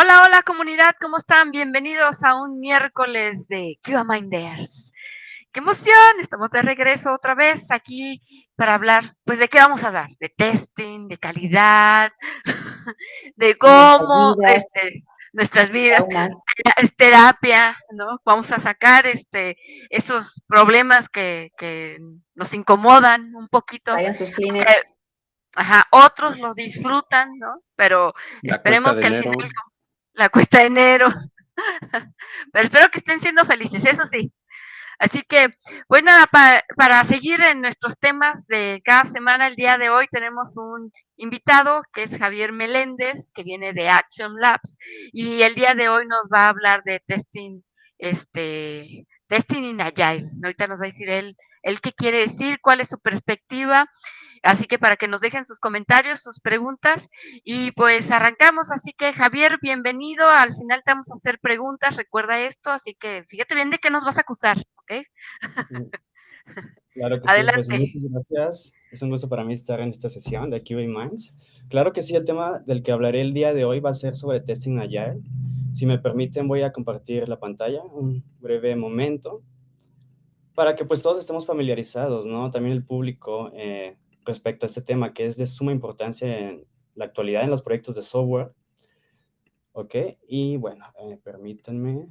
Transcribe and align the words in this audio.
Hola, 0.00 0.22
hola 0.24 0.42
comunidad, 0.42 0.94
¿cómo 1.00 1.16
están? 1.16 1.50
Bienvenidos 1.50 2.22
a 2.22 2.40
un 2.40 2.60
miércoles 2.60 3.48
de 3.48 3.80
QA 3.82 4.04
Minders. 4.04 4.92
¡Qué 5.50 5.58
emoción! 5.58 6.20
Estamos 6.20 6.50
de 6.52 6.62
regreso 6.62 7.12
otra 7.12 7.34
vez 7.34 7.68
aquí 7.72 8.22
para 8.54 8.74
hablar, 8.74 9.16
pues 9.24 9.40
¿de 9.40 9.48
qué 9.48 9.58
vamos 9.58 9.82
a 9.82 9.88
hablar? 9.88 10.10
De 10.20 10.28
testing, 10.28 11.08
de 11.08 11.18
calidad, 11.18 12.12
de 13.34 13.58
cómo 13.58 14.36
este, 14.46 15.02
nuestras 15.32 15.72
vidas, 15.72 16.04
es 16.76 16.94
terapia, 16.96 17.76
¿no? 17.90 18.20
Vamos 18.24 18.52
a 18.52 18.60
sacar 18.60 19.04
este 19.04 19.56
esos 19.90 20.40
problemas 20.46 21.08
que, 21.08 21.50
que 21.58 21.98
nos 22.36 22.54
incomodan 22.54 23.34
un 23.34 23.48
poquito. 23.48 23.94
Vayan 23.94 24.14
sus 24.14 24.30
eh, 24.30 24.64
Ajá, 25.56 25.88
otros 25.90 26.38
los 26.38 26.54
disfrutan, 26.54 27.36
¿no? 27.36 27.62
Pero 27.74 28.14
esperemos 28.44 28.96
que 28.96 29.06
al 29.06 29.22
final 29.24 29.50
la 30.18 30.28
cuesta 30.28 30.58
de 30.58 30.66
enero. 30.66 31.06
Pero 32.52 32.64
espero 32.64 32.90
que 32.90 32.98
estén 32.98 33.20
siendo 33.20 33.44
felices, 33.44 33.84
eso 33.84 34.04
sí. 34.04 34.32
Así 34.98 35.22
que, 35.22 35.50
pues 35.86 36.02
nada, 36.02 36.26
para, 36.26 37.04
seguir 37.04 37.40
en 37.40 37.60
nuestros 37.60 37.98
temas 38.00 38.48
de 38.48 38.82
cada 38.84 39.04
semana, 39.04 39.46
el 39.46 39.54
día 39.54 39.78
de 39.78 39.90
hoy 39.90 40.08
tenemos 40.10 40.56
un 40.56 40.92
invitado 41.16 41.82
que 41.92 42.02
es 42.02 42.18
Javier 42.18 42.52
Meléndez, 42.52 43.30
que 43.32 43.44
viene 43.44 43.72
de 43.72 43.88
Action 43.88 44.34
Labs, 44.40 44.76
y 45.12 45.42
el 45.42 45.54
día 45.54 45.76
de 45.76 45.88
hoy 45.88 46.04
nos 46.04 46.28
va 46.34 46.46
a 46.46 46.48
hablar 46.48 46.82
de 46.84 47.00
testing, 47.06 47.62
este, 47.96 49.06
testing 49.28 49.62
in 49.62 49.80
Agile. 49.80 50.26
Ahorita 50.42 50.66
nos 50.66 50.80
va 50.80 50.84
a 50.84 50.86
decir 50.92 51.08
él, 51.10 51.36
él 51.62 51.80
qué 51.80 51.92
quiere 51.92 52.18
decir, 52.18 52.58
cuál 52.60 52.80
es 52.80 52.88
su 52.88 52.98
perspectiva 52.98 53.88
Así 54.42 54.66
que 54.66 54.78
para 54.78 54.96
que 54.96 55.08
nos 55.08 55.20
dejen 55.20 55.44
sus 55.44 55.58
comentarios, 55.58 56.20
sus 56.20 56.40
preguntas 56.40 57.08
y 57.44 57.72
pues 57.72 58.10
arrancamos. 58.10 58.70
Así 58.70 58.92
que 58.92 59.12
Javier, 59.12 59.58
bienvenido. 59.60 60.28
Al 60.28 60.54
final 60.54 60.82
te 60.84 60.92
vamos 60.92 61.10
a 61.10 61.14
hacer 61.14 61.38
preguntas, 61.40 61.96
recuerda 61.96 62.40
esto. 62.40 62.70
Así 62.70 62.94
que 62.94 63.24
fíjate 63.28 63.54
bien 63.54 63.70
de 63.70 63.78
qué 63.78 63.90
nos 63.90 64.04
vas 64.04 64.18
a 64.18 64.22
acusar, 64.22 64.58
¿ok? 64.76 64.92
Claro 66.94 67.20
que 67.20 67.28
sí, 67.28 67.42
pues 67.54 67.68
muchas 67.68 68.02
gracias. 68.10 68.72
Es 68.90 69.02
un 69.02 69.10
gusto 69.10 69.28
para 69.28 69.44
mí 69.44 69.52
estar 69.52 69.80
en 69.80 69.90
esta 69.90 70.08
sesión 70.08 70.50
de 70.50 70.62
QA 70.62 70.78
Minds. 70.78 71.34
Claro 71.68 71.92
que 71.92 72.02
sí, 72.02 72.16
el 72.16 72.24
tema 72.24 72.58
del 72.60 72.82
que 72.82 72.90
hablaré 72.90 73.20
el 73.20 73.34
día 73.34 73.52
de 73.52 73.64
hoy 73.64 73.80
va 73.80 73.90
a 73.90 73.94
ser 73.94 74.16
sobre 74.16 74.40
testing 74.40 74.78
Agile. 74.78 75.20
Si 75.74 75.86
me 75.86 75.98
permiten, 75.98 76.48
voy 76.48 76.62
a 76.62 76.72
compartir 76.72 77.28
la 77.28 77.38
pantalla 77.38 77.82
un 77.82 78.24
breve 78.40 78.74
momento 78.74 79.42
para 80.54 80.74
que 80.74 80.84
pues 80.84 81.00
todos 81.02 81.20
estemos 81.20 81.46
familiarizados, 81.46 82.26
¿no? 82.26 82.50
También 82.50 82.74
el 82.74 82.82
público 82.82 83.52
eh, 83.54 83.96
respecto 84.28 84.66
a 84.66 84.68
este 84.68 84.82
tema 84.82 85.12
que 85.12 85.26
es 85.26 85.36
de 85.36 85.46
suma 85.46 85.72
importancia 85.72 86.38
en 86.38 86.66
la 86.94 87.06
actualidad 87.06 87.42
en 87.42 87.50
los 87.50 87.62
proyectos 87.62 87.96
de 87.96 88.02
software. 88.02 88.52
Ok, 89.72 89.94
y 90.28 90.56
bueno, 90.56 90.84
eh, 91.00 91.18
permítanme. 91.22 92.08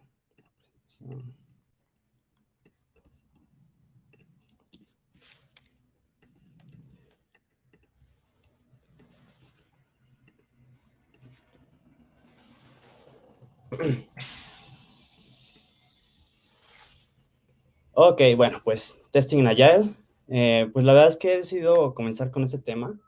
Ok, 17.94 18.22
bueno, 18.36 18.62
pues 18.64 19.00
testing 19.12 19.40
en 19.40 19.48
Agile. 19.48 20.07
Eh, 20.30 20.70
pues 20.74 20.84
la 20.86 20.94
verdad 20.94 21.10
es 21.10 21.18
que 21.18 21.34
he 21.34 21.38
decidido 21.38 21.94
comenzar 21.94 22.32
con 22.32 22.44
este 22.44 22.60
tema, 22.60 23.00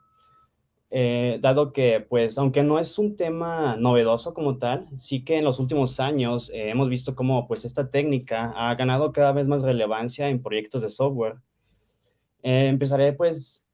eh, 0.92 1.38
dado 1.42 1.74
que, 1.74 2.00
pues, 2.02 2.38
aunque 2.38 2.64
no 2.64 2.80
es 2.80 2.98
un 2.98 3.16
tema 3.16 3.76
novedoso 3.78 4.34
como 4.34 4.58
tal, 4.58 4.88
sí 4.98 5.24
que 5.24 5.38
en 5.38 5.44
los 5.44 5.60
últimos 5.60 6.00
años 6.00 6.50
eh, 6.52 6.70
hemos 6.70 6.90
visto 6.90 7.16
cómo, 7.16 7.48
pues, 7.48 7.66
esta 7.66 7.90
técnica 7.92 8.54
ha 8.56 8.74
ganado 8.76 9.12
cada 9.12 9.34
vez 9.34 9.48
más 9.48 9.62
relevancia 9.62 10.30
en 10.30 10.42
proyectos 10.42 10.82
de 10.82 10.90
software. 10.90 11.36
empezaré, 12.42 13.14
pues, 13.14 13.66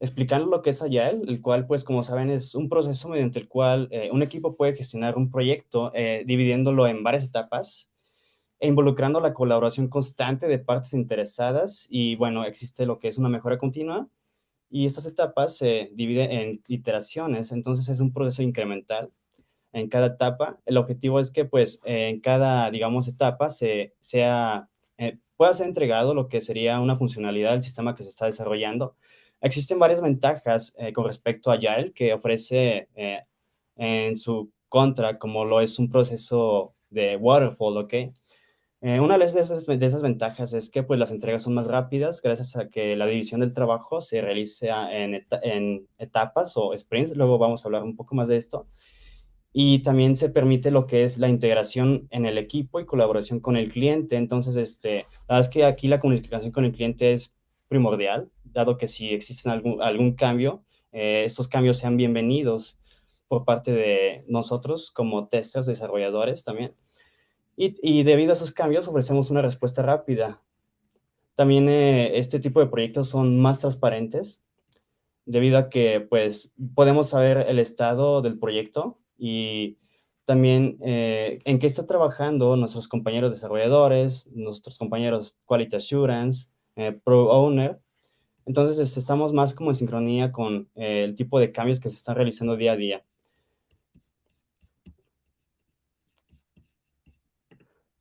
explicando 0.00 0.46
lo 0.48 0.62
que 0.62 0.70
es 0.70 0.82
Agile, 0.82 1.20
el 1.28 1.42
cual, 1.42 1.66
pues, 1.66 1.84
como 1.84 2.02
saben, 2.02 2.30
es 2.30 2.54
un 2.54 2.68
proceso 2.68 3.08
mediante 3.08 3.38
el 3.38 3.48
cual 3.48 3.90
un 4.12 4.22
equipo 4.22 4.56
puede 4.56 4.74
gestionar 4.74 5.16
un 5.16 5.30
proyecto 5.30 5.92
dividiéndolo 6.24 6.86
en 6.86 7.02
varias 7.04 7.24
etapas 7.24 7.90
e 8.60 8.68
involucrando 8.68 9.20
la 9.20 9.34
colaboración 9.34 9.88
constante 9.88 10.48
de 10.48 10.58
partes 10.58 10.94
interesadas 10.94 11.86
y 11.90 12.16
bueno, 12.16 12.44
existe 12.44 12.86
lo 12.86 12.98
que 12.98 13.08
es 13.08 13.18
una 13.18 13.28
mejora 13.28 13.58
continua 13.58 14.08
y 14.70 14.86
estas 14.86 15.06
etapas 15.06 15.56
se 15.56 15.90
dividen 15.94 16.30
en 16.30 16.62
iteraciones, 16.68 17.52
entonces 17.52 17.88
es 17.88 18.00
un 18.00 18.12
proceso 18.12 18.42
incremental 18.42 19.12
en 19.72 19.88
cada 19.88 20.06
etapa. 20.06 20.60
El 20.66 20.76
objetivo 20.76 21.20
es 21.20 21.30
que 21.30 21.44
pues 21.44 21.80
en 21.84 22.20
cada, 22.20 22.70
digamos, 22.70 23.08
etapa 23.08 23.50
se, 23.50 23.94
sea, 24.00 24.68
eh, 24.98 25.18
pueda 25.36 25.54
ser 25.54 25.68
entregado 25.68 26.14
lo 26.14 26.28
que 26.28 26.40
sería 26.40 26.80
una 26.80 26.96
funcionalidad 26.96 27.52
del 27.52 27.62
sistema 27.62 27.94
que 27.94 28.02
se 28.02 28.08
está 28.10 28.26
desarrollando. 28.26 28.96
Existen 29.40 29.78
varias 29.78 30.02
ventajas 30.02 30.74
eh, 30.78 30.92
con 30.92 31.06
respecto 31.06 31.50
a 31.50 31.54
Agile 31.54 31.92
que 31.92 32.12
ofrece 32.12 32.88
eh, 32.96 33.22
en 33.76 34.16
su 34.16 34.50
contra, 34.68 35.18
como 35.18 35.44
lo 35.44 35.60
es 35.60 35.78
un 35.78 35.88
proceso 35.88 36.74
de 36.90 37.16
waterfall, 37.16 37.78
¿ok? 37.78 37.94
Eh, 38.80 39.00
una 39.00 39.18
de 39.18 39.24
esas, 39.24 39.66
de 39.66 39.84
esas 39.84 40.02
ventajas 40.02 40.52
es 40.52 40.70
que 40.70 40.84
pues, 40.84 41.00
las 41.00 41.10
entregas 41.10 41.42
son 41.42 41.54
más 41.54 41.66
rápidas 41.66 42.22
gracias 42.22 42.56
a 42.56 42.68
que 42.68 42.94
la 42.94 43.06
división 43.06 43.40
del 43.40 43.52
trabajo 43.52 44.00
se 44.00 44.20
realiza 44.20 44.96
en, 44.96 45.26
en 45.42 45.88
etapas 45.98 46.52
o 46.56 46.76
sprints. 46.76 47.16
Luego 47.16 47.38
vamos 47.38 47.64
a 47.64 47.68
hablar 47.68 47.82
un 47.82 47.96
poco 47.96 48.14
más 48.14 48.28
de 48.28 48.36
esto. 48.36 48.68
Y 49.52 49.80
también 49.80 50.14
se 50.14 50.28
permite 50.30 50.70
lo 50.70 50.86
que 50.86 51.02
es 51.04 51.18
la 51.18 51.28
integración 51.28 52.06
en 52.10 52.26
el 52.26 52.38
equipo 52.38 52.78
y 52.78 52.86
colaboración 52.86 53.40
con 53.40 53.56
el 53.56 53.72
cliente. 53.72 54.16
Entonces, 54.16 54.56
este, 54.56 55.06
la 55.26 55.36
verdad 55.36 55.40
es 55.40 55.48
que 55.48 55.64
aquí 55.64 55.88
la 55.88 55.98
comunicación 55.98 56.52
con 56.52 56.64
el 56.64 56.72
cliente 56.72 57.12
es 57.12 57.36
primordial, 57.66 58.30
dado 58.44 58.78
que 58.78 58.88
si 58.88 59.10
existe 59.10 59.48
algún, 59.50 59.82
algún 59.82 60.14
cambio, 60.14 60.64
eh, 60.92 61.24
estos 61.24 61.48
cambios 61.48 61.78
sean 61.78 61.96
bienvenidos 61.96 62.78
por 63.26 63.44
parte 63.44 63.72
de 63.72 64.24
nosotros 64.26 64.90
como 64.90 65.28
testers, 65.28 65.66
desarrolladores 65.66 66.44
también. 66.44 66.74
Y, 67.60 68.04
debido 68.04 68.30
a 68.30 68.34
esos 68.34 68.52
cambios 68.52 68.86
ofrecemos 68.86 69.30
una 69.32 69.42
respuesta 69.42 69.82
rápida. 69.82 70.40
También 71.34 71.68
eh, 71.68 72.16
este 72.16 72.38
tipo 72.38 72.60
de 72.60 72.68
proyectos 72.68 73.08
son 73.08 73.40
más 73.40 73.58
transparentes 73.58 74.40
debido 75.26 75.58
a 75.58 75.68
que 75.68 76.00
pues 76.00 76.54
podemos 76.76 77.08
saber 77.08 77.46
el 77.48 77.58
estado 77.58 78.22
del 78.22 78.38
proyecto 78.38 79.00
y 79.18 79.76
también 80.24 80.78
eh, 80.82 81.40
en 81.44 81.58
qué 81.58 81.66
está 81.66 81.84
trabajando 81.84 82.54
nuestros 82.54 82.86
compañeros 82.86 83.32
desarrolladores, 83.32 84.28
nuestros 84.28 84.78
compañeros 84.78 85.36
Quality 85.44 85.76
Assurance, 85.76 86.50
eh, 86.76 86.92
Pro 87.02 87.28
Owner. 87.32 87.80
Entonces 88.46 88.96
estamos 88.96 89.32
más 89.32 89.52
como 89.52 89.70
en 89.70 89.76
sincronía 89.76 90.30
con 90.30 90.70
el 90.76 91.16
tipo 91.16 91.40
de 91.40 91.50
cambios 91.50 91.80
que 91.80 91.88
se 91.88 91.96
están 91.96 92.14
realizando 92.14 92.56
día 92.56 92.72
a 92.72 92.76
día. 92.76 93.04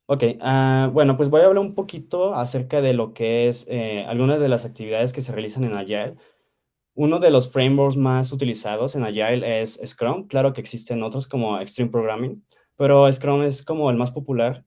Ok, 0.09 0.23
ah, 0.39 0.89
bueno, 0.93 1.17
pues 1.17 1.29
voy 1.29 1.41
a 1.41 1.47
hablar 1.47 1.61
un 1.61 1.75
poquito 1.75 2.33
acerca 2.33 2.81
de 2.81 2.93
lo 2.93 3.13
que 3.13 3.49
es 3.49 3.67
eh, 3.69 4.05
algunas 4.07 4.39
de 4.39 4.47
las 4.47 4.63
actividades 4.63 5.11
que 5.11 5.21
se 5.21 5.33
realizan 5.33 5.65
en 5.65 5.75
Agile. 5.75 6.15
Uno 6.95 7.19
de 7.19 7.31
los 7.31 7.51
frameworks 7.51 7.97
más 7.97 8.31
utilizados 8.33 8.95
en 8.95 9.03
Agile 9.03 9.61
es 9.61 9.81
Scrum. 9.85 10.27
Claro 10.27 10.53
que 10.53 10.61
existen 10.61 11.03
otros 11.03 11.27
como 11.27 11.59
Extreme 11.59 11.91
Programming, 11.91 12.43
pero 12.77 13.11
Scrum 13.11 13.43
es 13.43 13.63
como 13.63 13.89
el 13.91 13.97
más 13.97 14.11
popular. 14.11 14.65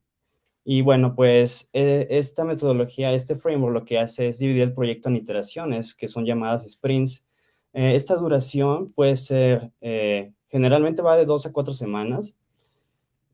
Y 0.65 0.83
bueno, 0.83 1.15
pues 1.17 1.71
eh, 1.75 2.07
esta 2.11 2.45
metodología, 2.45 3.13
este 3.15 3.37
framework 3.37 3.75
lo 3.75 3.85
que 3.87 3.99
hace 3.99 4.29
es 4.29 4.39
dividir 4.41 4.63
el 4.65 4.75
proyecto 4.75 5.09
en 5.11 5.17
iteraciones, 5.17 5.95
que 5.95 6.09
son 6.09 6.27
llamadas 6.27 6.71
sprints. 6.71 7.27
Eh, 7.75 7.95
esta 7.97 8.17
duración 8.17 8.93
puede 8.93 9.17
ser, 9.17 9.73
generalmente 10.49 11.03
va 11.03 11.17
de 11.17 11.27
dos 11.27 11.47
a 11.47 11.53
cuatro 11.53 11.75
semanas 11.75 12.37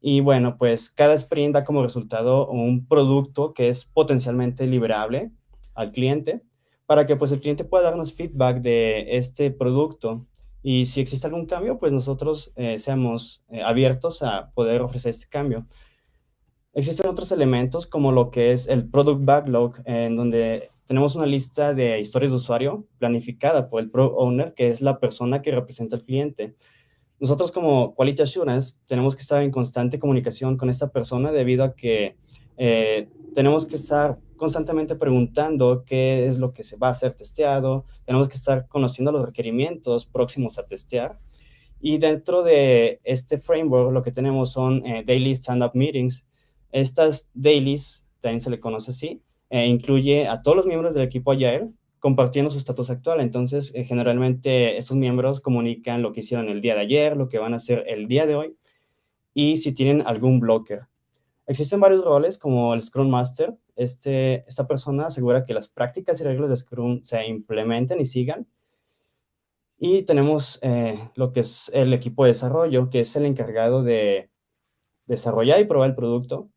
y 0.08 0.20
bueno, 0.20 0.56
pues 0.56 0.88
cada 0.88 1.14
sprint 1.14 1.55
da 1.55 1.64
como 1.64 1.82
resultado 1.82 2.47
un 2.47 2.87
producto 2.87 3.53
que 3.53 3.69
es 3.69 3.85
potencialmente 3.87 4.64
liberable 4.64 5.32
al 5.75 5.91
cliente 5.91 6.44
para 6.87 7.06
que 7.06 7.17
pues 7.17 7.32
el 7.32 7.41
cliente 7.41 7.64
pueda 7.64 7.91
darnos 7.91 8.14
feedback 8.14 8.61
de 8.61 9.17
este 9.17 9.50
producto 9.50 10.25
y 10.62 10.87
si 10.87 11.00
existe 11.00 11.26
algún 11.26 11.47
cambio, 11.47 11.81
pues 11.81 11.93
nosotros 11.93 12.53
eh, 12.55 12.79
seamos 12.79 13.43
eh, 13.49 13.62
abiertos 13.64 14.23
a 14.23 14.53
poder 14.55 14.81
ofrecer 14.81 15.11
este 15.11 15.26
cambio. 15.26 15.67
Existen 16.73 17.11
otros 17.11 17.32
elementos 17.32 17.88
como 17.88 18.12
lo 18.12 18.31
que 18.31 18.52
es 18.52 18.69
el 18.69 18.88
Product 18.88 19.25
Backlog, 19.25 19.75
en 19.87 20.14
donde 20.14 20.70
tenemos 20.87 21.17
una 21.17 21.26
lista 21.26 21.75
de 21.75 21.99
historias 21.99 22.31
de 22.31 22.37
usuario 22.37 22.87
planificada 22.99 23.69
por 23.69 23.81
el 23.81 23.91
Pro 23.91 24.14
Owner, 24.14 24.55
que 24.55 24.69
es 24.69 24.82
la 24.82 25.00
persona 25.00 25.43
que 25.43 25.50
representa 25.50 25.97
al 25.97 26.05
cliente 26.05 26.55
nosotros 27.18 27.50
como 27.50 27.94
Quality 27.94 28.22
Assurance 28.22 28.76
tenemos 28.86 29.16
que 29.16 29.22
estar 29.22 29.42
en 29.42 29.50
constante 29.50 29.98
comunicación 29.98 30.56
con 30.56 30.68
esta 30.68 30.90
persona 30.90 31.32
debido 31.32 31.64
a 31.64 31.74
que 31.74 32.16
eh, 32.58 33.08
tenemos 33.34 33.66
que 33.66 33.76
estar 33.76 34.18
constantemente 34.36 34.96
preguntando 34.96 35.84
qué 35.86 36.26
es 36.26 36.38
lo 36.38 36.52
que 36.52 36.62
se 36.62 36.76
va 36.76 36.90
a 36.90 36.94
ser 36.94 37.14
testeado, 37.14 37.86
tenemos 38.04 38.28
que 38.28 38.34
estar 38.34 38.68
conociendo 38.68 39.12
los 39.12 39.24
requerimientos 39.24 40.04
próximos 40.04 40.58
a 40.58 40.66
testear 40.66 41.18
Y 41.80 41.98
dentro 41.98 42.42
de 42.42 43.00
este 43.04 43.38
framework 43.38 43.92
lo 43.92 44.02
que 44.02 44.12
tenemos 44.12 44.52
son 44.52 44.82
daily 45.06 45.32
stand-up 45.32 45.72
meetings. 45.74 46.26
Estas 46.72 47.30
dailies, 47.34 48.06
también 48.20 48.40
se 48.40 48.50
le 48.50 48.60
conoce 48.60 48.90
así, 48.90 49.22
incluye 49.50 50.26
a 50.26 50.42
todos 50.42 50.56
los 50.56 50.66
miembros 50.66 50.94
del 50.94 51.04
equipo 51.04 51.32
Agile 51.32 51.70
compartiendo 52.06 52.53
su 52.53 52.58
estatus 52.58 52.88
actual. 52.88 53.20
Entonces, 53.20 53.73
generalmente 53.75 54.79
estos 54.79 54.97
miembros 54.97 55.41
comunican 55.41 56.03
lo 56.03 56.12
que 56.12 56.20
hicieron 56.20 56.49
el 56.49 56.61
día 56.61 56.76
de 56.76 56.82
ayer, 56.82 57.17
lo 57.17 57.26
que 57.26 57.41
van 57.41 57.53
a 57.53 57.56
hacer 57.56 57.82
el 57.88 58.06
día 58.06 58.26
de 58.26 58.37
hoy 58.37 58.56
y 59.35 59.56
si 59.56 59.75
tienen 59.75 60.05
algún 60.06 60.38
blocker. 60.38 60.82
Existen 61.49 61.81
varios 61.81 62.05
roles 62.05 62.38
como 62.38 62.75
el 62.75 62.82
Scrum 62.82 63.11
Master. 63.11 63.56
Este, 63.75 64.47
esta 64.47 64.69
persona 64.69 65.06
asegura 65.06 65.44
que 65.44 65.53
las 65.53 65.67
prácticas 65.67 66.20
y 66.20 66.23
reglas 66.23 66.49
de 66.49 66.56
Scrum 66.56 67.03
se 67.03 67.26
implementen 67.26 68.00
y 68.00 68.05
sigan. 68.05 68.47
Y 69.76 70.02
tenemos 70.02 70.61
eh, 70.62 71.11
lo 71.17 71.32
que 71.32 71.41
es 71.41 71.73
el 71.75 71.93
equipo 71.93 72.23
de 72.23 72.31
desarrollo, 72.31 72.88
que 72.88 73.00
es 73.00 73.17
el 73.17 73.26
encargado 73.26 73.82
de 73.82 74.31
desarrollar 75.06 75.61
y 75.61 75.64
probar 75.64 75.91
el 75.91 75.97
producto. 75.97 76.50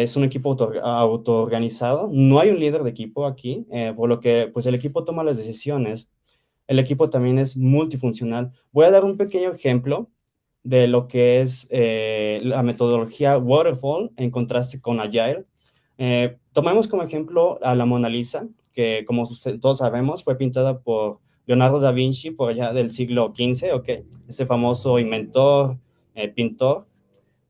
Es 0.00 0.16
un 0.16 0.24
equipo 0.24 0.56
autoorganizado. 0.82 2.08
No 2.10 2.40
hay 2.40 2.50
un 2.50 2.58
líder 2.58 2.82
de 2.82 2.90
equipo 2.90 3.26
aquí, 3.26 3.66
eh, 3.70 3.92
por 3.94 4.08
lo 4.08 4.20
que 4.20 4.48
pues 4.52 4.66
el 4.66 4.74
equipo 4.74 5.04
toma 5.04 5.24
las 5.24 5.36
decisiones. 5.36 6.10
El 6.66 6.78
equipo 6.78 7.10
también 7.10 7.38
es 7.38 7.56
multifuncional. 7.56 8.52
Voy 8.72 8.86
a 8.86 8.90
dar 8.90 9.04
un 9.04 9.16
pequeño 9.16 9.52
ejemplo 9.52 10.08
de 10.62 10.86
lo 10.86 11.08
que 11.08 11.40
es 11.40 11.68
eh, 11.70 12.40
la 12.44 12.62
metodología 12.62 13.36
Waterfall 13.36 14.12
en 14.16 14.30
contraste 14.30 14.80
con 14.80 15.00
Agile. 15.00 15.44
Eh, 15.98 16.38
tomemos 16.52 16.88
como 16.88 17.02
ejemplo 17.02 17.58
a 17.62 17.74
la 17.74 17.84
Mona 17.84 18.08
Lisa, 18.08 18.46
que 18.72 19.04
como 19.06 19.28
todos 19.60 19.78
sabemos 19.78 20.24
fue 20.24 20.36
pintada 20.36 20.80
por 20.80 21.20
Leonardo 21.46 21.80
da 21.80 21.92
Vinci 21.92 22.30
por 22.30 22.50
allá 22.50 22.72
del 22.72 22.92
siglo 22.94 23.32
XV, 23.34 23.74
¿ok? 23.74 23.88
Ese 24.28 24.46
famoso 24.46 24.98
inventor, 24.98 25.78
eh, 26.14 26.28
pintor. 26.28 26.86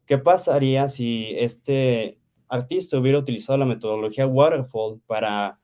¿Qué 0.07 0.19
pasaría 0.19 0.89
si 0.89 1.29
este 1.37 2.19
artista 2.53 2.99
hubiera 2.99 3.19
utilizado 3.19 3.59
la 3.59 3.65
metodología 3.65 4.27
Waterfall 4.27 5.01
para 5.07 5.59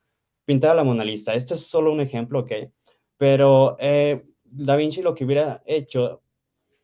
pintar 0.45 0.75
la 0.75 0.83
Mona 0.83 1.03
Lisa? 1.03 1.33
Este 1.33 1.53
es 1.53 1.61
solo 1.61 1.91
un 1.91 2.01
ejemplo, 2.01 2.39
¿ok? 2.39 2.51
Pero 3.17 3.77
Da 4.51 4.75
Vinci 4.75 5.01
lo 5.01 5.13
que 5.13 5.25
hubiera 5.25 5.61
hecho 5.65 6.21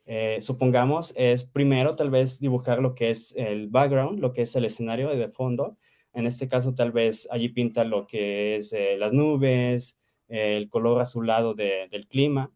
eh, 0.06 0.38
supongamos, 0.42 1.13
es 1.16 1.46
primero 1.46 1.96
tal 1.96 2.12
vez 2.12 2.40
dibujar 2.40 2.80
lo 2.80 2.94
que 2.94 3.10
es 3.10 3.34
el 3.36 3.68
background, 3.68 4.19
lo 4.19 4.34
que 4.34 4.44
es 4.44 4.56
el 4.56 4.66
escenario 4.66 5.10
de 5.10 5.30
fondo. 5.30 5.78
En 6.13 6.28
este 6.28 6.48
caso, 6.48 6.75
tal 6.75 6.92
vez 6.92 7.28
allí 7.31 7.50
pinta 7.50 7.84
lo 7.84 8.06
que 8.06 8.57
es 8.57 8.72
eh, 8.72 8.98
las 8.98 9.13
nubes, 9.13 9.98
el 10.28 10.69
color 10.69 11.02
azulado 11.02 11.56
del 11.56 12.07
clima, 12.07 12.52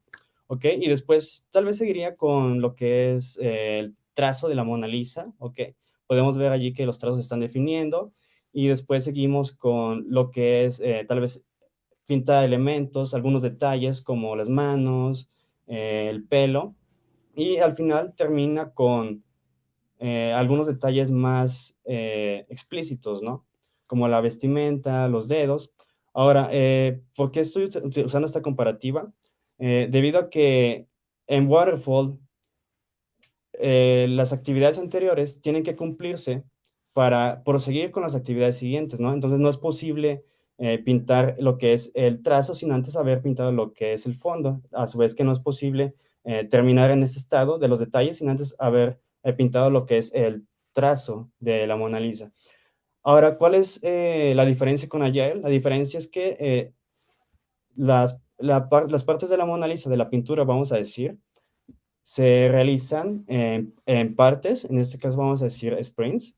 ¿ok? 0.47 0.65
Y 0.79 0.87
después 0.87 1.47
tal 1.51 1.65
vez 1.65 1.77
seguiría 1.77 2.15
con 2.15 2.61
lo 2.61 2.75
que 2.75 3.13
es 3.13 3.37
eh, 3.41 3.79
el 3.79 3.95
trazo 4.13 4.47
de 4.47 4.55
la 4.55 4.63
Mona 4.63 4.87
Lisa, 4.87 5.33
¿ok? 5.39 5.59
Podemos 6.09 6.37
ver 6.37 6.51
allí 6.51 6.73
que 6.73 6.87
los 6.87 6.97
trazos 6.97 7.19
se 7.19 7.21
están 7.21 7.39
definiendo 7.39 8.11
y 8.51 8.67
después 8.67 9.03
seguimos 9.03 9.51
con 9.55 10.05
lo 10.09 10.31
que 10.31 10.65
es 10.65 10.81
tal 11.07 11.21
vez 11.21 11.45
pinta 12.07 12.43
elementos, 12.43 13.13
algunos 13.13 13.43
detalles 13.43 14.01
como 14.01 14.35
las 14.35 14.49
manos, 14.49 15.29
el 15.67 16.25
pelo, 16.25 16.73
y 17.35 17.57
al 17.57 17.75
final 17.75 18.15
termina 18.15 18.73
con 18.73 19.23
eh, 19.99 20.33
algunos 20.33 20.65
detalles 20.65 21.11
más 21.11 21.77
eh, 21.85 22.45
explícitos, 22.49 23.21
¿no? 23.21 23.45
Como 23.85 24.07
la 24.07 24.21
vestimenta, 24.21 25.07
los 25.09 25.27
dedos. 25.27 25.73
Ahora, 26.13 26.49
eh, 26.51 27.01
¿por 27.15 27.31
qué 27.31 27.41
estoy 27.41 27.69
usando 28.03 28.25
esta 28.25 28.41
comparativa? 28.41 29.11
debido 29.61 30.19
a 30.19 30.29
que 30.29 30.87
en 31.27 31.49
Waterfall 31.49 32.17
las 33.59 34.33
actividades 34.33 34.79
anteriores 34.79 35.41
tienen 35.41 35.63
que 35.63 35.75
cumplirse 35.75 36.43
para 36.93 37.43
proseguir 37.43 37.91
con 37.91 38.03
las 38.03 38.15
actividades 38.15 38.57
siguientes, 38.57 38.99
¿no? 38.99 39.13
Entonces 39.13 39.39
no 39.39 39.49
es 39.49 39.57
posible 39.57 40.23
pintar 40.85 41.35
lo 41.39 41.57
que 41.57 41.73
es 41.73 41.91
el 41.95 42.21
trazo 42.21 42.53
sin 42.53 42.71
antes 42.71 42.95
haber 42.95 43.21
pintado 43.21 43.51
lo 43.51 43.73
que 43.73 43.93
es 43.93 44.05
el 44.05 44.15
fondo. 44.15 44.61
A 44.71 44.87
su 44.87 44.97
vez 44.97 45.13
que 45.13 45.23
no 45.23 45.31
es 45.31 45.39
posible 45.39 45.95
eh, 46.25 46.43
terminar 46.43 46.91
en 46.91 47.01
ese 47.01 47.17
estado 47.17 47.57
de 47.57 47.67
los 47.69 47.79
detalles 47.79 48.17
sin 48.17 48.29
antes 48.29 48.55
haber 48.59 48.99
eh, 49.23 49.33
pintado 49.33 49.69
lo 49.69 49.85
que 49.85 49.97
es 49.97 50.13
el 50.13 50.45
trazo 50.73 51.31
de 51.39 51.65
la 51.65 51.77
Mona 51.77 51.99
Lisa. 51.99 52.31
Ahora, 53.03 53.37
¿cuál 53.37 53.55
es 53.55 53.79
eh, 53.83 54.33
la 54.35 54.45
diferencia 54.45 54.89
con 54.89 55.01
Agile? 55.01 55.35
La 55.35 55.49
diferencia 55.49 55.97
es 55.97 56.07
que 56.07 56.73
las, 57.75 58.21
las 58.37 59.03
partes 59.05 59.29
de 59.29 59.37
la 59.37 59.45
Mona 59.45 59.67
Lisa, 59.67 59.89
de 59.89 59.97
la 59.97 60.09
pintura, 60.09 60.43
vamos 60.43 60.71
a 60.73 60.77
decir, 60.77 61.17
se 62.03 62.47
realizan 62.49 63.25
en, 63.27 64.15
partes, 64.15 64.65
en 64.65 64.79
este 64.79 64.97
caso 64.97 65.17
vamos 65.17 65.41
a 65.41 65.45
decir 65.45 65.77
sprints. 65.83 66.35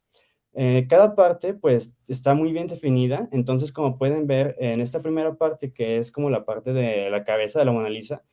cada 0.89 1.15
parte 1.15 1.53
pues 1.53 1.93
está 2.07 2.33
muy 2.33 2.51
bien 2.51 2.67
definida, 2.67 3.29
entonces 3.31 3.71
como 3.71 3.97
pueden 3.97 4.27
ver 4.27 4.55
en 4.59 4.81
esta 4.81 5.01
primera 5.01 5.35
parte 5.35 5.71
que 5.71 5.97
es 5.97 6.11
como 6.11 6.29
la 6.29 6.43
parte 6.43 6.73
de 6.73 7.09
la 7.09 7.23
cabeza 7.23 7.59
de 7.59 7.65
la 7.65 7.71
Mona 7.71 7.89
Lisa, 7.89 8.23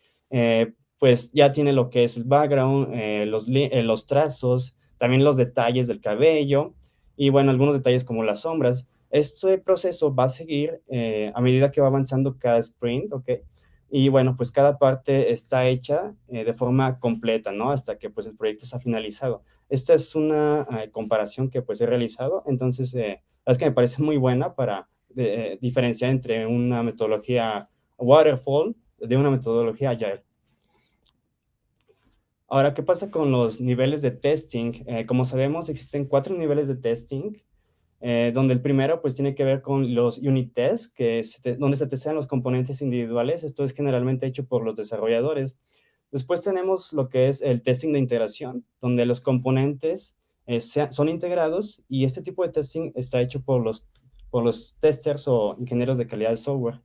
pues 0.99 1.31
ya 1.33 1.53
tiene 1.53 1.73
lo 1.73 1.91
que 1.91 2.05
es 2.05 2.17
el 2.17 2.25
background, 2.25 2.89
eh, 2.93 3.25
los, 3.27 3.47
eh, 3.49 3.83
los 3.83 4.07
trazos, 4.07 4.77
también 4.99 5.25
los 5.25 5.37
detalles 5.37 5.87
del 5.89 6.01
cabello 6.01 6.75
y 7.17 7.31
bueno, 7.31 7.51
algunos 7.51 7.75
detalles 7.75 8.05
como 8.05 8.25
las 8.25 8.41
sombras. 8.41 8.89
Este 9.11 9.59
proceso 9.59 10.15
va 10.15 10.25
a 10.25 10.29
seguir 10.29 10.83
eh, 10.89 11.33
a 11.35 11.41
medida 11.41 11.71
que 11.71 11.81
va 11.81 11.87
avanzando 11.87 12.37
cada 12.39 12.59
sprint, 12.59 13.13
¿ok? 13.13 13.31
Y 13.91 14.09
bueno, 14.09 14.37
pues 14.37 14.53
cada 14.53 14.79
parte 14.79 15.33
está 15.33 15.67
hecha 15.67 16.15
de 16.27 16.53
forma 16.53 16.99
completa, 16.99 17.53
¿no? 17.53 17.71
Hasta 17.71 17.99
que 17.99 18.11
pues 18.11 18.27
el 18.27 18.37
proyecto 18.37 18.65
está 18.65 18.79
finalizado. 18.79 19.43
Esta 19.69 19.95
es 19.95 20.15
una 20.15 20.67
comparación 20.93 21.51
que 21.51 21.63
pues 21.63 21.81
he 21.81 21.87
realizado, 21.87 22.43
entonces 22.47 22.95
es 22.95 23.59
que 23.59 23.65
me 23.65 23.73
parece 23.73 24.03
muy 24.03 24.17
buena 24.17 24.55
para 24.55 24.89
diferenciar 25.61 26.11
entre 26.11 26.47
una 26.47 26.83
metodología 26.83 27.69
waterfall 27.97 28.77
de 28.99 29.17
una 29.17 29.31
metodología 29.31 29.91
agile. 29.91 30.25
Ahora, 32.51 32.73
¿qué 32.73 32.83
pasa 32.83 33.11
con 33.11 33.31
los 33.31 33.61
niveles 33.61 34.01
de 34.01 34.11
testing? 34.11 34.73
Eh, 34.87 35.05
como 35.05 35.27
sabemos, 35.27 35.69
existen 35.69 36.07
cuatro 36.07 36.35
niveles 36.35 36.67
de 36.67 36.77
testing, 36.77 37.33
eh, 38.01 38.31
donde 38.33 38.55
el 38.55 38.63
primero 38.63 39.01
pues 39.03 39.15
tiene 39.15 39.35
que 39.35 39.45
ver 39.45 39.61
con 39.61 39.95
los 39.95 40.19
unit 40.19 40.55
tests, 40.55 40.89
que 40.89 41.19
es 41.19 41.41
donde 41.59 41.77
se 41.77 41.87
testean 41.87 42.15
los 42.15 42.27
componentes 42.27 42.81
individuales. 42.81 43.45
Esto 43.45 43.65
es 43.65 43.73
generalmente 43.73 44.27
hecho 44.27 44.47
por 44.47 44.65
los 44.65 44.77
desarrolladores. 44.77 45.57
Después 46.11 46.41
tenemos 46.41 46.93
lo 46.93 47.09
que 47.09 47.29
es 47.29 47.43
el 47.43 47.63
testing 47.63 47.93
de 47.93 47.99
integración, 47.99 48.65
donde 48.81 49.05
los 49.05 49.21
componentes 49.21 50.17
eh, 50.47 50.61
son 50.61 51.09
integrados 51.09 51.83
y 51.89 52.05
este 52.05 52.23
tipo 52.23 52.43
de 52.43 52.51
testing 52.51 52.93
está 52.95 53.21
hecho 53.21 53.43
por 53.43 53.63
los, 53.63 53.87
por 54.31 54.45
los 54.45 54.77
testers 54.81 55.29
o 55.29 55.57
ingenieros 55.59 55.99
de 55.99 56.07
calidad 56.07 56.31
de 56.31 56.37
software. 56.37 56.81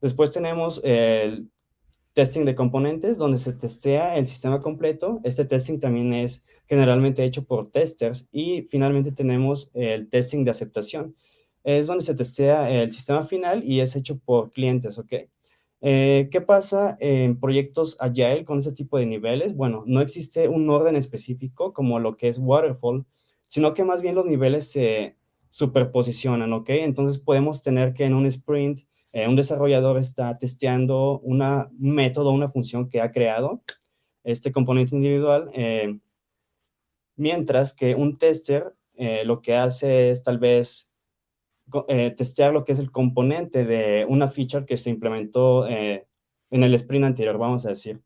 Después 0.00 0.30
tenemos 0.30 0.80
el 0.84 1.50
testing 2.18 2.44
de 2.44 2.56
componentes, 2.56 3.16
donde 3.16 3.38
se 3.38 3.52
testea 3.52 4.16
el 4.16 4.26
sistema 4.26 4.60
completo. 4.60 5.20
Este 5.22 5.44
testing 5.44 5.78
también 5.78 6.12
es 6.12 6.42
generalmente 6.66 7.22
hecho 7.22 7.44
por 7.44 7.70
testers. 7.70 8.28
Y 8.32 8.62
finalmente 8.62 9.12
tenemos 9.12 9.70
el 9.72 10.08
testing 10.08 10.42
de 10.42 10.50
aceptación. 10.50 11.14
Es 11.62 11.86
donde 11.86 12.02
se 12.02 12.16
testea 12.16 12.72
el 12.72 12.92
sistema 12.92 13.22
final 13.22 13.62
y 13.62 13.78
es 13.78 13.94
hecho 13.94 14.18
por 14.18 14.50
clientes, 14.50 14.98
¿ok? 14.98 15.12
Eh, 15.80 16.28
¿Qué 16.32 16.40
pasa 16.40 16.96
en 16.98 17.38
proyectos 17.38 17.96
Agile 18.00 18.44
con 18.44 18.58
ese 18.58 18.72
tipo 18.72 18.98
de 18.98 19.06
niveles? 19.06 19.54
Bueno, 19.54 19.84
no 19.86 20.00
existe 20.00 20.48
un 20.48 20.68
orden 20.70 20.96
específico 20.96 21.72
como 21.72 22.00
lo 22.00 22.16
que 22.16 22.26
es 22.26 22.40
Waterfall, 22.40 23.06
sino 23.46 23.74
que 23.74 23.84
más 23.84 24.02
bien 24.02 24.16
los 24.16 24.26
niveles 24.26 24.68
se 24.68 25.14
superposicionan, 25.50 26.52
¿ok? 26.52 26.70
Entonces 26.70 27.20
podemos 27.20 27.62
tener 27.62 27.94
que 27.94 28.06
en 28.06 28.14
un 28.14 28.26
sprint 28.26 28.80
eh, 29.12 29.26
un 29.26 29.36
desarrollador 29.36 29.98
está 29.98 30.36
testeando 30.38 31.20
un 31.20 31.42
método, 31.78 32.30
una 32.30 32.48
función 32.48 32.88
que 32.88 33.00
ha 33.00 33.10
creado, 33.10 33.62
este 34.22 34.52
componente 34.52 34.94
individual, 34.94 35.50
eh, 35.54 35.98
mientras 37.16 37.72
que 37.72 37.94
un 37.94 38.18
tester 38.18 38.74
eh, 38.96 39.24
lo 39.24 39.40
que 39.40 39.56
hace 39.56 40.10
es 40.10 40.22
tal 40.22 40.38
vez 40.38 40.90
testear 42.16 42.54
lo 42.54 42.64
que 42.64 42.72
es 42.72 42.78
el 42.78 42.90
componente 42.90 43.66
de 43.66 44.06
una 44.08 44.28
feature 44.28 44.64
que 44.64 44.78
se 44.78 44.88
implementó 44.88 45.68
en 45.68 46.06
el 46.50 46.74
sprint 46.74 47.04
anterior, 47.04 47.36
vamos 47.36 47.66
a 47.66 47.70
decir. 47.70 48.00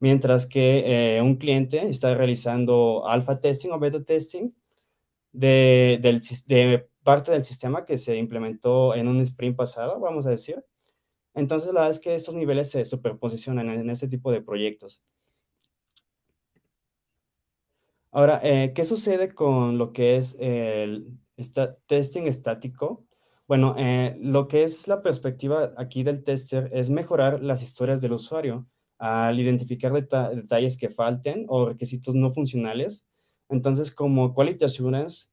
Mientras 0.00 0.46
que 0.46 1.18
un 1.22 1.36
cliente 1.36 1.88
está 1.88 2.14
realizando 2.14 3.08
alpha 3.08 3.40
testing 3.40 3.70
o 3.70 3.78
beta 3.78 4.04
testing 4.04 4.50
de, 5.32 5.98
del, 6.02 6.20
de 6.46 6.86
parte 7.06 7.32
del 7.32 7.44
sistema 7.44 7.86
que 7.86 7.96
se 7.98 8.16
implementó 8.16 8.94
en 8.94 9.08
un 9.08 9.20
sprint 9.20 9.56
pasado, 9.56 10.00
vamos 10.00 10.26
a 10.26 10.30
decir. 10.30 10.62
Entonces, 11.34 11.68
la 11.68 11.82
verdad 11.82 11.90
es 11.92 12.00
que 12.00 12.14
estos 12.14 12.34
niveles 12.34 12.70
se 12.70 12.84
superposicionan 12.84 13.70
en 13.70 13.88
este 13.90 14.08
tipo 14.08 14.32
de 14.32 14.42
proyectos. 14.42 15.02
Ahora, 18.10 18.40
eh, 18.42 18.72
¿qué 18.74 18.84
sucede 18.84 19.34
con 19.34 19.78
lo 19.78 19.92
que 19.92 20.16
es 20.16 20.36
el 20.40 21.18
testing 21.86 22.22
estático? 22.22 23.04
Bueno, 23.46 23.74
eh, 23.78 24.16
lo 24.20 24.48
que 24.48 24.64
es 24.64 24.88
la 24.88 25.02
perspectiva 25.02 25.74
aquí 25.76 26.02
del 26.02 26.24
tester 26.24 26.70
es 26.72 26.90
mejorar 26.90 27.42
las 27.42 27.62
historias 27.62 28.00
del 28.00 28.12
usuario. 28.14 28.66
al 28.98 29.38
identificar 29.38 29.92
detalles 29.92 30.78
que 30.78 30.88
falten 30.88 31.44
o 31.50 31.66
requisitos 31.66 32.14
no 32.14 32.30
funcionales. 32.32 33.04
Entonces, 33.50 33.92
como 33.94 34.32
Quality 34.32 34.64
Assurance, 34.64 35.28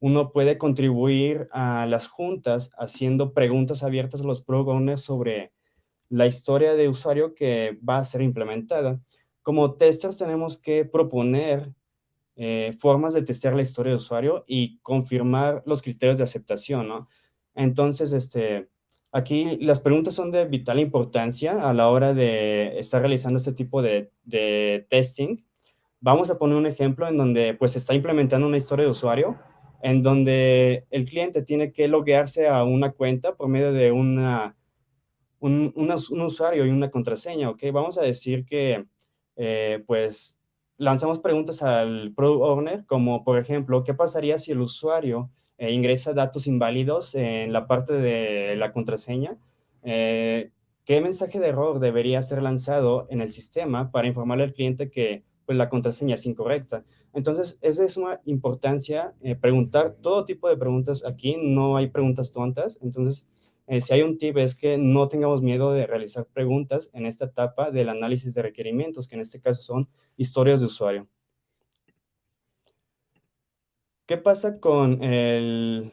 uno 0.00 0.32
puede 0.32 0.58
contribuir 0.58 1.48
a 1.52 1.86
las 1.86 2.06
juntas 2.06 2.70
haciendo 2.78 3.32
preguntas 3.32 3.82
abiertas 3.82 4.20
a 4.20 4.24
los 4.24 4.42
product 4.42 4.68
owners 4.68 5.00
sobre 5.00 5.52
la 6.08 6.26
historia 6.26 6.74
de 6.74 6.88
usuario 6.88 7.34
que 7.34 7.78
va 7.86 7.98
a 7.98 8.04
ser 8.04 8.22
implementada. 8.22 9.00
Como 9.42 9.74
testers 9.74 10.16
tenemos 10.16 10.58
que 10.58 10.84
proponer 10.84 11.72
eh, 12.36 12.76
formas 12.78 13.14
de 13.14 13.22
testear 13.22 13.54
la 13.54 13.62
historia 13.62 13.90
de 13.90 13.96
usuario 13.96 14.44
y 14.46 14.78
confirmar 14.80 15.62
los 15.66 15.82
criterios 15.82 16.18
de 16.18 16.24
aceptación. 16.24 16.88
Entonces, 17.54 18.12
este, 18.12 18.68
aquí 19.10 19.56
las 19.60 19.80
preguntas 19.80 20.14
son 20.14 20.30
de 20.30 20.44
vital 20.44 20.78
importancia 20.78 21.68
a 21.68 21.72
la 21.72 21.88
hora 21.88 22.12
de 22.12 22.78
estar 22.78 23.00
realizando 23.00 23.38
este 23.38 23.52
tipo 23.52 23.80
de, 23.80 24.12
de 24.24 24.86
testing. 24.90 25.38
Vamos 26.00 26.28
a 26.28 26.38
poner 26.38 26.56
un 26.58 26.66
ejemplo 26.66 27.08
en 27.08 27.16
donde 27.16 27.54
pues 27.54 27.72
se 27.72 27.78
está 27.78 27.94
implementando 27.94 28.46
una 28.46 28.58
historia 28.58 28.84
de 28.84 28.90
usuario 28.90 29.36
en 29.86 30.02
donde 30.02 30.84
el 30.90 31.04
cliente 31.04 31.42
tiene 31.42 31.70
que 31.70 31.86
loguearse 31.86 32.48
a 32.48 32.64
una 32.64 32.90
cuenta 32.90 33.36
por 33.36 33.46
medio 33.46 33.72
de 33.72 33.92
un, 33.92 34.18
usuario 35.40 36.66
y 36.66 36.70
una 36.70 36.90
contraseña, 36.90 37.50
¿ok? 37.50 37.62
Vamos 37.72 37.96
a 37.96 38.02
decir 38.02 38.44
que, 38.44 38.84
eh, 39.36 39.84
pues, 39.86 40.40
lanzamos 40.76 41.20
preguntas 41.20 41.62
al 41.62 42.12
Product 42.16 42.42
Owner, 42.42 42.84
como, 42.86 43.22
por 43.22 43.38
ejemplo, 43.38 43.84
¿qué 43.84 43.94
pasaría 43.94 44.38
si 44.38 44.50
el 44.50 44.60
usuario 44.60 45.30
eh, 45.56 45.70
ingresa 45.70 46.12
datos 46.12 46.48
inválidos 46.48 47.14
en 47.14 47.52
la 47.52 47.68
parte 47.68 47.92
de 47.92 48.56
la 48.56 48.72
contraseña? 48.72 49.38
Eh, 49.84 50.50
¿Qué 50.84 51.00
mensaje 51.00 51.38
de 51.38 51.46
error 51.46 51.78
debería 51.78 52.20
ser 52.22 52.42
lanzado 52.42 53.06
en 53.08 53.20
el 53.20 53.30
sistema 53.30 53.92
para 53.92 54.08
informarle 54.08 54.42
al 54.42 54.52
cliente 54.52 54.90
que 54.90 55.22
pues, 55.46 55.56
la 55.56 55.68
contraseña 55.68 56.14
es 56.14 56.26
incorrecta? 56.26 56.84
Entonces, 57.14 57.58
es 57.62 57.78
de 57.78 57.88
suma 57.88 58.20
importancia 58.26 59.14
eh, 59.22 59.36
preguntar 59.36 59.96
todo 60.02 60.24
tipo 60.24 60.48
de 60.48 60.56
preguntas 60.56 61.04
aquí, 61.06 61.36
no 61.40 61.76
hay 61.76 61.88
preguntas 61.88 62.32
tontas. 62.32 62.78
Entonces, 62.82 63.26
eh, 63.68 63.80
si 63.80 63.94
hay 63.94 64.02
un 64.02 64.18
tip 64.18 64.36
es 64.36 64.54
que 64.54 64.78
no 64.78 65.08
tengamos 65.08 65.42
miedo 65.42 65.72
de 65.72 65.86
realizar 65.86 66.26
preguntas 66.26 66.90
en 66.92 67.06
esta 67.06 67.24
etapa 67.26 67.70
del 67.70 67.88
análisis 67.88 68.34
de 68.34 68.42
requerimientos, 68.42 69.08
que 69.08 69.16
en 69.16 69.22
este 69.22 69.40
caso 69.40 69.62
son 69.62 69.88
historias 70.16 70.60
de 70.60 70.66
usuario. 70.66 71.08
¿Qué 74.06 74.16
pasa 74.16 74.60
con 74.60 75.02
el 75.02 75.92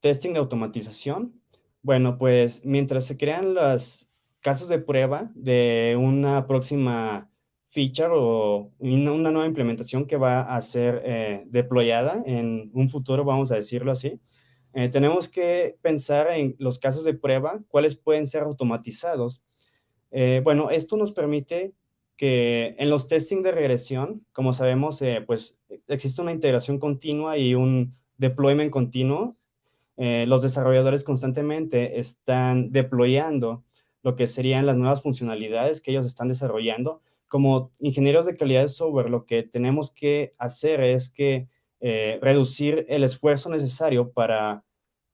testing 0.00 0.34
de 0.34 0.38
automatización? 0.38 1.40
Bueno, 1.80 2.18
pues 2.18 2.64
mientras 2.66 3.06
se 3.06 3.16
crean 3.16 3.54
los 3.54 4.08
casos 4.40 4.68
de 4.68 4.78
prueba 4.78 5.30
de 5.34 5.96
una 5.98 6.46
próxima 6.46 7.30
feature 7.70 8.10
o 8.12 8.72
una, 8.78 9.30
nueva 9.30 9.46
implementación 9.46 10.06
que 10.06 10.16
va 10.16 10.40
a 10.40 10.60
ser 10.62 11.02
eh, 11.04 11.44
deployada 11.46 12.22
en 12.26 12.70
un 12.72 12.88
futuro, 12.88 13.24
vamos 13.24 13.52
a 13.52 13.56
decirlo 13.56 13.92
así. 13.92 14.20
Eh, 14.74 14.88
tenemos 14.88 15.28
que 15.28 15.76
pensar 15.82 16.30
en 16.30 16.56
los 16.58 16.78
casos 16.78 17.04
de 17.04 17.14
prueba, 17.14 17.60
cuáles 17.68 17.96
pueden 17.96 18.26
ser 18.26 18.42
automatizados. 18.42 19.42
Eh, 20.10 20.40
bueno, 20.44 20.70
esto 20.70 20.96
nos 20.96 21.12
permite 21.12 21.74
que 22.16 22.74
en 22.78 22.90
los 22.90 23.06
testing 23.06 23.42
de 23.42 23.52
regresión, 23.52 24.24
como 24.32 24.52
sabemos, 24.52 25.00
pues 25.26 25.56
existe 25.86 26.20
una 26.20 26.32
integración 26.32 26.78
continua 26.78 27.38
y 27.38 27.54
un 27.54 27.94
deployment 28.16 28.72
continuo. 28.72 29.36
los 29.96 30.42
desarrolladores 30.42 31.04
constantemente 31.04 31.98
están 32.00 32.72
deployando 32.72 33.64
lo 34.02 34.16
que 34.16 34.26
serían 34.26 34.66
las 34.66 34.76
nuevas 34.76 35.02
funcionalidades 35.02 35.80
que 35.80 35.92
ellos 35.92 36.06
están 36.06 36.28
desarrollando 36.28 37.02
como 37.28 37.72
ingenieros 37.78 38.26
de 38.26 38.36
calidad 38.36 38.62
de 38.62 38.68
software, 38.68 39.10
lo 39.10 39.24
que 39.24 39.42
tenemos 39.42 39.92
que 39.92 40.32
hacer 40.38 40.80
es 40.82 41.10
que 41.10 41.48
eh, 41.80 42.18
reducir 42.20 42.86
el 42.88 43.04
esfuerzo 43.04 43.50
necesario 43.50 44.10
para 44.10 44.64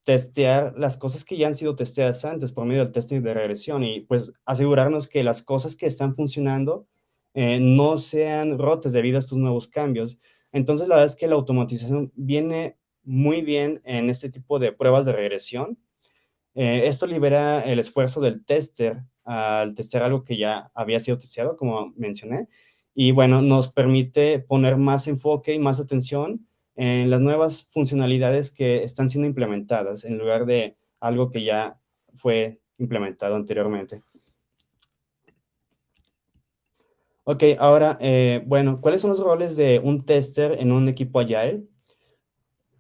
testear 0.05 0.75
las 0.77 0.97
cosas 0.97 1.25
que 1.25 1.37
ya 1.37 1.47
han 1.47 1.55
sido 1.55 1.77
testeadas 1.77 2.25
antes 2.25 2.53
por 2.53 2.67
medio 2.67 2.85
del 2.85 2.93
testing 2.93 3.23
de 3.23 3.35
regresión 3.35 3.85
y 3.85 4.01
pues 4.01 4.33
asegurarnos 4.45 5.09
que 5.09 5.25
las 5.25 5.43
cosas 5.43 5.77
que 5.77 5.87
están 5.87 6.15
funcionando 6.15 6.87
eh, 7.35 7.59
no 7.61 7.97
sean 7.97 8.59
rotas 8.59 8.93
debido 8.93 9.17
a 9.17 9.21
estos 9.21 9.39
nuevos 9.39 9.67
cambios. 9.67 10.19
Entonces, 10.53 10.87
la 10.89 10.97
verdad 10.97 11.13
es 11.13 11.17
que 11.17 11.27
la 11.27 11.35
automatización 11.35 12.13
viene 12.15 12.77
muy 13.03 13.43
bien 13.43 13.81
en 13.85 14.09
este 14.09 14.31
tipo 14.31 14.59
de 14.59 14.73
pruebas 14.73 15.05
de 15.05 15.13
regresión. 15.13 15.79
Eh, 16.55 16.87
esto 16.87 17.07
libera 17.07 17.63
el 17.63 17.79
esfuerzo 17.79 18.21
del 18.21 18.45
tester 18.45 19.03
al 19.25 19.75
testear 19.75 20.03
algo 20.05 20.25
que 20.25 20.37
ya 20.37 20.71
había 20.75 21.01
sido 21.01 21.19
testeado, 21.19 21.57
como 21.57 21.93
mencioné. 21.97 22.49
Y 22.95 23.13
bueno, 23.13 23.43
nos 23.43 23.69
permite 23.69 24.39
poner 24.39 24.77
más 24.77 25.09
enfoque 25.09 25.55
y 25.55 25.59
más 25.59 25.81
atención 25.81 26.47
en 26.77 27.11
las 27.11 27.21
nuevas 27.21 27.69
funcionalidades 27.71 28.53
que 28.53 28.83
están 28.83 29.09
siendo 29.09 29.29
implementadas 29.29 30.05
en 30.05 30.19
lugar 30.19 30.47
de 30.47 30.77
algo 31.01 31.31
que 31.31 31.45
ya 31.45 31.79
fue 32.15 32.61
implementado 32.79 33.37
anteriormente. 33.37 34.03
Ok, 37.27 37.43
ahora, 37.59 37.97
eh, 38.01 38.43
bueno, 38.47 38.81
¿cuáles 38.83 39.01
son 39.01 39.11
los 39.11 39.21
roles 39.21 39.57
de 39.57 39.81
un 39.83 40.05
tester 40.05 40.61
en 40.61 40.73
un 40.73 40.89
equipo 40.89 41.21
Agile? 41.21 41.65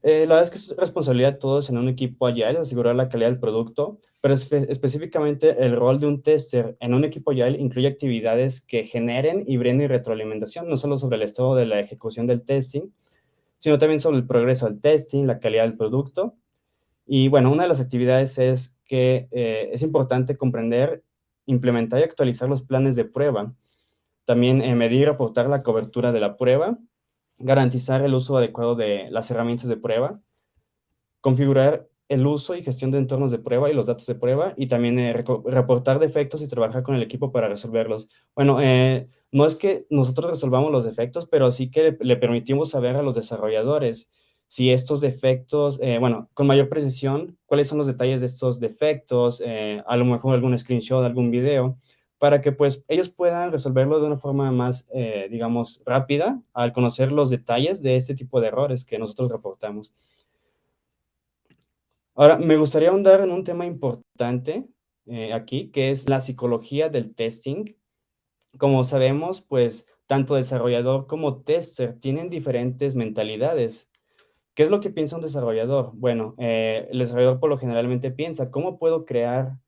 Eh, 0.07 0.27
la 0.27 0.35
verdad 0.35 0.43
es 0.43 0.51
que 0.51 0.59
es 0.59 0.77
responsabilidad 0.77 1.33
de 1.33 1.39
todos 1.39 1.71
en 1.71 1.79
un 1.79 1.89
equipo 1.89 2.27
Agile 2.27 2.59
asegurar 2.59 2.95
la 2.95 3.09
calidad 3.09 3.31
del 3.31 3.41
producto, 3.41 4.01
pero 4.21 4.35
específicamente 4.35 5.65
el 5.65 5.75
rol 5.75 5.99
de 5.99 6.07
un 6.07 6.23
tester 6.23 6.77
en 6.81 6.93
un 6.93 7.05
equipo 7.05 7.31
Agile 7.31 7.59
incluye 7.59 7.89
actividades 7.89 8.61
que 8.61 8.85
generen 8.85 9.45
y 9.47 9.57
brinden 9.57 9.89
retroalimentación, 9.89 10.69
no 10.69 10.77
solo 10.77 10.99
sobre 10.99 11.17
el 11.17 11.23
estado 11.23 11.55
de 11.57 11.65
la 11.65 11.81
ejecución 11.81 12.27
del 12.27 12.43
testing, 12.43 12.91
sino 13.57 13.79
también 13.79 13.99
sobre 13.99 14.19
el 14.19 14.27
progreso 14.27 14.67
del 14.67 14.79
testing, 14.79 15.25
la 15.25 15.39
calidad 15.39 15.63
del 15.63 15.79
producto. 15.79 16.35
Y 17.07 17.29
bueno, 17.29 17.51
una 17.51 17.63
de 17.63 17.71
las 17.71 17.81
actividades 17.81 18.39
es 18.39 18.77
que 18.85 19.29
eh, 19.31 19.71
es 19.73 19.83
importante 19.83 20.37
comprender, 20.37 21.03
implementar 21.47 22.01
y 22.01 22.03
actualizar 22.03 22.47
los 22.51 22.61
planes 22.61 22.95
de 22.95 23.07
prueba, 23.07 23.55
también 24.27 24.61
eh, 24.61 24.75
medir 24.75 25.01
y 25.01 25.05
reportar 25.07 25.49
la 25.49 25.63
cobertura 25.63 26.13
de 26.13 26.21
la 26.21 26.37
prueba, 26.37 26.79
garantizar 27.39 28.03
el 28.03 28.15
uso 28.15 28.37
adecuado 28.37 28.75
de 28.75 29.09
las 29.11 29.31
herramientas 29.31 29.69
de 29.69 29.77
prueba, 29.77 30.21
configurar 31.21 31.89
el 32.09 32.27
uso 32.27 32.55
y 32.55 32.63
gestión 32.63 32.91
de 32.91 32.99
entornos 32.99 33.31
de 33.31 33.39
prueba 33.39 33.71
y 33.71 33.75
los 33.75 33.87
datos 33.87 34.07
de 34.07 34.15
prueba 34.15 34.55
y 34.57 34.67
también 34.67 34.99
eh, 34.99 35.13
reportar 35.13 35.99
defectos 35.99 36.43
y 36.43 36.49
trabajar 36.49 36.83
con 36.83 36.95
el 36.95 37.03
equipo 37.03 37.33
para 37.33 37.49
resolverlos. 37.49 38.09
Bueno, 38.35 38.61
eh, 38.61 39.09
no 39.33 39.47
es 39.47 39.57
que 39.57 39.87
nosotros 39.91 40.31
resolvamos 40.31 40.71
los 40.71 40.85
defectos, 40.85 41.27
pero 41.27 41.51
sí 41.51 41.71
que 41.71 41.97
le, 42.01 42.17
permitimos 42.17 42.71
saber 42.71 42.97
a 42.97 43.03
los 43.03 43.17
desarrolladores 43.17 44.11
si 44.49 44.71
estos 44.71 45.01
defectos, 45.01 45.81
eh, 45.83 45.99
bueno, 45.99 46.29
con 46.35 46.47
mayor 46.47 46.69
precisión, 46.69 47.39
cuáles 47.47 47.69
son 47.69 47.79
los 47.79 47.87
detalles 47.87 48.21
de 48.21 48.27
estos 48.27 48.61
defectos, 48.61 49.43
a 49.87 49.97
lo 49.97 50.05
mejor 50.05 50.35
algún 50.35 50.57
screenshot, 50.57 51.03
algún 51.03 51.31
video, 51.31 51.79
para 52.25 52.41
que 52.41 52.53
pues 52.53 52.83
ellos 52.89 53.11
puedan 53.11 53.53
resolverlo 53.53 54.01
de 54.01 54.07
una 54.07 54.17
forma 54.17 54.51
más, 54.51 54.89
eh, 54.95 55.29
digamos, 55.31 55.83
rápida 55.85 56.41
al 56.55 56.73
conocer 56.73 57.13
los 57.13 57.29
detalles 57.29 57.83
de 57.83 57.97
este 57.97 58.15
tipo 58.15 58.41
de 58.41 58.47
errores 58.47 58.87
que 58.87 58.99
nosotros 58.99 59.31
reportamos. 59.31 59.93
Ahora, 62.15 62.39
me 62.39 62.57
gustaría 62.57 62.89
ahondar 62.89 63.21
en 63.21 63.31
un 63.31 63.45
tema 63.45 63.67
importante 63.67 64.67
eh, 65.05 65.35
aquí, 65.35 65.71
que 65.71 65.91
es 65.91 66.09
la 66.09 66.23
psicología 66.23 66.89
del 66.89 67.15
testing. 67.15 67.75
Como 68.57 68.85
sabemos, 68.85 69.43
pues 69.43 69.87
tanto 70.07 70.37
desarrollador 70.37 71.07
como 71.07 71.43
tester 71.43 72.01
tienen 72.01 72.31
diferentes 72.31 72.97
mentalidades. 72.97 73.91
¿Qué 74.55 74.63
es 74.63 74.71
lo 74.71 74.81
que 74.81 74.89
piensa 74.89 75.17
un 75.17 75.23
desarrollador? 75.23 75.91
Bueno, 75.93 76.35
eh, 76.39 76.89
el 76.91 77.01
desarrollador 77.01 77.39
por 77.39 77.51
lo 77.51 77.59
generalmente 77.59 78.11
piensa, 78.11 78.51
¿cómo 78.51 78.79
puedo 78.79 79.05
crear 79.05 79.59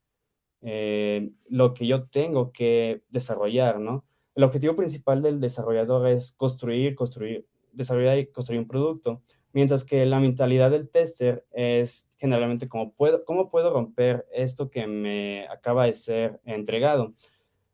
eh, 0.68 1.30
lo 1.48 1.74
que 1.74 1.86
yo 1.86 2.08
tengo 2.08 2.50
que 2.50 3.02
desarrollar, 3.08 3.78
¿no? 3.78 4.04
El 4.34 4.42
objetivo 4.42 4.74
principal 4.74 5.22
del 5.22 5.38
desarrollador 5.38 6.08
es 6.08 6.32
construir, 6.32 6.96
construir, 6.96 7.46
desarrollar 7.72 8.18
y 8.18 8.26
construir 8.26 8.60
un 8.62 8.66
producto, 8.66 9.22
mientras 9.52 9.84
que 9.84 10.04
la 10.04 10.18
mentalidad 10.18 10.72
del 10.72 10.88
tester 10.90 11.46
es 11.52 12.08
generalmente 12.18 12.68
cómo 12.68 12.92
puedo, 12.92 13.24
cómo 13.24 13.48
puedo 13.48 13.72
romper 13.72 14.26
esto 14.32 14.68
que 14.68 14.88
me 14.88 15.46
acaba 15.46 15.86
de 15.86 15.92
ser 15.92 16.40
entregado. 16.44 17.14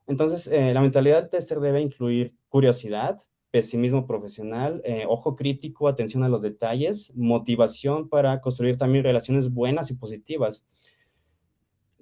Entonces, 0.07 0.47
eh, 0.49 0.75
la 0.75 0.83
mentalidad 0.83 1.23
del 1.23 1.31
tester 1.31 1.61
debe 1.61 1.81
incluir 1.81 2.37
curiosidad, 2.51 3.19
pesimismo 3.51 4.07
profesional, 4.07 4.83
eh, 4.85 5.07
ojo 5.09 5.35
crítico, 5.35 5.89
atención 5.89 6.25
a 6.25 6.29
los 6.29 6.43
detalles, 6.43 7.11
motivación 7.17 8.11
para 8.11 8.39
construir 8.43 8.77
también 8.77 9.03
relaciones 9.03 9.51
buenas 9.51 9.91
y 9.91 9.95
positivas 9.95 10.67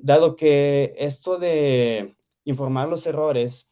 dado 0.02 0.36
que 0.36 0.94
esto 0.98 1.38
de 1.38 2.16
informar 2.44 2.88
los 2.88 3.06
errores 3.06 3.70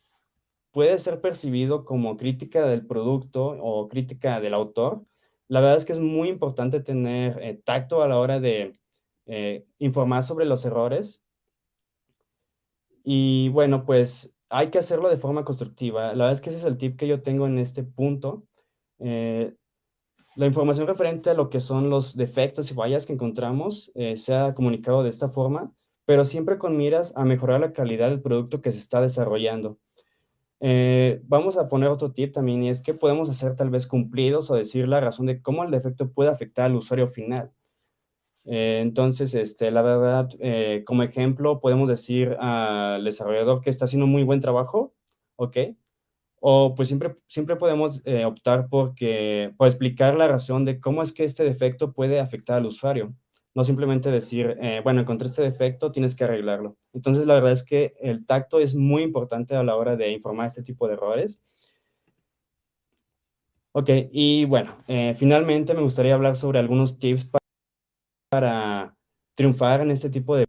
puede 0.72 0.98
ser 0.98 1.20
percibido 1.20 1.84
como 1.84 2.16
crítica 2.16 2.66
del 2.66 2.86
producto 2.86 3.56
o 3.60 3.88
crítica 3.88 4.40
del 4.40 4.54
autor, 4.54 5.04
la 5.48 5.60
verdad 5.60 5.78
es 5.78 5.84
que 5.86 5.92
es 5.92 6.00
muy 6.00 6.28
importante 6.28 6.80
tener 6.80 7.38
eh, 7.42 7.60
tacto 7.64 8.02
a 8.02 8.08
la 8.08 8.18
hora 8.18 8.38
de 8.38 8.78
eh, 9.26 9.66
informar 9.78 10.22
sobre 10.22 10.44
los 10.44 10.64
errores. 10.64 11.22
Y 13.02 13.48
bueno, 13.48 13.86
pues 13.86 14.36
hay 14.50 14.70
que 14.70 14.78
hacerlo 14.78 15.08
de 15.08 15.16
forma 15.16 15.44
constructiva. 15.44 16.08
La 16.08 16.24
verdad 16.24 16.32
es 16.32 16.40
que 16.42 16.50
ese 16.50 16.58
es 16.58 16.64
el 16.64 16.76
tip 16.76 16.98
que 16.98 17.08
yo 17.08 17.22
tengo 17.22 17.46
en 17.46 17.58
este 17.58 17.82
punto. 17.82 18.44
Eh, 18.98 19.54
la 20.36 20.46
información 20.46 20.86
referente 20.86 21.30
a 21.30 21.34
lo 21.34 21.48
que 21.48 21.60
son 21.60 21.88
los 21.88 22.14
defectos 22.14 22.70
y 22.70 22.74
fallas 22.74 23.06
que 23.06 23.14
encontramos 23.14 23.90
se 24.14 24.34
ha 24.36 24.54
comunicado 24.54 25.02
de 25.02 25.08
esta 25.08 25.28
forma, 25.28 25.72
pero 26.08 26.24
siempre 26.24 26.56
con 26.56 26.74
miras 26.78 27.14
a 27.18 27.26
mejorar 27.26 27.60
la 27.60 27.74
calidad 27.74 28.08
del 28.08 28.22
producto 28.22 28.62
que 28.62 28.72
se 28.72 28.78
está 28.78 29.02
desarrollando. 29.02 29.78
Eh, 30.58 31.20
vamos 31.24 31.58
a 31.58 31.68
poner 31.68 31.90
otro 31.90 32.12
tip 32.12 32.32
también 32.32 32.62
y 32.62 32.70
es 32.70 32.80
que 32.80 32.94
podemos 32.94 33.28
hacer 33.28 33.56
tal 33.56 33.68
vez 33.68 33.86
cumplidos 33.86 34.50
o 34.50 34.56
decir 34.56 34.88
la 34.88 35.02
razón 35.02 35.26
de 35.26 35.42
cómo 35.42 35.64
el 35.64 35.70
defecto 35.70 36.10
puede 36.10 36.30
afectar 36.30 36.64
al 36.64 36.76
usuario 36.76 37.08
final. 37.08 37.52
Eh, 38.46 38.78
entonces, 38.80 39.34
este, 39.34 39.70
la 39.70 39.82
verdad, 39.82 40.30
eh, 40.40 40.82
como 40.86 41.02
ejemplo, 41.02 41.60
podemos 41.60 41.90
decir 41.90 42.38
al 42.40 43.04
desarrollador 43.04 43.60
que 43.60 43.68
está 43.68 43.84
haciendo 43.84 44.06
muy 44.06 44.22
buen 44.22 44.40
trabajo, 44.40 44.94
¿ok? 45.36 45.58
O 46.40 46.74
pues 46.74 46.88
siempre, 46.88 47.16
siempre 47.26 47.56
podemos 47.56 48.02
optar 48.24 48.70
por, 48.70 48.94
por 49.58 49.66
explicar 49.68 50.16
la 50.16 50.26
razón 50.26 50.64
de 50.64 50.80
cómo 50.80 51.02
es 51.02 51.12
que 51.12 51.24
este 51.24 51.44
defecto 51.44 51.92
puede 51.92 52.18
afectar 52.18 52.56
al 52.56 52.64
usuario. 52.64 53.14
No 53.58 53.64
simplemente 53.64 54.12
decir, 54.12 54.56
bueno, 54.84 55.00
encontré 55.00 55.26
este 55.26 55.42
defecto, 55.42 55.90
tienes 55.90 56.14
que 56.14 56.22
arreglarlo. 56.22 56.76
Entonces, 56.92 57.26
la 57.26 57.34
verdad 57.34 57.50
es 57.50 57.64
que 57.64 57.94
el 58.00 58.24
tacto 58.24 58.60
es 58.60 58.76
muy 58.76 59.02
importante 59.02 59.56
a 59.56 59.64
la 59.64 59.74
hora 59.74 59.96
de 59.96 60.12
informar 60.12 60.46
este 60.46 60.62
tipo 60.62 60.86
de 60.86 60.94
errores. 60.94 61.40
Ok, 63.72 63.90
y 64.10 64.44
bueno, 64.44 64.76
eh, 64.88 65.14
finalmente 65.16 65.72
me 65.72 65.82
gustaría 65.82 66.14
hablar 66.14 66.34
sobre 66.34 66.58
algunos 66.58 66.98
tips 66.98 67.30
para, 68.28 68.96
triunfar 69.36 69.80
en 69.82 69.92
este 69.92 70.10
tipo 70.10 70.36
de... 70.36 70.46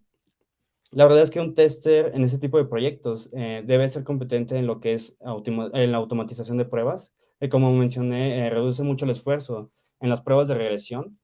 La 0.92 1.06
verdad 1.06 1.22
es 1.22 1.30
que 1.30 1.40
un 1.40 1.54
tester 1.54 2.12
en 2.16 2.24
este 2.24 2.40
tipo 2.40 2.58
de 2.58 2.66
proyectos 2.66 3.30
eh, 3.34 3.62
debe 3.66 3.88
ser 3.90 4.04
competente 4.04 4.58
en 4.58 4.66
lo 4.68 4.80
que 4.80 4.94
es 4.94 5.18
en 5.22 5.92
la 5.92 5.98
automatización 5.98 6.58
de 6.58 6.66
pruebas. 6.66 7.14
como 7.52 7.72
mencioné, 7.74 8.48
eh, 8.48 8.50
reduce 8.50 8.84
mucho 8.84 9.06
el 9.06 9.12
esfuerzo 9.12 9.72
en 10.00 10.10
las 10.10 10.22
pruebas 10.22 10.48
de 10.48 10.56
regresión 10.56 11.19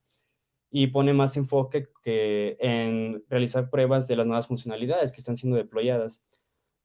y 0.78 0.88
pone 0.88 1.14
más 1.14 1.38
enfoque 1.38 1.88
que 2.04 2.58
en 2.60 3.24
realizar 3.30 3.70
pruebas 3.70 4.10
de 4.10 4.18
las 4.18 4.26
nuevas 4.28 4.48
funcionalidades 4.48 5.14
que 5.14 5.22
están 5.22 5.38
siendo 5.38 5.56
deployadas. 5.56 6.22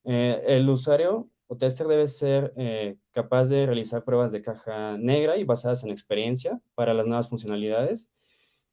Eh, 0.04 0.40
el 0.47 0.70
usuario 0.70 1.28
o 1.49 1.56
tester 1.56 1.88
debe 1.88 2.06
ser 2.06 2.52
eh, 2.56 2.99
capaz 3.11 3.47
de 3.47 3.66
realizar 3.66 4.04
pruebas 4.04 4.30
de 4.30 4.42
caja 4.42 4.97
negra 4.97 5.38
y 5.38 5.42
basadas 5.42 5.82
en 5.82 5.90
experiencia 5.90 6.61
para 6.76 6.94
las 6.94 7.04
nuevas 7.04 7.28
funcionalidades. 7.28 8.09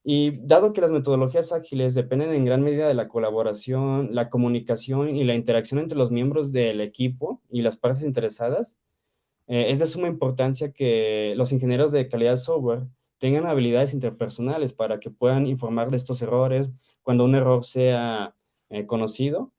Y 0.04 0.38
dado 0.46 0.72
que 0.72 0.82
las 0.82 0.92
metodologías 0.92 1.52
ágiles 1.52 1.96
dependen 1.96 2.32
en 2.36 2.46
gran 2.46 2.62
medida 2.62 2.88
de 2.88 2.94
la 2.94 3.08
colaboración, 3.08 4.10
la 4.14 4.30
comunicación 4.30 5.16
y 5.16 5.24
la 5.24 5.34
interacción 5.34 5.80
entre 5.80 5.98
los 5.98 6.12
miembros 6.12 6.52
del 6.52 6.80
equipo 6.80 7.42
y 7.50 7.64
las 7.64 7.76
partes 7.76 8.04
interesadas, 8.04 8.78
eh, 9.48 9.72
es 9.72 9.80
de 9.80 9.88
suma 9.88 10.10
importancia 10.10 10.72
que 10.72 11.34
los 11.38 11.52
ingenieros 11.52 11.92
de 11.92 12.08
calidad 12.08 12.38
software 12.38 12.84
tengan 13.18 13.46
habilidades 13.46 13.94
interpersonales 13.94 14.74
para 14.74 15.00
que 15.00 15.10
puedan 15.10 15.48
informar 15.48 15.92
de 15.92 15.98
estos 15.98 16.22
errores 16.22 16.70
cuando 17.02 17.26
un 17.26 17.36
error 17.36 17.64
sea 17.66 18.36
eh, 18.70 18.86
conocido. 18.86 19.52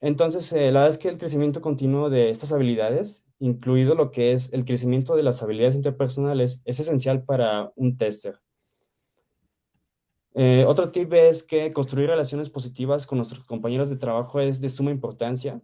Entonces, 0.00 0.52
eh, 0.52 0.70
la 0.72 0.80
verdad 0.80 0.88
es 0.90 0.98
que 0.98 1.08
el 1.08 1.18
crecimiento 1.18 1.60
continuo 1.60 2.10
de 2.10 2.30
estas 2.30 2.52
habilidades, 2.52 3.24
incluido 3.38 3.94
lo 3.94 4.10
que 4.10 4.32
es 4.32 4.52
el 4.52 4.64
crecimiento 4.64 5.16
de 5.16 5.22
las 5.22 5.42
habilidades 5.42 5.74
interpersonales, 5.74 6.60
es 6.64 6.80
esencial 6.80 7.24
para 7.24 7.72
un 7.76 7.96
tester. 7.96 8.40
Eh, 10.34 10.64
otro 10.68 10.90
tip 10.90 11.14
es 11.14 11.42
que 11.42 11.72
construir 11.72 12.10
relaciones 12.10 12.50
positivas 12.50 13.06
con 13.06 13.16
nuestros 13.16 13.42
compañeros 13.46 13.88
de 13.88 13.96
trabajo 13.96 14.38
es 14.38 14.60
de 14.60 14.68
suma 14.68 14.90
importancia 14.90 15.62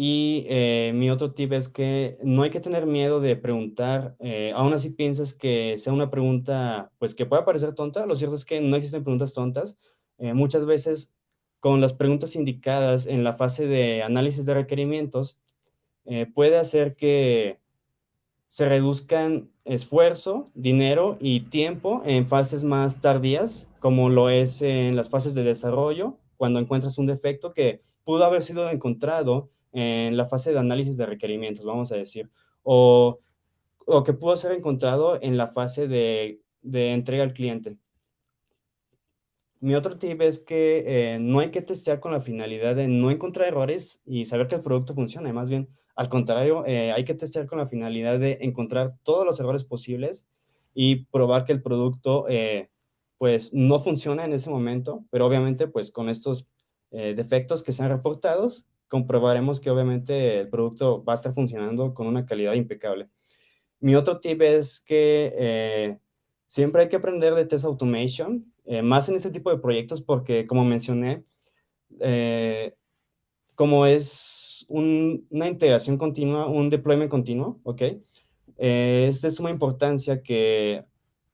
y 0.00 0.46
eh, 0.48 0.92
mi 0.94 1.10
otro 1.10 1.32
tip 1.32 1.52
es 1.52 1.68
que 1.68 2.18
no 2.22 2.44
hay 2.44 2.50
que 2.50 2.60
tener 2.60 2.86
miedo 2.86 3.18
de 3.18 3.34
preguntar, 3.34 4.14
eh, 4.20 4.52
aún 4.54 4.72
así 4.72 4.90
piensas 4.90 5.34
que 5.34 5.74
sea 5.76 5.92
una 5.92 6.08
pregunta, 6.08 6.92
pues 7.00 7.16
que 7.16 7.26
pueda 7.26 7.44
parecer 7.44 7.72
tonta, 7.72 8.06
lo 8.06 8.14
cierto 8.14 8.36
es 8.36 8.44
que 8.44 8.60
no 8.60 8.76
existen 8.76 9.02
preguntas 9.02 9.34
tontas. 9.34 9.76
Eh, 10.18 10.34
muchas 10.34 10.66
veces 10.66 11.16
con 11.58 11.80
las 11.80 11.94
preguntas 11.94 12.36
indicadas 12.36 13.08
en 13.08 13.24
la 13.24 13.32
fase 13.32 13.66
de 13.66 14.04
análisis 14.04 14.46
de 14.46 14.54
requerimientos, 14.54 15.36
puede 16.32 16.58
hacer 16.58 16.94
que 16.94 17.58
se 18.46 18.68
reduzcan 18.68 19.50
esfuerzo, 19.64 20.52
dinero 20.54 21.18
y 21.20 21.40
tiempo 21.40 22.02
en 22.04 22.28
fases 22.28 22.62
más 22.62 23.00
tardías, 23.00 23.68
como 23.80 24.10
lo 24.10 24.30
es 24.30 24.62
en 24.62 24.94
las 24.94 25.10
fases 25.10 25.34
de 25.34 25.42
desarrollo, 25.42 26.16
cuando 26.36 26.60
encuentras 26.60 26.98
un 26.98 27.06
defecto 27.06 27.52
que 27.52 27.82
pudo 28.04 28.24
haber 28.24 28.44
sido 28.44 28.70
encontrado 28.70 29.50
en 29.72 30.16
la 30.16 30.26
fase 30.26 30.52
de 30.52 30.58
análisis 30.58 30.96
de 30.96 31.06
requerimientos, 31.06 31.64
vamos 31.64 31.92
a 31.92 31.96
decir, 31.96 32.30
o, 32.62 33.20
o 33.90 34.04
que 34.04 34.12
pudo 34.12 34.36
ser 34.36 34.52
encontrado 34.52 35.18
en 35.22 35.38
la 35.38 35.46
fase 35.46 35.88
de, 35.88 36.42
entrega 36.62 37.24
al 37.24 37.32
cliente. 37.32 37.78
Mi 39.60 39.74
otro 39.74 39.98
tip 39.98 40.20
es 40.20 40.40
que 40.40 40.84
eh, 41.14 41.18
no 41.18 41.40
hay 41.40 41.50
que 41.50 41.62
testear 41.62 41.98
con 41.98 42.12
la 42.12 42.20
finalidad 42.20 42.76
de 42.76 42.86
no 42.86 43.10
encontrar 43.10 43.48
errores 43.48 44.00
y 44.04 44.26
saber 44.26 44.46
que 44.46 44.56
el 44.56 44.62
producto 44.62 44.94
funciona, 44.94 45.32
más 45.32 45.48
bien 45.48 45.68
al 45.96 46.08
contrario, 46.08 46.64
eh, 46.64 46.92
hay 46.92 47.04
que 47.04 47.14
testear 47.14 47.46
con 47.46 47.58
la 47.58 47.66
finalidad 47.66 48.20
de 48.20 48.38
encontrar 48.42 48.94
todos 49.02 49.24
los 49.24 49.40
errores 49.40 49.64
posibles 49.64 50.26
y 50.72 51.06
probar 51.06 51.44
que 51.44 51.52
el 51.52 51.62
producto 51.62 52.26
eh, 52.28 52.70
pues 53.16 53.52
no 53.52 53.80
funciona 53.80 54.24
en 54.24 54.32
ese 54.32 54.48
momento, 54.48 55.06
pero 55.10 55.26
obviamente 55.26 55.66
pues 55.66 55.90
con 55.90 56.08
estos 56.08 56.46
defectos 56.90 57.62
que 57.62 57.72
sean 57.72 57.90
reportados, 57.90 58.66
comprobaremos 58.88 59.60
que 59.60 59.70
obviamente 59.70 60.40
el 60.40 60.48
producto 60.48 61.04
va 61.04 61.12
a 61.12 61.16
estar 61.16 61.32
funcionando 61.32 61.94
con 61.94 62.06
una 62.06 62.26
calidad 62.26 62.54
impecable. 62.54 63.08
Mi 63.80 63.94
otro 63.94 64.18
tip 64.20 64.42
es 64.42 64.80
que 64.80 65.32
eh, 65.36 65.98
siempre 66.48 66.82
hay 66.82 66.88
que 66.88 66.96
aprender 66.96 67.34
de 67.34 67.44
test 67.44 67.64
automation, 67.64 68.52
eh, 68.64 68.82
más 68.82 69.08
en 69.08 69.16
este 69.16 69.30
tipo 69.30 69.50
de 69.50 69.58
proyectos 69.58 70.02
porque, 70.02 70.46
como 70.46 70.64
mencioné, 70.64 71.24
eh, 72.00 72.74
como 73.54 73.86
es 73.86 74.66
una 74.68 75.48
integración 75.48 75.96
continua, 75.96 76.46
un 76.46 76.68
deployment 76.70 77.10
continuo, 77.10 77.60
¿ok? 77.62 77.82
es 78.60 79.22
de 79.22 79.30
suma 79.30 79.50
importancia 79.50 80.20
que 80.20 80.84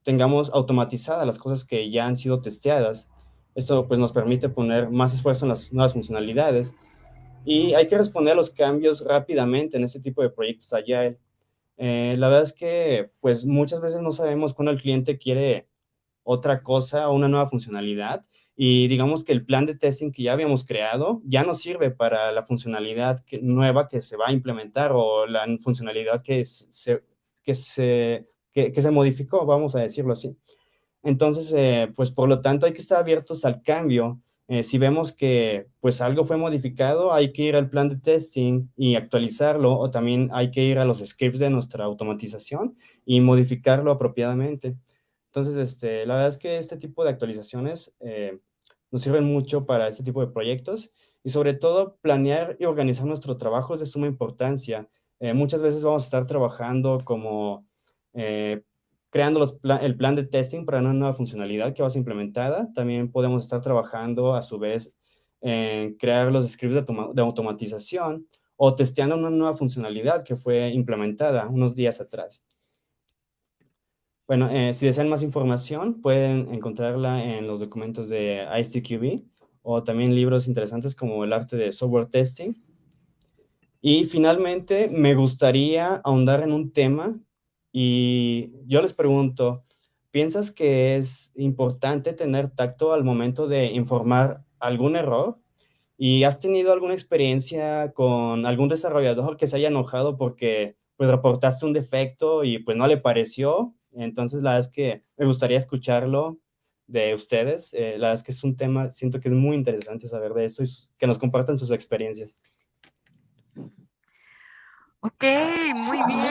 tengamos 0.02 0.50
automatizadas 0.52 1.26
las 1.26 1.38
cosas 1.38 1.64
que 1.64 1.90
ya 1.90 2.06
han 2.06 2.18
sido 2.18 2.42
testeadas. 2.42 3.08
Esto 3.54 3.88
pues 3.88 3.98
nos 3.98 4.12
permite 4.12 4.50
poner 4.50 4.90
más 4.90 5.14
esfuerzo 5.14 5.46
en 5.46 5.48
las 5.48 5.72
nuevas 5.72 5.94
funcionalidades 5.94 6.74
y 7.44 7.74
hay 7.74 7.86
que 7.86 7.98
responder 7.98 8.32
a 8.32 8.36
los 8.36 8.50
cambios 8.50 9.04
rápidamente 9.04 9.76
en 9.76 9.84
este 9.84 10.00
tipo 10.00 10.22
de 10.22 10.30
proyectos 10.30 10.72
allá. 10.72 11.16
Eh, 11.76 12.14
la 12.16 12.28
verdad 12.28 12.44
es 12.44 12.52
que, 12.52 13.10
pues, 13.20 13.44
muchas 13.44 13.80
veces 13.80 14.00
no 14.00 14.10
sabemos 14.10 14.54
cuándo 14.54 14.72
el 14.72 14.80
cliente 14.80 15.18
quiere 15.18 15.68
otra 16.22 16.62
cosa 16.62 17.08
o 17.08 17.14
una 17.14 17.28
nueva 17.28 17.48
funcionalidad 17.48 18.24
y 18.56 18.86
digamos 18.88 19.24
que 19.24 19.32
el 19.32 19.44
plan 19.44 19.66
de 19.66 19.74
testing 19.74 20.12
que 20.12 20.22
ya 20.22 20.32
habíamos 20.32 20.64
creado 20.64 21.20
ya 21.24 21.42
no 21.42 21.54
sirve 21.54 21.90
para 21.90 22.30
la 22.32 22.44
funcionalidad 22.44 23.24
nueva 23.42 23.88
que 23.88 24.00
se 24.00 24.16
va 24.16 24.28
a 24.28 24.32
implementar 24.32 24.92
o 24.94 25.26
la 25.26 25.44
funcionalidad 25.60 26.22
que 26.22 26.44
se, 26.44 27.02
que 27.42 27.54
se, 27.54 28.28
que, 28.52 28.80
se 28.80 28.90
modificó, 28.90 29.44
vamos 29.44 29.74
a 29.74 29.80
decirlo 29.80 30.12
así. 30.12 30.36
Entonces, 31.02 31.52
eh, 31.54 31.92
pues 31.94 32.10
por 32.10 32.28
lo 32.28 32.40
tanto 32.40 32.66
hay 32.66 32.72
que 32.72 32.78
estar 32.78 32.98
abiertos 32.98 33.44
al 33.44 33.62
cambio 33.62 34.20
eh, 34.46 34.62
si 34.62 34.76
vemos 34.76 35.12
que 35.12 35.68
pues 35.80 36.00
algo 36.02 36.24
fue 36.24 36.36
modificado, 36.36 37.12
hay 37.14 37.32
que 37.32 37.42
ir 37.42 37.56
al 37.56 37.70
plan 37.70 37.88
de 37.88 37.96
testing 37.96 38.68
y 38.76 38.94
actualizarlo 38.94 39.78
o 39.78 39.90
también 39.90 40.28
hay 40.32 40.50
que 40.50 40.62
ir 40.62 40.78
a 40.78 40.84
los 40.84 40.98
scripts 40.98 41.38
de 41.38 41.48
nuestra 41.48 41.84
automatización 41.84 42.76
y 43.06 43.20
modificarlo 43.20 43.90
apropiadamente. 43.90 44.76
Entonces, 45.26 45.56
este, 45.56 46.06
la 46.06 46.14
verdad 46.14 46.28
es 46.28 46.38
que 46.38 46.58
este 46.58 46.76
tipo 46.76 47.04
de 47.04 47.10
actualizaciones 47.10 47.94
eh, 48.00 48.38
nos 48.90 49.02
sirven 49.02 49.24
mucho 49.24 49.64
para 49.64 49.88
este 49.88 50.02
tipo 50.02 50.20
de 50.20 50.32
proyectos 50.32 50.92
y 51.24 51.30
sobre 51.30 51.54
todo 51.54 51.96
planear 52.02 52.56
y 52.60 52.66
organizar 52.66 53.06
nuestro 53.06 53.36
trabajo 53.38 53.74
es 53.74 53.80
de 53.80 53.86
suma 53.86 54.06
importancia. 54.06 54.88
Eh, 55.20 55.32
muchas 55.32 55.62
veces 55.62 55.82
vamos 55.82 56.02
a 56.02 56.06
estar 56.06 56.26
trabajando 56.26 56.98
como 57.02 57.66
creando 59.14 59.44
el 59.80 59.96
plan 59.96 60.16
de 60.16 60.24
testing 60.24 60.64
para 60.64 60.80
una 60.80 60.92
nueva 60.92 61.14
funcionalidad 61.14 61.72
que 61.72 61.82
va 61.82 61.86
a 61.86 61.90
ser 61.90 62.00
implementada. 62.00 62.72
También 62.74 63.12
podemos 63.12 63.44
estar 63.44 63.60
trabajando 63.60 64.34
a 64.34 64.42
su 64.42 64.58
vez 64.58 64.92
en 65.40 65.94
crear 65.94 66.32
los 66.32 66.50
scripts 66.50 66.84
de, 66.84 67.22
automatización 67.22 68.26
o 68.56 68.74
testeando 68.74 69.16
una 69.16 69.30
nueva 69.30 69.56
funcionalidad 69.56 70.24
que 70.24 70.34
fue 70.34 70.70
implementada 70.70 71.46
unos 71.46 71.76
días 71.76 72.00
atrás. 72.00 72.42
Bueno, 74.26 74.50
eh, 74.50 74.74
si 74.74 74.84
desean 74.84 75.08
más 75.08 75.22
información, 75.22 76.00
pueden 76.00 76.52
encontrarla 76.52 77.22
en 77.22 77.46
los 77.46 77.60
documentos 77.60 78.08
de 78.08 78.44
ISTQB 78.58 79.22
o 79.62 79.84
también 79.84 80.12
libros 80.12 80.48
interesantes 80.48 80.96
como 80.96 81.22
El 81.22 81.32
arte 81.32 81.56
de 81.56 81.70
software 81.70 82.08
testing. 82.08 82.52
Y 83.80 84.06
finalmente, 84.06 84.88
me 84.88 85.14
gustaría 85.14 86.00
ahondar 86.02 86.42
en 86.42 86.52
un 86.52 86.72
tema 86.72 87.16
y 87.76 88.52
yo 88.68 88.80
les 88.80 88.92
pregunto, 88.92 89.64
¿piensas 90.12 90.52
que 90.52 90.96
es 90.96 91.32
importante 91.34 92.12
tener 92.12 92.48
tacto 92.50 92.92
al 92.92 93.02
momento 93.02 93.48
de 93.48 93.66
informar 93.72 94.44
algún 94.60 94.94
error? 94.94 95.40
¿Y 95.98 96.22
has 96.22 96.38
tenido 96.38 96.72
alguna 96.72 96.94
experiencia 96.94 97.92
con 97.92 98.46
algún 98.46 98.68
desarrollador 98.68 99.36
que 99.36 99.48
se 99.48 99.56
haya 99.56 99.68
enojado 99.68 100.16
porque 100.16 100.76
pues 100.96 101.10
reportaste 101.10 101.66
un 101.66 101.72
defecto 101.72 102.44
y 102.44 102.60
pues 102.60 102.76
no 102.76 102.86
le 102.86 102.96
pareció? 102.96 103.74
Entonces 103.90 104.44
la 104.44 104.50
verdad 104.50 104.68
es 104.68 104.72
que 104.72 105.02
me 105.16 105.26
gustaría 105.26 105.58
escucharlo 105.58 106.38
de 106.86 107.12
ustedes. 107.12 107.74
Eh, 107.74 107.98
la 107.98 108.10
verdad 108.10 108.14
es 108.14 108.22
que 108.22 108.30
es 108.30 108.44
un 108.44 108.56
tema, 108.56 108.92
siento 108.92 109.18
que 109.18 109.28
es 109.28 109.34
muy 109.34 109.56
interesante 109.56 110.06
saber 110.06 110.32
de 110.32 110.44
esto 110.44 110.62
y 110.62 110.68
que 110.96 111.08
nos 111.08 111.18
compartan 111.18 111.58
sus 111.58 111.72
experiencias. 111.72 112.36
Ok, 115.00 115.24
muy 115.88 115.98
bien. 116.06 116.24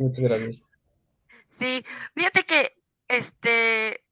Muchas 0.00 0.20
gracias. 0.20 0.64
Sí, 1.58 1.84
fíjate 2.14 2.44
que 2.44 2.72
este 3.08 4.04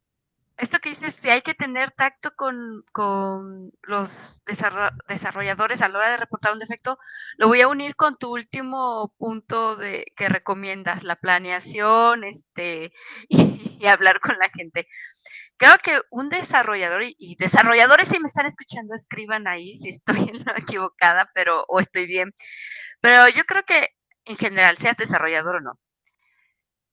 esto 0.63 0.79
que 0.79 0.91
dices, 0.91 1.19
que 1.21 1.33
hay 1.33 1.43
que 1.43 1.55
tener 1.55 1.91
tacto 1.91 2.35
con, 2.37 2.85
con 2.93 3.73
los 3.83 4.43
desarrolladores 4.47 5.83
a 5.83 5.89
la 5.89 5.99
hora 5.99 6.11
de 6.11 6.17
reportar 6.19 6.53
un 6.53 6.61
defecto, 6.61 6.99
lo 7.37 7.49
voy 7.49 7.63
a 7.63 7.69
unir 7.69 7.97
con 7.97 8.17
tu 8.17 8.33
último 8.33 9.13
punto 9.19 9.75
de 9.75 10.07
que 10.17 10.29
recomiendas, 10.29 11.03
la 11.03 11.17
planeación 11.17 12.23
este, 12.25 12.93
y, 13.29 13.87
hablar 13.87 14.21
con 14.21 14.39
la 14.39 14.49
gente. 14.51 14.87
Creo 15.57 15.77
que 15.83 16.01
un 16.11 16.29
desarrollador, 16.29 17.03
y, 17.05 17.35
desarrolladores 17.37 18.07
si 18.07 18.21
me 18.21 18.29
están 18.29 18.47
escuchando, 18.47 18.95
escriban 18.95 19.49
ahí 19.49 19.75
si 19.77 19.89
estoy 19.89 20.31
equivocada, 20.57 21.29
pero, 21.35 21.65
o 21.67 21.81
estoy 21.81 22.07
bien. 22.07 22.33
Pero 23.03 23.29
yo 23.29 23.45
creo 23.45 23.65
que 23.65 23.91
en 24.25 24.37
general, 24.37 24.79
seas 24.79 24.97
desarrollador 24.97 25.57
o 25.57 25.61
no, 25.61 25.79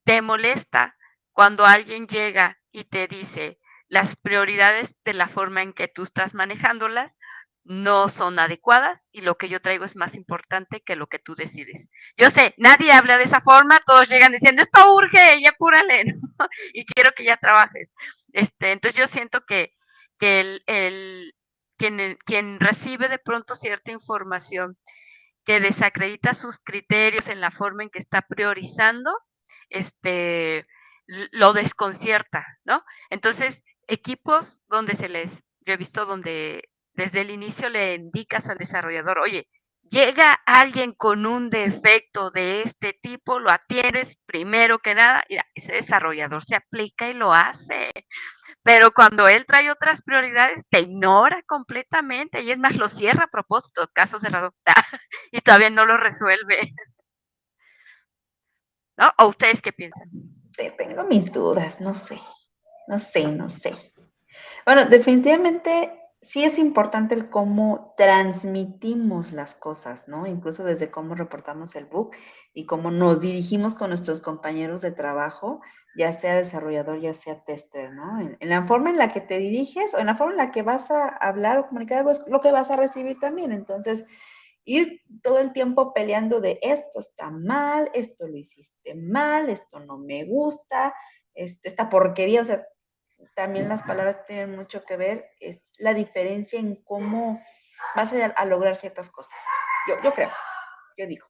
te 0.03 0.21
molesta 0.21 0.95
cuando 1.31 1.65
alguien 1.65 2.07
llega 2.07 2.57
y 2.71 2.85
te 2.85 3.07
dice 3.07 3.59
las 3.87 4.15
prioridades 4.17 4.95
de 5.03 5.13
la 5.13 5.27
forma 5.27 5.61
en 5.61 5.73
que 5.73 5.87
tú 5.87 6.03
estás 6.03 6.33
manejándolas 6.33 7.15
no 7.63 8.07
son 8.09 8.39
adecuadas 8.39 9.05
y 9.11 9.21
lo 9.21 9.35
que 9.37 9.49
yo 9.49 9.61
traigo 9.61 9.85
es 9.85 9.95
más 9.95 10.15
importante 10.15 10.81
que 10.81 10.95
lo 10.95 11.07
que 11.07 11.19
tú 11.19 11.35
decides. 11.35 11.87
Yo 12.17 12.31
sé, 12.31 12.55
nadie 12.57 12.91
habla 12.91 13.17
de 13.17 13.25
esa 13.25 13.41
forma, 13.41 13.79
todos 13.85 14.09
llegan 14.09 14.31
diciendo, 14.31 14.63
esto 14.63 14.93
urge, 14.95 15.39
ya 15.41 15.49
apúrale, 15.49 16.03
y 16.73 16.85
quiero 16.85 17.11
que 17.11 17.25
ya 17.25 17.37
trabajes. 17.37 17.91
Este, 18.33 18.71
entonces 18.71 18.97
yo 18.99 19.05
siento 19.07 19.45
que, 19.45 19.73
que 20.17 20.39
el, 20.39 20.63
el, 20.65 21.35
quien, 21.77 22.17
quien 22.25 22.59
recibe 22.59 23.07
de 23.07 23.19
pronto 23.19 23.53
cierta 23.53 23.91
información 23.91 24.77
que 25.49 25.59
desacredita 25.59 26.35
sus 26.35 26.59
criterios 26.59 27.27
en 27.27 27.41
la 27.41 27.49
forma 27.49 27.81
en 27.81 27.89
que 27.89 27.97
está 27.97 28.21
priorizando, 28.21 29.09
este, 29.71 30.67
lo 31.07 31.53
desconcierta, 31.53 32.45
¿no? 32.65 32.83
Entonces, 33.09 33.63
equipos 33.87 34.59
donde 34.67 34.93
se 34.93 35.09
les, 35.09 35.31
yo 35.65 35.73
he 35.73 35.77
visto 35.77 36.05
donde 36.05 36.69
desde 36.93 37.21
el 37.21 37.31
inicio 37.31 37.67
le 37.67 37.95
indicas 37.95 38.47
al 38.47 38.59
desarrollador, 38.59 39.17
oye, 39.17 39.47
llega 39.89 40.33
alguien 40.45 40.93
con 40.93 41.25
un 41.25 41.49
defecto 41.49 42.29
de 42.29 42.61
este 42.61 42.93
tipo, 43.01 43.39
lo 43.39 43.49
atiendes 43.49 44.19
primero 44.27 44.77
que 44.77 44.93
nada, 44.93 45.25
y 45.29 45.37
ese 45.55 45.71
desarrollador 45.71 46.45
se 46.45 46.57
aplica 46.57 47.09
y 47.09 47.13
lo 47.13 47.33
hace. 47.33 47.91
Pero 48.69 48.93
cuando 48.93 49.27
él 49.27 49.47
trae 49.47 49.71
otras 49.71 50.03
prioridades, 50.03 50.61
te 50.69 50.81
ignora 50.81 51.41
completamente 51.47 52.43
y 52.43 52.51
es 52.51 52.59
más, 52.59 52.75
lo 52.75 52.87
cierra 52.87 53.23
a 53.23 53.27
propósito, 53.31 53.89
caso 53.91 54.19
cerrado, 54.19 54.53
y 55.31 55.41
todavía 55.41 55.71
no 55.71 55.87
lo 55.87 55.97
resuelve. 55.97 56.75
¿No? 58.95 59.11
¿O 59.17 59.29
ustedes 59.29 59.59
qué 59.63 59.73
piensan? 59.73 60.07
tengo 60.77 61.03
mis 61.05 61.31
dudas, 61.31 61.81
no 61.81 61.95
sé, 61.95 62.19
no 62.87 62.99
sé, 62.99 63.27
no 63.29 63.49
sé. 63.49 63.73
Bueno, 64.65 64.85
definitivamente 64.85 65.98
sí 66.21 66.43
es 66.43 66.59
importante 66.59 67.15
el 67.15 67.29
cómo 67.29 67.93
transmitimos 67.97 69.31
las 69.31 69.55
cosas, 69.55 70.07
¿no? 70.07 70.27
Incluso 70.27 70.63
desde 70.63 70.91
cómo 70.91 71.15
reportamos 71.15 71.75
el 71.75 71.85
book 71.85 72.11
y 72.53 72.65
cómo 72.65 72.91
nos 72.91 73.21
dirigimos 73.21 73.73
con 73.73 73.89
nuestros 73.89 74.19
compañeros 74.19 74.81
de 74.81 74.91
trabajo, 74.91 75.61
ya 75.95 76.11
sea 76.11 76.35
desarrollador, 76.35 76.99
ya 76.99 77.13
sea 77.13 77.43
tester, 77.45 77.93
¿no? 77.93 78.19
En, 78.19 78.49
la 78.49 78.63
forma 78.63 78.89
en 78.89 78.97
la 78.97 79.07
que 79.07 79.21
te 79.21 79.37
diriges 79.37 79.93
o 79.93 79.99
en 79.99 80.07
la 80.07 80.15
forma 80.15 80.33
en 80.33 80.37
la 80.37 80.51
que 80.51 80.61
vas 80.61 80.91
a 80.91 81.07
hablar 81.07 81.57
o 81.59 81.67
comunicar 81.67 81.99
algo 81.99 82.11
es 82.11 82.23
lo 82.27 82.41
que 82.41 82.51
vas 82.51 82.69
a 82.69 82.75
recibir 82.75 83.17
también. 83.19 83.53
Entonces, 83.53 84.05
ir 84.65 85.01
todo 85.23 85.39
el 85.39 85.53
tiempo 85.53 85.93
peleando 85.93 86.41
de 86.41 86.59
esto 86.61 86.99
está 86.99 87.29
mal, 87.31 87.89
esto 87.93 88.27
lo 88.27 88.35
hiciste 88.35 88.93
mal, 88.93 89.49
esto 89.49 89.79
no 89.79 89.97
me 89.97 90.25
gusta, 90.25 90.93
este, 91.33 91.69
esta 91.69 91.89
porquería, 91.89 92.41
o 92.41 92.45
sea, 92.45 92.67
también 93.35 93.69
las 93.69 93.83
palabras 93.83 94.25
tienen 94.25 94.55
mucho 94.55 94.83
que 94.83 94.97
ver, 94.97 95.31
es 95.39 95.73
la 95.77 95.93
diferencia 95.93 96.59
en 96.59 96.75
cómo 96.83 97.41
vas 97.95 98.13
a, 98.13 98.45
lograr 98.45 98.75
ciertas 98.75 99.09
cosas. 99.09 99.39
Yo, 99.87 99.95
yo 100.03 100.13
creo, 100.13 100.29
yo 100.97 101.07
digo. 101.07 101.25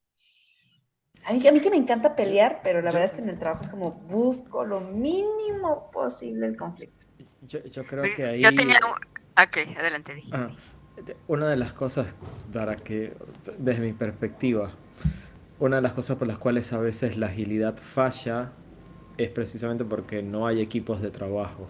A 1.25 1.33
mí, 1.33 1.45
a 1.45 1.51
mí 1.51 1.59
que 1.59 1.69
me 1.69 1.77
encanta 1.77 2.15
pelear, 2.15 2.61
pero 2.63 2.81
la 2.81 2.91
verdad 2.91 3.05
es 3.05 3.11
que 3.11 3.21
en 3.21 3.29
el 3.29 3.37
trabajo 3.37 3.63
es 3.63 3.69
como 3.69 3.91
busco 3.91 4.65
lo 4.65 4.79
mínimo 4.79 5.91
posible 5.91 6.47
el 6.47 6.57
conflicto. 6.57 7.05
Yo, 7.41 7.63
yo 7.63 7.85
creo 7.85 8.03
que 8.15 8.25
ahí... 8.25 8.41
Yo 8.41 8.53
tenía 8.55 8.77
Ok, 9.41 9.57
adelante. 9.77 10.23
Ah, 10.31 10.49
una 11.27 11.47
de 11.47 11.55
las 11.55 11.71
cosas, 11.73 12.15
para 12.51 12.75
que, 12.75 13.13
desde 13.57 13.81
mi 13.81 13.93
perspectiva, 13.93 14.71
una 15.59 15.77
de 15.77 15.81
las 15.81 15.93
cosas 15.93 16.17
por 16.17 16.27
las 16.27 16.37
cuales 16.37 16.73
a 16.73 16.79
veces 16.79 17.17
la 17.17 17.27
agilidad 17.27 17.77
falla 17.77 18.51
es 19.17 19.29
precisamente 19.29 19.85
porque 19.85 20.23
no 20.23 20.47
hay 20.47 20.61
equipos 20.61 21.01
de 21.01 21.11
trabajo 21.11 21.69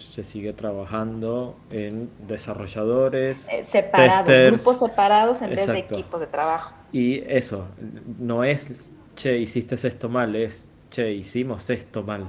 se 0.00 0.24
sigue 0.24 0.52
trabajando 0.52 1.56
en 1.70 2.10
desarrolladores, 2.26 3.46
eh, 3.50 3.64
separados, 3.64 4.28
grupos 4.28 4.78
separados 4.78 5.42
en 5.42 5.50
vez 5.50 5.66
de 5.66 5.78
equipos 5.78 6.20
de 6.20 6.26
trabajo. 6.26 6.74
Y 6.92 7.22
eso, 7.26 7.68
no 8.18 8.44
es, 8.44 8.92
che, 9.14 9.38
hiciste 9.38 9.74
esto 9.74 10.08
mal, 10.08 10.34
es, 10.34 10.68
che, 10.90 11.12
hicimos 11.12 11.70
esto 11.70 12.02
mal. 12.02 12.28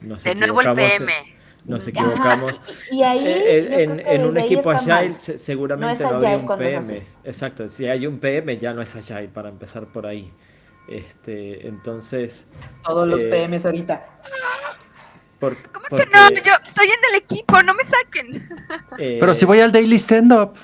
Nos 0.00 0.24
de 0.24 0.34
nuevo 0.34 0.60
el 0.60 0.74
PM. 0.74 1.12
Nos 1.64 1.86
equivocamos. 1.88 2.60
Y 2.90 3.02
ahí, 3.02 3.26
eh, 3.26 3.82
eh, 3.82 4.02
en, 4.06 4.24
un 4.24 4.36
equipo 4.36 4.70
agile 4.70 5.14
seguramente 5.16 6.02
no, 6.02 6.10
había 6.10 6.36
un 6.36 6.46
PM. 6.46 7.02
Exacto, 7.24 7.68
si 7.68 7.86
hay 7.86 8.06
un 8.06 8.18
PM 8.18 8.58
ya 8.58 8.72
no 8.72 8.82
es 8.82 8.94
agile 8.96 9.28
para 9.28 9.48
empezar 9.48 9.86
por 9.86 10.06
ahí. 10.06 10.32
Este, 10.88 11.66
entonces. 11.66 12.48
Todos 12.84 13.08
los 13.08 13.22
PMs 13.22 13.64
ahorita. 13.64 14.04
¿Cómo 15.50 15.86
que 15.88 16.06
no? 16.06 16.30
Yo 16.30 16.52
estoy 16.62 16.86
en 16.86 17.10
el 17.10 17.16
equipo, 17.16 17.62
no 17.62 17.74
me 17.74 17.84
saquen. 17.84 18.48
Eh, 18.98 19.16
pero 19.18 19.34
si 19.34 19.44
voy 19.44 19.60
al 19.60 19.72
daily 19.72 19.96
stand-up. 19.98 20.54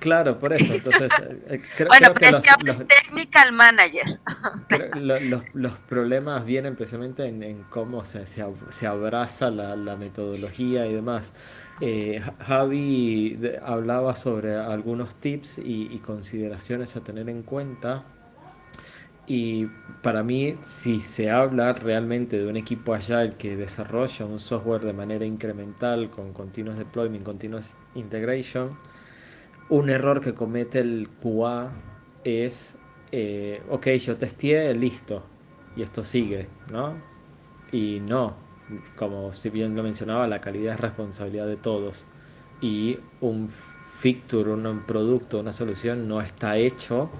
Claro, 0.00 0.38
por 0.38 0.52
eso. 0.52 0.74
Entonces, 0.74 1.10
eh, 1.46 1.62
creo, 1.76 1.88
bueno, 1.88 2.12
que 2.14 2.30
los, 2.32 2.44
los, 2.64 2.78
technical 2.78 3.52
manager. 3.52 4.18
los, 5.54 5.76
problemas 5.88 6.44
vienen 6.44 6.74
precisamente 6.74 7.24
en, 7.26 7.64
cómo 7.70 8.04
se, 8.04 8.26
se, 8.26 8.86
abraza 8.86 9.50
la, 9.50 9.96
metodología 9.96 10.86
y 10.86 10.94
demás. 10.94 11.32
Eh, 11.80 12.20
Javi 12.46 13.38
hablaba 13.64 14.16
sobre 14.16 14.56
algunos 14.56 15.14
tips 15.14 15.58
y 15.58 15.98
consideraciones 15.98 16.96
a 16.96 17.00
tener 17.00 17.28
en 17.28 17.42
cuenta 17.42 18.04
y 19.26 19.66
para 20.02 20.22
mí, 20.22 20.56
si 20.60 21.00
se 21.00 21.30
habla 21.30 21.72
realmente 21.72 22.38
de 22.38 22.46
un 22.46 22.56
equipo 22.56 22.92
agile 22.92 23.34
que 23.38 23.56
desarrolla 23.56 24.26
un 24.26 24.38
software 24.38 24.82
de 24.82 24.92
manera 24.92 25.24
incremental 25.24 26.10
con 26.10 26.32
continuous 26.32 26.76
deployment, 26.76 27.24
continuous 27.24 27.74
integration, 27.94 28.76
un 29.70 29.88
error 29.88 30.20
que 30.20 30.34
comete 30.34 30.80
el 30.80 31.08
QA 31.22 31.72
es, 32.22 32.76
eh, 33.12 33.62
ok, 33.70 33.86
yo 33.88 34.16
testé, 34.16 34.74
listo, 34.74 35.22
y 35.74 35.82
esto 35.82 36.04
sigue, 36.04 36.48
¿no? 36.70 36.94
Y 37.72 38.00
no, 38.00 38.34
como 38.96 39.32
si 39.32 39.48
bien 39.48 39.74
lo 39.74 39.82
mencionaba, 39.82 40.26
la 40.26 40.40
calidad 40.40 40.74
es 40.74 40.80
responsabilidad 40.80 41.46
de 41.46 41.56
todos. 41.56 42.06
Y 42.60 42.98
un 43.20 43.48
feature, 43.48 44.50
un 44.50 44.84
producto, 44.86 45.40
una 45.40 45.52
solución 45.52 46.06
no 46.08 46.20
está 46.20 46.58
hecho 46.58 47.10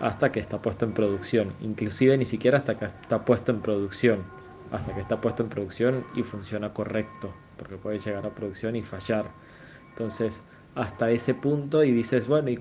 hasta 0.00 0.32
que 0.32 0.40
está 0.40 0.60
puesto 0.60 0.84
en 0.84 0.92
producción. 0.92 1.52
Inclusive 1.60 2.16
ni 2.18 2.24
siquiera 2.24 2.58
hasta 2.58 2.78
que 2.78 2.86
está 2.86 3.24
puesto 3.24 3.52
en 3.52 3.60
producción. 3.60 4.24
Hasta 4.70 4.94
que 4.94 5.00
está 5.00 5.20
puesto 5.20 5.42
en 5.42 5.48
producción 5.48 6.04
y 6.14 6.22
funciona 6.22 6.72
correcto. 6.72 7.32
Porque 7.56 7.76
puede 7.76 7.98
llegar 7.98 8.26
a 8.26 8.30
producción 8.30 8.76
y 8.76 8.82
fallar. 8.82 9.26
Entonces, 9.90 10.42
hasta 10.74 11.10
ese 11.10 11.34
punto 11.34 11.84
y 11.84 11.92
dices, 11.92 12.26
bueno, 12.26 12.50
¿y, 12.50 12.56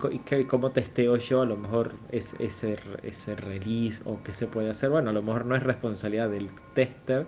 cómo 0.45 0.71
testeo 0.71 1.17
yo? 1.17 1.41
A 1.41 1.45
lo 1.45 1.57
mejor 1.57 1.93
es, 2.11 2.35
ese, 2.37 2.77
ese 3.01 3.35
release 3.35 4.03
o 4.05 4.21
qué 4.23 4.33
se 4.33 4.45
puede 4.45 4.69
hacer. 4.69 4.91
Bueno, 4.91 5.09
a 5.09 5.13
lo 5.13 5.23
mejor 5.23 5.45
no 5.45 5.55
es 5.55 5.63
responsabilidad 5.63 6.29
del 6.29 6.49
tester, 6.75 7.25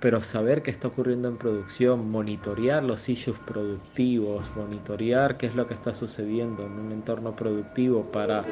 pero 0.00 0.20
saber 0.20 0.62
qué 0.62 0.70
está 0.70 0.88
ocurriendo 0.88 1.28
en 1.28 1.36
producción, 1.38 2.10
monitorear 2.10 2.82
los 2.82 3.08
issues 3.08 3.38
productivos, 3.38 4.50
monitorear 4.54 5.36
qué 5.36 5.46
es 5.46 5.54
lo 5.54 5.66
que 5.66 5.74
está 5.74 5.94
sucediendo 5.94 6.66
en 6.66 6.72
un 6.72 6.92
entorno 6.92 7.34
productivo 7.34 8.04
para 8.12 8.44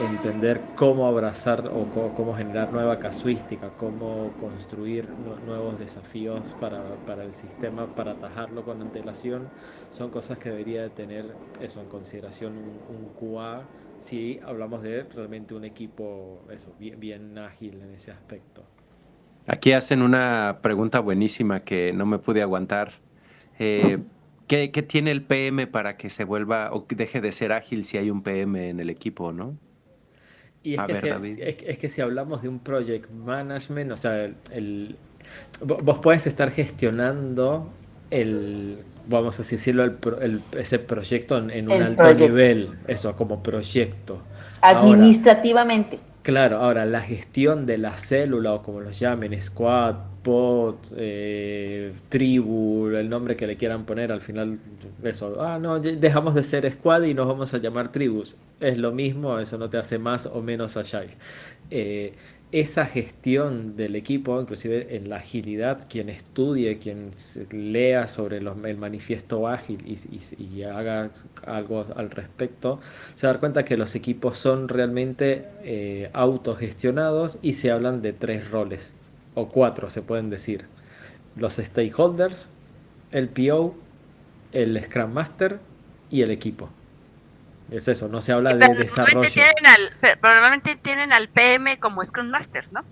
entender 0.00 0.60
cómo 0.74 1.06
abrazar 1.06 1.68
o 1.68 1.86
cómo, 2.14 2.34
generar 2.34 2.72
nueva 2.72 2.98
casuística, 2.98 3.70
cómo 3.76 4.32
construir 4.40 5.08
nuevos 5.46 5.78
desafíos 5.78 6.54
para, 6.60 6.82
para, 7.06 7.24
el 7.24 7.34
sistema, 7.34 7.94
para 7.94 8.12
atajarlo 8.12 8.64
con 8.64 8.80
antelación, 8.80 9.48
son 9.90 10.10
cosas 10.10 10.38
que 10.38 10.50
debería 10.50 10.82
de 10.82 10.90
tener 10.90 11.26
eso 11.60 11.80
en 11.80 11.88
consideración 11.88 12.54
un, 12.56 13.06
QA 13.18 13.64
si 13.98 14.40
hablamos 14.44 14.82
de 14.82 15.04
realmente 15.04 15.54
un 15.54 15.64
equipo 15.64 16.42
eso, 16.50 16.74
bien 16.78 17.38
ágil 17.38 17.80
en 17.80 17.94
ese 17.94 18.10
aspecto. 18.10 18.62
Aquí 19.46 19.72
hacen 19.72 20.02
una 20.02 20.58
pregunta 20.62 21.00
buenísima 21.00 21.60
que 21.60 21.92
no 21.92 22.06
me 22.06 22.18
pude 22.18 22.42
aguantar. 22.42 22.92
Eh, 23.58 23.98
¿qué, 24.48 24.70
¿qué, 24.70 24.82
tiene 24.82 25.12
el 25.12 25.22
PM 25.22 25.66
para 25.66 25.96
que 25.96 26.10
se 26.10 26.24
vuelva 26.24 26.70
o 26.72 26.86
deje 26.88 27.20
de 27.20 27.32
ser 27.32 27.52
ágil 27.52 27.84
si 27.84 27.96
hay 27.96 28.10
un 28.10 28.22
PM 28.22 28.70
en 28.70 28.80
el 28.80 28.90
equipo, 28.90 29.32
no? 29.32 29.56
Y 30.62 30.74
es, 30.74 30.80
que, 30.80 31.20
si, 31.20 31.42
es, 31.42 31.78
que 31.78 31.88
si 31.88 32.00
hablamos 32.00 32.42
de 32.42 32.48
un 32.48 32.58
project 32.58 33.08
management, 33.10 33.92
o 33.92 33.96
sea, 33.96 34.28
el, 34.50 34.96
vos 35.60 36.00
puedes 36.00 36.26
estar 36.26 36.50
gestionando 36.50 37.70
el, 38.10 38.78
vamos 39.06 39.38
a 39.38 39.44
decirlo, 39.44 39.84
el, 39.84 40.42
ese 40.58 40.80
proyecto 40.80 41.38
en, 41.38 41.70
un 41.70 41.82
alto 41.82 42.14
nivel, 42.14 42.70
eso, 42.88 43.14
como 43.14 43.44
proyecto. 43.44 44.22
Administrativamente. 44.60 46.00
Claro, 46.26 46.56
ahora 46.58 46.84
la 46.86 47.02
gestión 47.02 47.66
de 47.66 47.78
la 47.78 47.96
célula, 47.96 48.54
o 48.54 48.62
como 48.62 48.80
los 48.80 48.98
llamen, 48.98 49.40
squad, 49.40 49.94
pod, 50.24 50.74
eh, 50.96 51.92
tribu, 52.08 52.88
el 52.88 53.08
nombre 53.08 53.36
que 53.36 53.46
le 53.46 53.56
quieran 53.56 53.86
poner, 53.86 54.10
al 54.10 54.22
final, 54.22 54.58
eso, 55.04 55.40
ah, 55.40 55.60
no, 55.60 55.78
dejamos 55.78 56.34
de 56.34 56.42
ser 56.42 56.68
squad 56.72 57.04
y 57.04 57.14
nos 57.14 57.28
vamos 57.28 57.54
a 57.54 57.58
llamar 57.58 57.92
tribus 57.92 58.36
es 58.58 58.76
lo 58.76 58.90
mismo, 58.90 59.38
eso 59.38 59.56
no 59.56 59.70
te 59.70 59.78
hace 59.78 59.98
más 59.98 60.26
o 60.26 60.42
menos 60.42 60.76
agile. 60.76 61.14
Eh, 61.70 62.14
esa 62.52 62.86
gestión 62.86 63.76
del 63.76 63.96
equipo, 63.96 64.40
inclusive 64.40 64.96
en 64.96 65.08
la 65.08 65.16
agilidad, 65.16 65.86
quien 65.88 66.08
estudie, 66.08 66.78
quien 66.78 67.10
lea 67.50 68.06
sobre 68.06 68.38
el 68.38 68.76
manifiesto 68.76 69.48
ágil 69.48 69.84
y, 69.86 70.62
haga 70.62 71.10
algo 71.44 71.84
al 71.96 72.10
respecto, 72.10 72.80
se 73.14 73.26
da 73.26 73.38
cuenta 73.38 73.64
que 73.64 73.76
los 73.76 73.94
equipos 73.94 74.38
son 74.38 74.68
realmente 74.68 75.46
eh, 75.64 76.10
autogestionados 76.12 77.38
y 77.42 77.54
se 77.54 77.70
hablan 77.70 78.00
de 78.00 78.12
tres 78.12 78.48
roles, 78.50 78.94
o 79.34 79.48
cuatro 79.48 79.90
se 79.90 80.02
pueden 80.02 80.30
decir. 80.30 80.66
Los 81.34 81.54
stakeholders, 81.54 82.48
el 83.10 83.28
PO, 83.28 83.74
el 84.52 84.82
Scrum 84.82 85.12
Master 85.12 85.58
y 86.10 86.22
el 86.22 86.30
equipo. 86.30 86.70
Es 87.70 87.88
eso, 87.88 88.08
no 88.08 88.20
se 88.20 88.32
habla 88.32 88.54
de 88.54 88.74
desarrollo. 88.74 89.28
probablemente 90.20 90.76
tienen 90.76 91.12
al 91.12 91.28
PM 91.28 91.78
como 91.78 92.04
Scrum 92.04 92.28
Master, 92.28 92.66
¿no? 92.70 92.82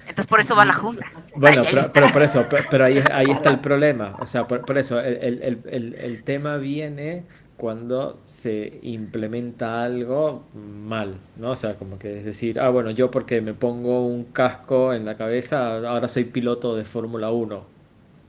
Entonces 0.00 0.26
por 0.26 0.40
eso 0.40 0.56
va 0.56 0.64
la 0.64 0.74
junta. 0.74 1.06
Bueno, 1.36 1.62
pero, 1.92 2.10
por 2.10 2.22
eso, 2.22 2.46
pero, 2.70 2.84
ahí, 2.84 3.02
ahí 3.12 3.30
está 3.30 3.50
el 3.50 3.60
problema. 3.60 4.16
O 4.20 4.26
sea, 4.26 4.48
por, 4.48 4.78
eso 4.78 5.00
el, 5.00 6.22
tema 6.24 6.56
viene 6.56 7.24
cuando 7.56 8.18
se 8.22 8.80
implementa 8.82 9.84
algo 9.84 10.46
mal, 10.54 11.18
¿no? 11.36 11.50
O 11.50 11.56
sea, 11.56 11.76
como 11.76 11.98
que 11.98 12.18
es 12.18 12.24
decir, 12.24 12.58
ah, 12.58 12.70
bueno, 12.70 12.90
yo 12.90 13.10
porque 13.10 13.40
me 13.40 13.54
pongo 13.54 14.06
un 14.06 14.24
casco 14.24 14.92
en 14.92 15.04
la 15.04 15.16
cabeza, 15.16 15.76
ahora 15.76 16.08
soy 16.08 16.24
piloto 16.24 16.74
de 16.74 16.84
Fórmula 16.84 17.30
1. 17.30 17.64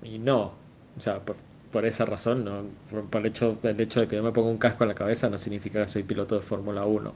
Y 0.03 0.19
no, 0.19 0.53
o 0.97 0.99
sea, 0.99 1.19
por, 1.19 1.37
por 1.73 1.85
esa 1.87 2.05
razón, 2.05 2.45
¿no? 2.45 2.65
por, 3.09 3.21
el, 3.21 3.25
hecho, 3.25 3.57
el 3.63 3.81
hecho 3.81 4.01
de 4.01 4.07
que 4.07 4.15
yo 4.15 4.23
me 4.23 4.31
ponga 4.31 4.49
un 4.49 4.59
casco 4.59 4.83
en 4.83 4.89
la 4.89 4.93
cabeza 4.93 5.27
no 5.27 5.39
significa 5.39 5.81
que 5.81 5.87
soy 5.89 6.03
piloto 6.03 6.35
de 6.35 6.41
Fórmula 6.41 6.85
1. 6.85 7.13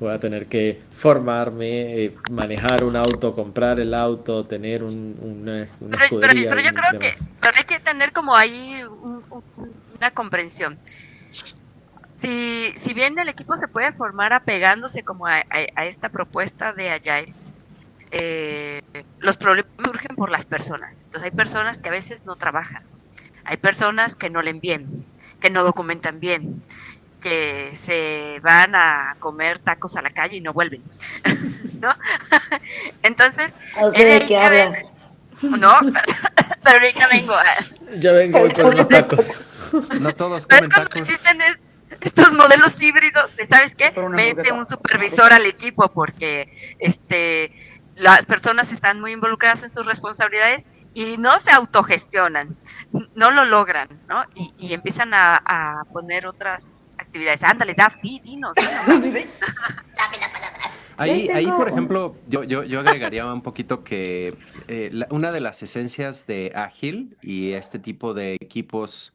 Voy 0.00 0.12
a 0.12 0.18
tener 0.18 0.46
que 0.46 0.80
formarme, 0.92 2.04
eh, 2.04 2.16
manejar 2.30 2.84
un 2.84 2.96
auto, 2.96 3.34
comprar 3.34 3.78
el 3.78 3.92
auto, 3.92 4.44
tener 4.44 4.82
un, 4.82 5.14
una, 5.20 5.62
escudería. 6.02 6.48
Pero, 6.48 6.62
yo 6.62 6.72
creo 6.72 6.98
que 6.98 7.14
hay 7.42 7.64
que 7.66 7.78
tener 7.80 8.12
como 8.12 8.34
ahí 8.34 8.80
una 9.98 10.10
comprensión. 10.12 10.78
Si, 12.22 12.72
si 12.78 12.94
bien 12.94 13.18
el 13.18 13.28
equipo 13.28 13.58
se 13.58 13.68
puede 13.68 13.92
formar 13.92 14.32
apegándose 14.32 15.02
como 15.02 15.26
a, 15.26 15.40
esta 15.84 16.08
propuesta 16.08 16.72
de 16.72 16.90
Agile, 16.92 17.34
eh, 18.10 18.80
los 19.18 19.36
problemas 19.36 19.70
surgen 19.84 20.16
por 20.16 20.30
las 20.30 20.46
personas. 20.46 20.96
Entonces 20.96 21.24
hay 21.24 21.30
personas 21.30 21.76
que 21.76 21.90
a 21.90 21.92
veces 21.92 22.24
no 22.24 22.36
trabajan 22.36 22.82
hay 23.48 23.56
personas 23.56 24.14
que 24.14 24.28
no 24.28 24.42
leen 24.42 24.60
bien, 24.60 25.06
que 25.40 25.48
no 25.48 25.64
documentan 25.64 26.20
bien, 26.20 26.62
que 27.22 27.78
se 27.86 28.40
van 28.40 28.74
a 28.74 29.16
comer 29.20 29.58
tacos 29.58 29.96
a 29.96 30.02
la 30.02 30.10
calle 30.10 30.36
y 30.36 30.40
no 30.42 30.52
vuelven. 30.52 30.82
¿No? 31.80 31.94
Entonces, 33.02 33.52
no 33.80 33.90
sé 33.90 34.04
de 34.04 34.26
qué 34.26 34.36
hablas. 34.36 34.90
No, 35.40 35.78
pero, 36.62 36.76
ahorita 36.76 37.08
vengo. 37.08 37.34
Ya 37.96 38.12
vengo 38.12 38.38
con 38.52 38.76
los 38.76 38.88
tacos. 38.88 39.30
No 39.98 40.14
todos 40.14 40.46
comen 40.46 40.68
tacos. 40.68 41.08
estos 42.02 42.32
modelos 42.32 42.80
híbridos, 42.82 43.30
¿sabes 43.48 43.74
qué? 43.74 43.92
Mete 44.10 44.52
un 44.52 44.66
supervisor 44.66 45.32
al 45.32 45.46
equipo 45.46 45.88
porque 45.88 46.76
este 46.78 47.52
las 47.96 48.26
personas 48.26 48.70
están 48.72 49.00
muy 49.00 49.12
involucradas 49.12 49.62
en 49.62 49.72
sus 49.72 49.86
responsabilidades 49.86 50.66
y 50.92 51.16
no 51.16 51.40
se 51.40 51.50
autogestionan 51.50 52.56
no 53.18 53.32
lo 53.32 53.44
logran, 53.44 53.88
¿no? 54.08 54.22
Y, 54.34 54.72
empiezan 54.72 55.12
a, 55.12 55.82
poner 55.92 56.26
otras 56.26 56.64
actividades. 56.96 57.42
Ándale, 57.42 57.74
Daf, 57.74 58.00
dinos. 58.00 58.54
Ahí, 61.00 61.28
ahí, 61.28 61.46
por 61.46 61.68
ejemplo, 61.68 62.16
yo, 62.26 62.42
yo, 62.42 62.64
yo 62.64 62.80
agregaría 62.80 63.24
un 63.24 63.42
poquito 63.42 63.84
que 63.84 64.36
eh, 64.66 64.90
una 65.10 65.30
de 65.30 65.38
las 65.38 65.62
esencias 65.62 66.26
de 66.26 66.50
Ágil 66.56 67.16
y 67.22 67.52
este 67.52 67.78
tipo 67.78 68.14
de 68.14 68.34
equipos 68.34 69.14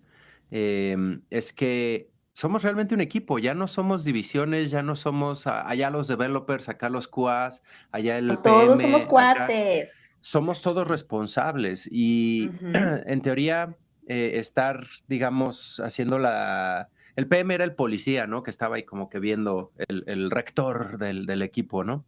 em, 0.49 1.23
es 1.29 1.51
que 1.51 2.09
somos 2.31 2.63
realmente 2.63 2.95
un 2.95 3.01
equipo, 3.01 3.37
ya 3.37 3.53
no 3.53 3.67
somos 3.67 4.05
divisiones, 4.05 4.71
ya 4.71 4.81
no 4.81 4.95
somos 4.95 5.45
allá 5.45 5.89
los 5.89 6.07
developers, 6.07 6.69
acá 6.69 6.87
los 6.87 7.09
QAs, 7.09 7.61
allá 7.91 8.17
el 8.17 8.37
Todos 8.37 8.79
somos 8.79 9.05
cuates 9.05 10.09
somos 10.23 10.61
todos 10.61 10.87
responsables 10.87 11.87
y 11.91 12.49
en 13.05 13.21
teoría 13.21 13.75
eh, 14.07 14.31
estar, 14.35 14.87
digamos, 15.07 15.79
haciendo 15.79 16.19
la... 16.19 16.89
El 17.15 17.27
PM 17.27 17.53
era 17.53 17.63
el 17.63 17.75
policía, 17.75 18.25
¿no? 18.25 18.41
Que 18.41 18.49
estaba 18.49 18.77
ahí 18.77 18.83
como 18.83 19.09
que 19.09 19.19
viendo 19.19 19.71
el, 19.77 20.31
rector 20.31 20.97
del, 20.97 21.41
equipo, 21.43 21.83
¿no? 21.83 22.05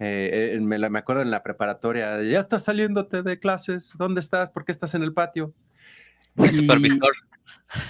Eh, 0.00 0.54
eh, 0.54 0.60
me, 0.60 0.78
me, 0.90 0.98
acuerdo 0.98 1.22
en 1.22 1.30
la 1.30 1.44
preparatoria, 1.44 2.20
ya 2.22 2.40
estás 2.40 2.64
saliéndote 2.64 3.22
de 3.22 3.38
clases, 3.38 3.94
¿dónde 3.96 4.20
estás? 4.20 4.50
¿Por 4.50 4.64
qué 4.64 4.72
estás 4.72 4.94
en 4.94 5.04
el 5.04 5.12
patio? 5.12 5.54
El 6.36 6.52
supervisor. 6.52 7.12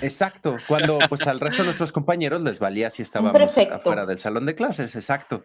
Exacto, 0.00 0.56
cuando 0.66 0.98
pues 1.08 1.26
al 1.26 1.40
resto 1.40 1.62
de 1.62 1.66
nuestros 1.66 1.92
compañeros 1.92 2.42
les 2.42 2.58
valía 2.58 2.90
si 2.90 3.02
estábamos 3.02 3.58
afuera 3.58 4.06
del 4.06 4.18
salón 4.18 4.46
de 4.46 4.54
clases, 4.54 4.94
exacto. 4.94 5.44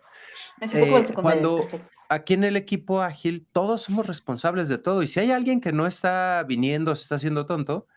Eh, 0.61 1.05
cuando 1.13 1.67
aquí 2.09 2.33
en 2.33 2.43
el 2.43 2.55
equipo 2.55 3.01
ágil 3.01 3.47
todos 3.51 3.83
somos 3.83 4.05
responsables 4.05 4.69
de 4.69 4.77
todo 4.77 5.03
y 5.03 5.07
si 5.07 5.19
hay 5.19 5.31
alguien 5.31 5.61
que 5.61 5.71
no 5.71 5.87
está 5.87 6.43
viniendo, 6.47 6.95
se 6.95 7.03
está 7.03 7.15
haciendo 7.15 7.45
tonto, 7.45 7.87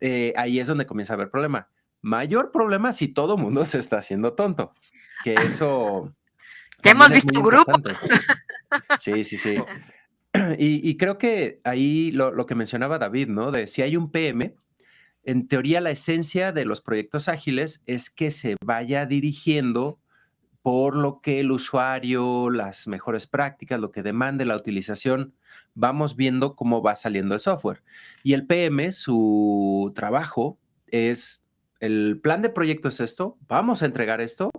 eh, 0.00 0.32
ahí 0.36 0.58
es 0.58 0.66
donde 0.66 0.86
comienza 0.86 1.12
a 1.12 1.16
haber 1.16 1.30
problema. 1.30 1.68
Mayor 2.02 2.52
problema 2.52 2.92
si 2.92 3.08
todo 3.08 3.36
mundo 3.36 3.64
se 3.66 3.78
está 3.78 3.98
haciendo 3.98 4.34
tonto, 4.34 4.72
que 5.24 5.34
eso... 5.34 6.14
Que 6.82 6.90
hemos 6.90 7.08
visto 7.10 7.42
grupos. 7.42 7.80
Sí, 9.00 9.24
sí, 9.24 9.38
sí. 9.38 9.56
Y, 10.58 10.96
creo 10.96 11.18
que 11.18 11.60
ahí 11.64 12.10
lo, 12.12 12.32
lo 12.32 12.46
que 12.46 12.54
mencionaba 12.54 12.98
David, 12.98 13.28
¿no? 13.28 13.50
De 13.50 13.66
si 13.66 13.82
hay 13.82 13.96
un 13.96 14.10
PM, 14.10 14.54
en 15.26 15.48
teoría 15.48 15.80
la 15.80 15.90
esencia 15.90 16.52
de 16.52 16.64
los 16.64 16.80
proyectos 16.80 17.28
ágiles 17.28 17.82
es 17.86 18.10
que 18.10 18.30
se 18.30 18.54
vaya 18.64 19.06
dirigiendo 19.06 19.98
por 20.62 20.94
lo 20.94 21.20
que 21.20 21.40
el 21.40 21.50
usuario, 21.50 22.48
las 22.48 22.86
mejores 22.86 23.26
prácticas, 23.26 23.80
lo 23.80 23.90
que 23.90 24.04
demande 24.04 24.44
la 24.44 24.56
utilización, 24.56 25.34
vamos 25.74 26.14
viendo 26.14 26.54
cómo 26.54 26.80
va 26.80 26.94
saliendo 26.94 27.34
el 27.34 27.40
software. 27.40 27.82
Y 28.22 28.34
el 28.34 28.46
PM, 28.46 28.92
su 28.92 29.90
trabajo 29.96 30.60
es, 30.86 31.44
el 31.80 32.20
plan 32.22 32.40
de 32.40 32.50
proyecto 32.50 32.88
es 32.88 33.00
esto, 33.00 33.36
vamos 33.48 33.82
a 33.82 33.86
entregar 33.86 34.20
esto 34.20 34.50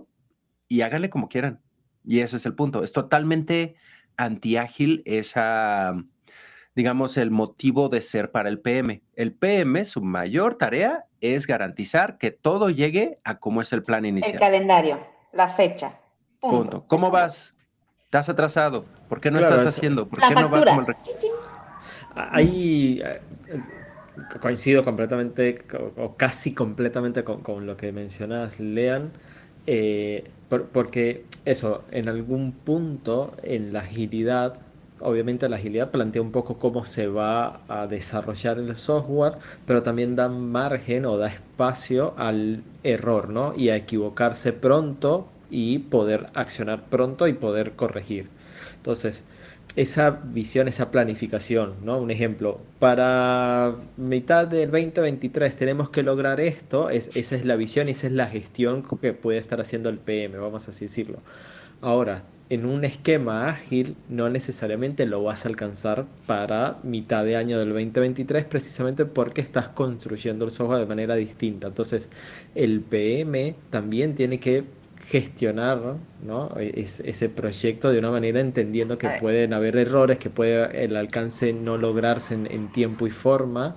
y 0.68 0.82
háganle 0.82 1.08
como 1.08 1.30
quieran. 1.30 1.62
Y 2.04 2.20
ese 2.20 2.36
es 2.36 2.44
el 2.44 2.54
punto. 2.54 2.84
Es 2.84 2.92
totalmente 2.92 3.76
antiágil 4.18 5.02
esa 5.06 5.94
digamos, 6.78 7.16
el 7.16 7.32
motivo 7.32 7.88
de 7.88 8.00
ser 8.00 8.30
para 8.30 8.48
el 8.48 8.60
PM. 8.60 9.02
El 9.16 9.32
PM, 9.32 9.84
su 9.84 10.00
mayor 10.00 10.54
tarea 10.54 11.06
es 11.20 11.48
garantizar 11.48 12.18
que 12.18 12.30
todo 12.30 12.70
llegue 12.70 13.18
a 13.24 13.40
cómo 13.40 13.60
es 13.60 13.72
el 13.72 13.82
plan 13.82 14.04
inicial. 14.04 14.34
El 14.34 14.38
calendario, 14.38 15.00
la 15.32 15.48
fecha. 15.48 15.98
Punto. 16.38 16.84
¿Cómo 16.86 17.10
vas? 17.10 17.52
¿Estás 18.04 18.28
atrasado? 18.28 18.84
¿Por 19.08 19.20
qué 19.20 19.32
no 19.32 19.40
estás 19.40 19.66
haciendo? 19.66 20.08
¿Por 20.08 20.20
qué 20.20 20.32
no 20.36 20.48
va 20.48 20.64
como 20.64 20.86
el 20.86 20.96
Ahí 22.14 23.02
eh, 23.04 23.20
coincido 24.40 24.84
completamente 24.84 25.64
o 25.96 26.14
casi 26.14 26.54
completamente 26.54 27.24
con, 27.24 27.66
lo 27.66 27.76
que 27.76 27.90
mencionas, 27.90 28.60
Lean. 28.60 29.10
Eh, 29.66 30.30
porque 30.72 31.24
eso, 31.44 31.82
en 31.90 32.08
algún 32.08 32.52
punto 32.52 33.34
en 33.42 33.72
la 33.72 33.80
agilidad, 33.80 34.60
obviamente 35.00 35.48
la 35.48 35.56
agilidad 35.56 35.90
plantea 35.90 36.22
un 36.22 36.32
poco 36.32 36.58
cómo 36.58 36.84
se 36.84 37.06
va 37.06 37.60
a 37.68 37.86
desarrollar 37.86 38.58
el 38.58 38.74
software, 38.76 39.34
pero 39.66 39.82
también 39.82 40.16
da 40.16 40.28
margen 40.28 41.06
o 41.06 41.16
da 41.16 41.28
espacio 41.28 42.14
al 42.16 42.62
error, 42.82 43.28
¿no? 43.28 43.54
Y 43.56 43.68
a 43.70 43.76
equivocarse 43.76 44.52
pronto 44.52 45.28
y 45.50 45.78
poder 45.78 46.28
accionar 46.34 46.84
pronto 46.84 47.26
y 47.26 47.32
poder 47.32 47.72
corregir. 47.72 48.28
Entonces, 48.76 49.24
esa 49.76 50.10
visión, 50.10 50.66
esa 50.68 50.90
planificación, 50.90 51.74
¿no? 51.84 51.98
Un 51.98 52.10
ejemplo, 52.10 52.60
para 52.78 53.76
mitad 53.96 54.46
del 54.46 54.70
2023 54.70 55.54
tenemos 55.56 55.90
que 55.90 56.02
lograr 56.02 56.40
esto, 56.40 56.90
es, 56.90 57.14
esa 57.16 57.36
es 57.36 57.44
la 57.44 57.56
visión 57.56 57.88
y 57.88 57.92
esa 57.92 58.08
es 58.08 58.12
la 58.12 58.26
gestión 58.26 58.82
que 58.82 59.12
puede 59.12 59.38
estar 59.38 59.60
haciendo 59.60 59.88
el 59.88 59.98
PM, 59.98 60.38
vamos 60.38 60.66
a 60.66 60.70
así 60.70 60.86
decirlo. 60.86 61.18
Ahora, 61.80 62.24
en 62.50 62.64
un 62.64 62.84
esquema 62.84 63.46
ágil 63.46 63.96
no 64.08 64.28
necesariamente 64.30 65.06
lo 65.06 65.22
vas 65.22 65.44
a 65.44 65.48
alcanzar 65.48 66.06
para 66.26 66.78
mitad 66.82 67.24
de 67.24 67.36
año 67.36 67.58
del 67.58 67.68
2023 67.70 68.44
precisamente 68.44 69.04
porque 69.04 69.40
estás 69.40 69.68
construyendo 69.68 70.44
el 70.44 70.50
software 70.50 70.80
de 70.80 70.86
manera 70.86 71.14
distinta. 71.14 71.66
Entonces, 71.66 72.10
el 72.54 72.80
PM 72.80 73.54
también 73.70 74.14
tiene 74.14 74.40
que 74.40 74.64
gestionar 75.08 75.96
¿no? 76.22 76.50
ese 76.58 77.28
proyecto 77.30 77.90
de 77.90 77.98
una 77.98 78.10
manera 78.10 78.40
entendiendo 78.40 78.98
que 78.98 79.08
pueden 79.20 79.54
haber 79.54 79.76
errores, 79.76 80.18
que 80.18 80.28
puede 80.28 80.84
el 80.84 80.96
alcance 80.96 81.52
no 81.52 81.78
lograrse 81.78 82.34
en, 82.34 82.68
tiempo 82.72 83.06
y 83.06 83.10
forma. 83.10 83.76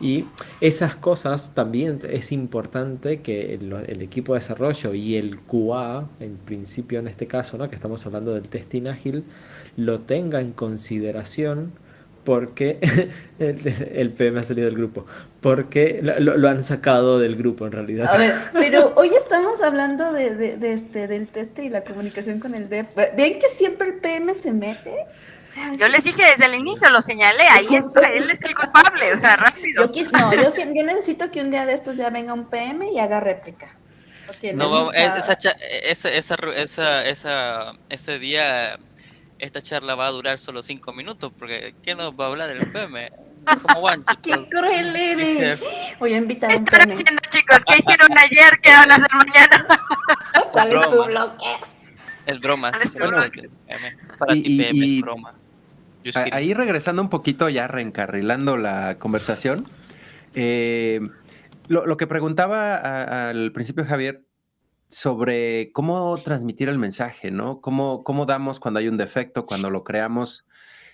Y 0.00 0.26
esas 0.60 0.94
cosas 0.96 1.54
también 1.54 2.00
es 2.08 2.32
importante 2.32 3.20
que 3.20 3.54
el, 3.54 4.02
equipo 4.02 4.34
de 4.34 4.40
desarrollo 4.40 4.92
y 4.94 5.16
el 5.16 5.40
QA, 5.40 6.06
en 6.20 6.36
principio 6.36 6.98
en 6.98 7.08
este 7.08 7.26
caso, 7.26 7.56
¿no? 7.56 7.68
que 7.70 7.76
estamos 7.76 8.04
hablando 8.06 8.34
del 8.34 8.48
testing 8.48 8.86
ágil, 8.88 9.24
lo 9.76 10.00
tenga 10.00 10.40
en 10.40 10.52
consideración 10.52 11.72
porque 12.24 12.78
el, 13.38 14.10
PM 14.10 14.40
ha 14.40 14.42
salido 14.42 14.66
del 14.66 14.76
grupo, 14.76 15.06
porque 15.40 16.00
lo, 16.02 16.48
han 16.48 16.62
sacado 16.62 17.18
del 17.20 17.36
grupo 17.36 17.64
en 17.66 17.72
realidad. 17.72 18.08
A 18.12 18.18
ver, 18.18 18.34
pero 18.52 18.92
hoy 18.96 19.10
estamos 19.16 19.62
hablando 19.62 20.12
de, 20.12 20.58
este, 20.60 21.06
del 21.06 21.28
test 21.28 21.58
y 21.60 21.70
la 21.70 21.84
comunicación 21.84 22.40
con 22.40 22.54
el 22.54 22.68
dev. 22.68 22.86
¿Ven 23.16 23.38
que 23.38 23.48
siempre 23.48 23.88
el 23.88 23.94
PM 23.94 24.34
se 24.34 24.52
mete? 24.52 25.06
Yo 25.78 25.88
les 25.88 26.04
dije 26.04 26.22
desde 26.22 26.46
el 26.46 26.54
inicio, 26.54 26.90
lo 26.90 27.00
señalé, 27.00 27.44
ahí 27.48 27.74
está, 27.74 28.08
él 28.08 28.30
es 28.30 28.42
el 28.42 28.54
culpable, 28.54 29.14
o 29.14 29.18
sea, 29.18 29.36
rápido. 29.36 29.90
Yo, 29.92 30.10
no, 30.12 30.34
yo, 30.34 30.50
yo 30.50 30.82
necesito 30.82 31.30
que 31.30 31.40
un 31.40 31.50
día 31.50 31.66
de 31.66 31.74
estos 31.74 31.96
ya 31.96 32.10
venga 32.10 32.32
un 32.32 32.46
PM 32.46 32.90
y 32.90 32.98
haga 32.98 33.20
réplica. 33.20 33.74
no, 34.54 34.92
esa, 34.92 35.32
esa, 35.84 36.08
esa, 36.10 37.06
esa, 37.06 37.72
ese 37.88 38.18
día 38.18 38.78
esta 39.38 39.60
charla 39.60 39.94
va 39.94 40.06
a 40.06 40.10
durar 40.10 40.38
solo 40.38 40.62
cinco 40.62 40.92
minutos, 40.92 41.32
porque 41.38 41.74
¿qué 41.82 41.94
nos 41.94 42.12
va 42.12 42.26
a 42.26 42.28
hablar 42.28 42.48
del 42.48 42.70
PM? 42.70 43.10
Como 43.62 43.80
Guancho. 43.80 44.14
¡Qué 44.22 44.32
cruel 44.50 44.96
eres! 44.96 45.60
Voy 45.98 46.14
a 46.14 46.16
invitar 46.16 46.52
a 46.52 46.56
un 46.56 46.64
¿Qué 46.64 46.76
están 46.76 46.90
haciendo, 46.90 47.22
chicos? 47.30 47.58
¿Qué 47.66 47.78
hicieron 47.78 48.18
ayer? 48.18 48.60
¿Qué 48.62 48.70
van 48.70 48.90
a 48.90 48.94
hacer 48.96 49.10
mañana? 49.14 49.66
¿Cuál 50.52 50.72
es 50.72 50.88
tu 50.88 51.04
bloque? 51.04 51.46
Es 52.26 52.40
broma. 52.40 52.72
para 54.18 54.34
ti, 54.34 54.56
PM, 54.56 54.96
es 54.96 55.00
broma. 55.00 55.34
Ahí 56.32 56.54
regresando 56.54 57.02
un 57.02 57.08
poquito, 57.08 57.48
ya 57.48 57.66
reencarrilando 57.68 58.56
la 58.56 58.98
conversación, 58.98 59.66
eh, 60.34 61.00
lo, 61.68 61.86
lo, 61.86 61.96
que 61.96 62.06
preguntaba 62.06 63.28
al 63.30 63.52
principio 63.52 63.84
Javier 63.84 64.26
sobre 64.88 65.72
cómo 65.72 66.16
transmitir 66.18 66.68
el 66.68 66.78
mensaje, 66.78 67.30
¿no? 67.30 67.60
Cómo, 67.60 68.04
cómo 68.04 68.26
damos 68.26 68.60
cuando 68.60 68.78
hay 68.78 68.88
un 68.88 68.96
defecto, 68.96 69.46
cuando 69.46 69.70
lo 69.70 69.84
creamos. 69.84 70.46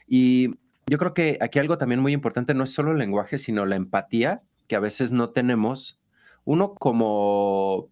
Y 0.06 0.56
yo 0.86 0.98
creo 0.98 1.14
que 1.14 1.38
aquí 1.40 1.58
algo 1.58 1.78
también 1.78 2.00
muy 2.00 2.12
importante 2.12 2.54
no 2.54 2.64
es 2.64 2.72
solo 2.72 2.92
el 2.92 2.98
lenguaje, 2.98 3.38
sino 3.38 3.66
la 3.66 3.76
empatía 3.76 4.42
que 4.66 4.76
a 4.76 4.80
veces 4.80 5.12
no 5.12 5.30
tenemos. 5.30 6.00
Uno 6.44 6.74
como 6.74 7.90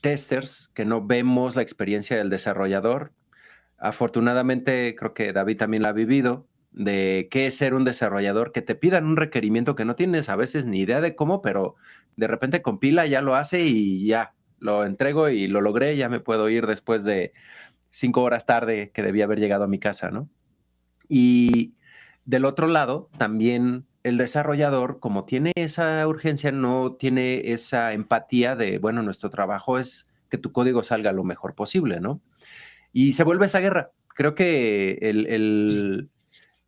testers, 0.00 0.68
que 0.68 0.84
no 0.84 1.04
vemos 1.06 1.56
la 1.56 1.62
experiencia 1.62 2.16
del 2.16 2.30
desarrollador. 2.30 3.12
Afortunadamente, 3.82 4.94
creo 4.94 5.12
que 5.12 5.32
David 5.32 5.56
también 5.56 5.82
la 5.82 5.88
ha 5.88 5.92
vivido, 5.92 6.46
de 6.70 7.26
qué 7.32 7.48
es 7.48 7.56
ser 7.56 7.74
un 7.74 7.84
desarrollador, 7.84 8.52
que 8.52 8.62
te 8.62 8.76
pidan 8.76 9.04
un 9.04 9.16
requerimiento 9.16 9.74
que 9.74 9.84
no 9.84 9.96
tienes 9.96 10.28
a 10.28 10.36
veces 10.36 10.66
ni 10.66 10.78
idea 10.78 11.00
de 11.00 11.16
cómo, 11.16 11.42
pero 11.42 11.74
de 12.14 12.28
repente 12.28 12.62
compila, 12.62 13.06
ya 13.06 13.22
lo 13.22 13.34
hace 13.34 13.64
y 13.64 14.06
ya, 14.06 14.34
lo 14.60 14.84
entrego 14.84 15.30
y 15.30 15.48
lo 15.48 15.60
logré, 15.60 15.96
ya 15.96 16.08
me 16.08 16.20
puedo 16.20 16.48
ir 16.48 16.68
después 16.68 17.02
de 17.02 17.32
cinco 17.90 18.22
horas 18.22 18.46
tarde 18.46 18.92
que 18.94 19.02
debía 19.02 19.24
haber 19.24 19.40
llegado 19.40 19.64
a 19.64 19.68
mi 19.68 19.80
casa, 19.80 20.12
¿no? 20.12 20.28
Y 21.08 21.74
del 22.24 22.44
otro 22.44 22.68
lado, 22.68 23.10
también 23.18 23.84
el 24.04 24.16
desarrollador, 24.16 25.00
como 25.00 25.24
tiene 25.24 25.50
esa 25.56 26.06
urgencia, 26.06 26.52
no 26.52 26.92
tiene 26.92 27.52
esa 27.52 27.94
empatía 27.94 28.54
de, 28.54 28.78
bueno, 28.78 29.02
nuestro 29.02 29.28
trabajo 29.28 29.80
es 29.80 30.08
que 30.30 30.38
tu 30.38 30.52
código 30.52 30.84
salga 30.84 31.10
lo 31.10 31.24
mejor 31.24 31.56
posible, 31.56 31.98
¿no? 31.98 32.20
Y 32.92 33.14
se 33.14 33.24
vuelve 33.24 33.46
esa 33.46 33.60
guerra. 33.60 33.90
Creo 34.08 34.34
que 34.34 34.98
el, 35.02 36.10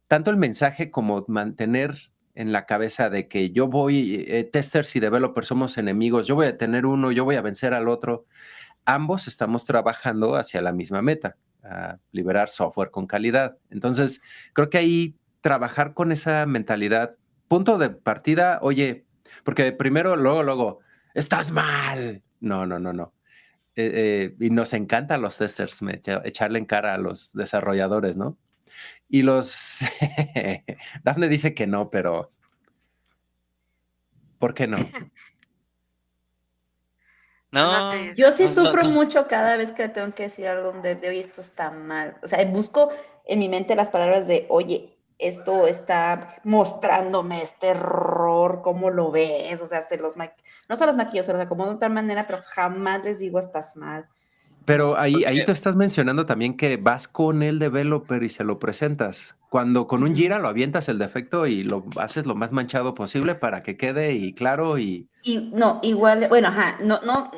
tanto 0.09 0.31
el 0.31 0.37
mensaje 0.37 0.91
como 0.91 1.25
mantener 1.29 2.11
en 2.35 2.53
la 2.53 2.67
cabeza 2.67 3.11
de 3.11 3.29
que 3.29 3.51
yo 3.51 3.69
voy, 3.69 4.25
eh, 4.29 4.45
testers 4.45 4.97
y 4.97 5.01
developers 5.01 5.47
somos 5.47 5.79
enemigos, 5.79 6.27
yo 6.27 6.35
voy 6.35 6.47
a 6.47 6.57
tener 6.57 6.85
uno, 6.85 7.13
yo 7.13 7.25
voy 7.25 7.37
a 7.37 7.43
vencer 7.43 7.75
al 7.75 7.89
otro. 7.89 8.27
Ambos 8.85 9.29
estamos 9.29 9.65
trabajando 9.65 10.37
hacia 10.37 10.61
la 10.61 10.73
misma 10.73 11.01
meta, 11.01 11.37
a 11.63 11.99
liberar 12.13 12.49
software 12.49 12.91
con 12.91 13.07
calidad. 13.07 13.57
Entonces, 13.71 14.21
creo 14.53 14.69
que 14.69 14.79
ahí 14.79 15.17
trabajar 15.41 15.95
con 15.95 16.11
esa 16.11 16.45
mentalidad, 16.47 17.17
punto 17.49 17.79
de 17.79 17.91
partida, 17.91 18.59
oye, 18.63 19.05
porque 19.45 19.73
primero, 19.73 20.17
luego, 20.17 20.43
luego, 20.43 20.81
estás 21.15 21.53
mal. 21.53 22.23
No, 22.41 22.67
no, 22.67 22.79
no, 22.79 22.93
no. 22.93 23.14
Eh, 23.77 23.91
eh, 23.95 24.37
y 24.39 24.51
nos 24.51 24.73
encanta 24.73 25.17
a 25.17 25.19
los 25.19 25.37
testers 25.37 25.81
echarle 26.25 26.61
en 26.61 26.65
cara 26.65 26.95
a 26.95 26.99
los 26.99 27.33
desarrolladores, 27.33 28.17
¿no? 28.17 28.39
Y 29.09 29.23
los... 29.23 29.81
Dafne 31.05 31.29
dice 31.29 31.55
que 31.55 31.67
no, 31.67 31.91
pero... 31.91 32.33
¿Por 34.39 34.55
qué 34.55 34.67
no? 34.67 34.79
No. 37.51 37.95
Yo 38.17 38.33
sí 38.33 38.49
sufro 38.49 38.83
mucho 38.91 39.29
cada 39.29 39.57
vez 39.57 39.71
que 39.71 39.89
tengo 39.89 40.13
que 40.13 40.25
decir 40.25 40.49
algo 40.49 40.73
de, 40.83 40.99
oye, 41.09 41.21
esto 41.21 41.41
está 41.41 41.71
mal. 41.71 42.17
O 42.25 42.27
sea, 42.27 42.45
busco 42.47 42.91
en 43.27 43.39
mi 43.39 43.49
mente 43.49 43.77
las 43.77 43.91
palabras 43.91 44.27
de, 44.27 44.47
oye, 44.49 44.94
esto 45.19 45.67
está 45.67 46.37
mostrándome 46.45 47.43
este 47.43 47.69
error, 47.69 48.63
¿cómo 48.63 48.91
lo 48.91 49.11
ves? 49.11 49.61
O 49.61 49.67
sea, 49.67 49.83
se 49.83 49.97
los 49.97 50.15
no 50.69 50.77
se 50.77 50.87
los 50.87 50.97
maquillo, 50.97 51.23
se 51.23 51.33
los 51.33 51.43
acomodo 51.43 51.75
de 51.75 51.81
tal 51.81 51.93
manera, 51.93 52.27
pero 52.27 52.43
jamás 52.45 53.05
les 53.05 53.19
digo 53.19 53.39
estás 53.39 53.77
mal. 53.77 54.09
Pero 54.65 54.99
ahí, 54.99 55.25
ahí 55.25 55.45
tú 55.45 55.53
estás 55.53 55.77
mencionando 55.77 56.27
también 56.27 56.57
que 56.57 56.77
vas 56.77 57.09
con 57.09 57.43
el 57.43 57.59
developer 57.59 58.23
y 58.23 58.31
se 58.31 58.45
lo 58.45 58.59
presentas. 58.59 59.35
Cuando 59.55 59.87
con 59.87 60.03
un 60.03 60.17
Jira 60.17 60.41
lo 60.41 60.49
avientas 60.49 60.89
el 60.89 60.99
defecto 60.99 61.47
y 61.47 61.63
lo 61.63 61.85
haces 62.01 62.27
lo 62.27 62.35
más 62.35 62.51
manchado 62.51 62.97
posible 62.97 63.37
para 63.37 63.63
que 63.63 63.77
quede 63.77 64.13
y 64.15 64.33
claro 64.33 64.79
y... 64.79 65.09
Y 65.23 65.39
no, 65.55 65.79
igual, 65.83 66.27
bueno, 66.29 66.49
ajá, 66.49 66.77
no, 66.81 67.01
no, 67.03 67.31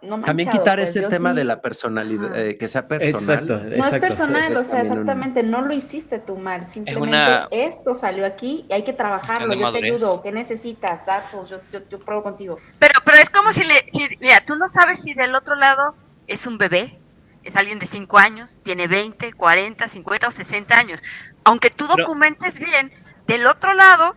no 0.00 0.20
También 0.20 0.48
quitar 0.48 0.78
pues, 0.78 0.94
ese 0.94 1.08
tema 1.08 1.34
de 1.34 1.44
la 1.44 1.60
personalidad, 1.60 2.38
eh, 2.38 2.56
que 2.56 2.68
sea 2.68 2.86
personal. 2.86 3.40
Exacto, 3.40 3.76
no 3.76 3.84
es 3.84 4.00
personal, 4.00 4.56
o 4.56 4.62
sea, 4.62 4.82
exactamente, 4.82 5.42
no 5.42 5.60
lo 5.60 5.74
hiciste 5.74 6.20
tú 6.20 6.36
mal, 6.36 6.66
simplemente 6.66 7.48
esto 7.50 7.94
salió 7.94 8.24
aquí 8.24 8.64
y 8.70 8.72
hay 8.72 8.84
que 8.84 8.92
trabajarlo, 8.92 9.52
yo 9.52 9.72
te 9.72 9.84
ayudo, 9.84 10.22
¿qué 10.22 10.30
necesitas? 10.30 11.04
Datos, 11.04 11.50
yo, 11.50 11.58
yo, 11.72 11.80
yo 11.90 11.98
pruebo 11.98 12.22
contigo. 12.22 12.58
Pero, 12.78 13.00
pero 13.04 13.18
es 13.18 13.28
como 13.28 13.52
si 13.52 13.64
le, 13.64 13.84
si, 13.92 14.08
mira, 14.20 14.42
tú 14.46 14.54
no 14.54 14.68
sabes 14.68 15.00
si 15.00 15.12
del 15.14 15.34
otro 15.34 15.56
lado 15.56 15.94
es 16.26 16.46
un 16.46 16.58
bebé, 16.58 16.98
es 17.44 17.56
alguien 17.56 17.78
de 17.78 17.86
5 17.86 18.18
años, 18.18 18.52
tiene 18.64 18.88
20, 18.88 19.32
40, 19.32 19.88
50 19.88 20.28
o 20.28 20.30
60 20.30 20.78
años. 20.78 21.02
Aunque 21.44 21.70
tú 21.70 21.86
documentes 21.86 22.58
bien, 22.58 22.92
del 23.26 23.46
otro 23.46 23.74
lado, 23.74 24.16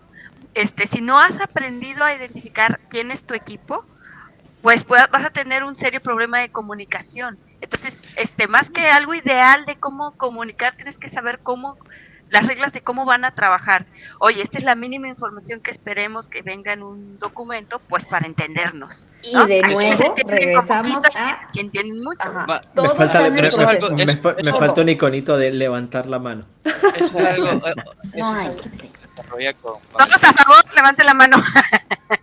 este, 0.53 0.87
si 0.87 1.01
no 1.01 1.19
has 1.19 1.39
aprendido 1.39 2.03
a 2.03 2.13
identificar 2.13 2.79
quién 2.89 3.11
es 3.11 3.23
tu 3.23 3.33
equipo, 3.33 3.85
pues 4.61 4.85
vas 4.85 5.25
a 5.25 5.29
tener 5.29 5.63
un 5.63 5.75
serio 5.75 6.01
problema 6.01 6.39
de 6.39 6.49
comunicación. 6.49 7.37
Entonces, 7.61 7.97
este, 8.15 8.47
más 8.47 8.69
que 8.69 8.87
algo 8.87 9.13
ideal 9.13 9.65
de 9.65 9.75
cómo 9.75 10.11
comunicar, 10.17 10.75
tienes 10.75 10.97
que 10.97 11.09
saber 11.09 11.39
cómo 11.39 11.77
las 12.29 12.45
reglas 12.45 12.73
de 12.73 12.81
cómo 12.81 13.05
van 13.05 13.25
a 13.25 13.31
trabajar. 13.35 13.85
Oye, 14.19 14.41
esta 14.41 14.57
es 14.57 14.63
la 14.63 14.75
mínima 14.75 15.07
información 15.07 15.59
que 15.61 15.71
esperemos 15.71 16.27
que 16.27 16.41
venga 16.41 16.73
en 16.73 16.83
un 16.83 17.19
documento, 17.19 17.79
pues 17.87 18.05
para 18.05 18.27
entendernos. 18.27 19.03
Y 19.23 19.47
de 19.47 19.61
nuevo 19.61 20.15
regresamos 20.25 21.03
a 21.15 21.49
quien 21.51 21.69
tiene 21.69 21.93
mucho. 21.93 22.31
me, 22.31 22.87
falta, 22.95 23.29
me, 23.29 24.53
falta, 24.53 24.81
un 24.81 24.89
iconito 24.89 25.37
de 25.37 25.51
levantar 25.51 26.07
la 26.07 26.19
mano. 26.19 26.45
Eso 26.95 27.19
es 27.19 27.25
algo, 27.25 27.61
Todos 29.91 30.23
a 30.23 30.33
favor, 30.33 30.75
levante 30.75 31.03
la 31.03 31.13
mano. 31.13 31.43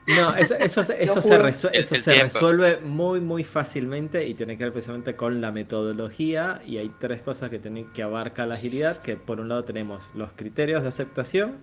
No, 0.08 0.34
eso, 0.36 0.54
eso, 0.54 0.80
eso, 0.80 1.22
se, 1.22 1.68
eso 1.72 1.96
se 1.96 2.22
resuelve 2.22 2.78
muy, 2.80 3.20
muy 3.20 3.44
fácilmente 3.44 4.26
y 4.26 4.34
tiene 4.34 4.56
que 4.56 4.64
ver 4.64 4.72
precisamente 4.72 5.14
con 5.14 5.40
la 5.40 5.52
metodología. 5.52 6.60
Y 6.66 6.78
hay 6.78 6.92
tres 6.98 7.22
cosas 7.22 7.50
que, 7.50 7.58
tienen, 7.58 7.92
que 7.92 8.02
abarca 8.02 8.46
la 8.46 8.54
agilidad, 8.54 8.98
que 8.98 9.16
por 9.16 9.40
un 9.40 9.48
lado 9.48 9.64
tenemos 9.64 10.10
los 10.14 10.30
criterios 10.34 10.82
de 10.82 10.88
aceptación, 10.88 11.56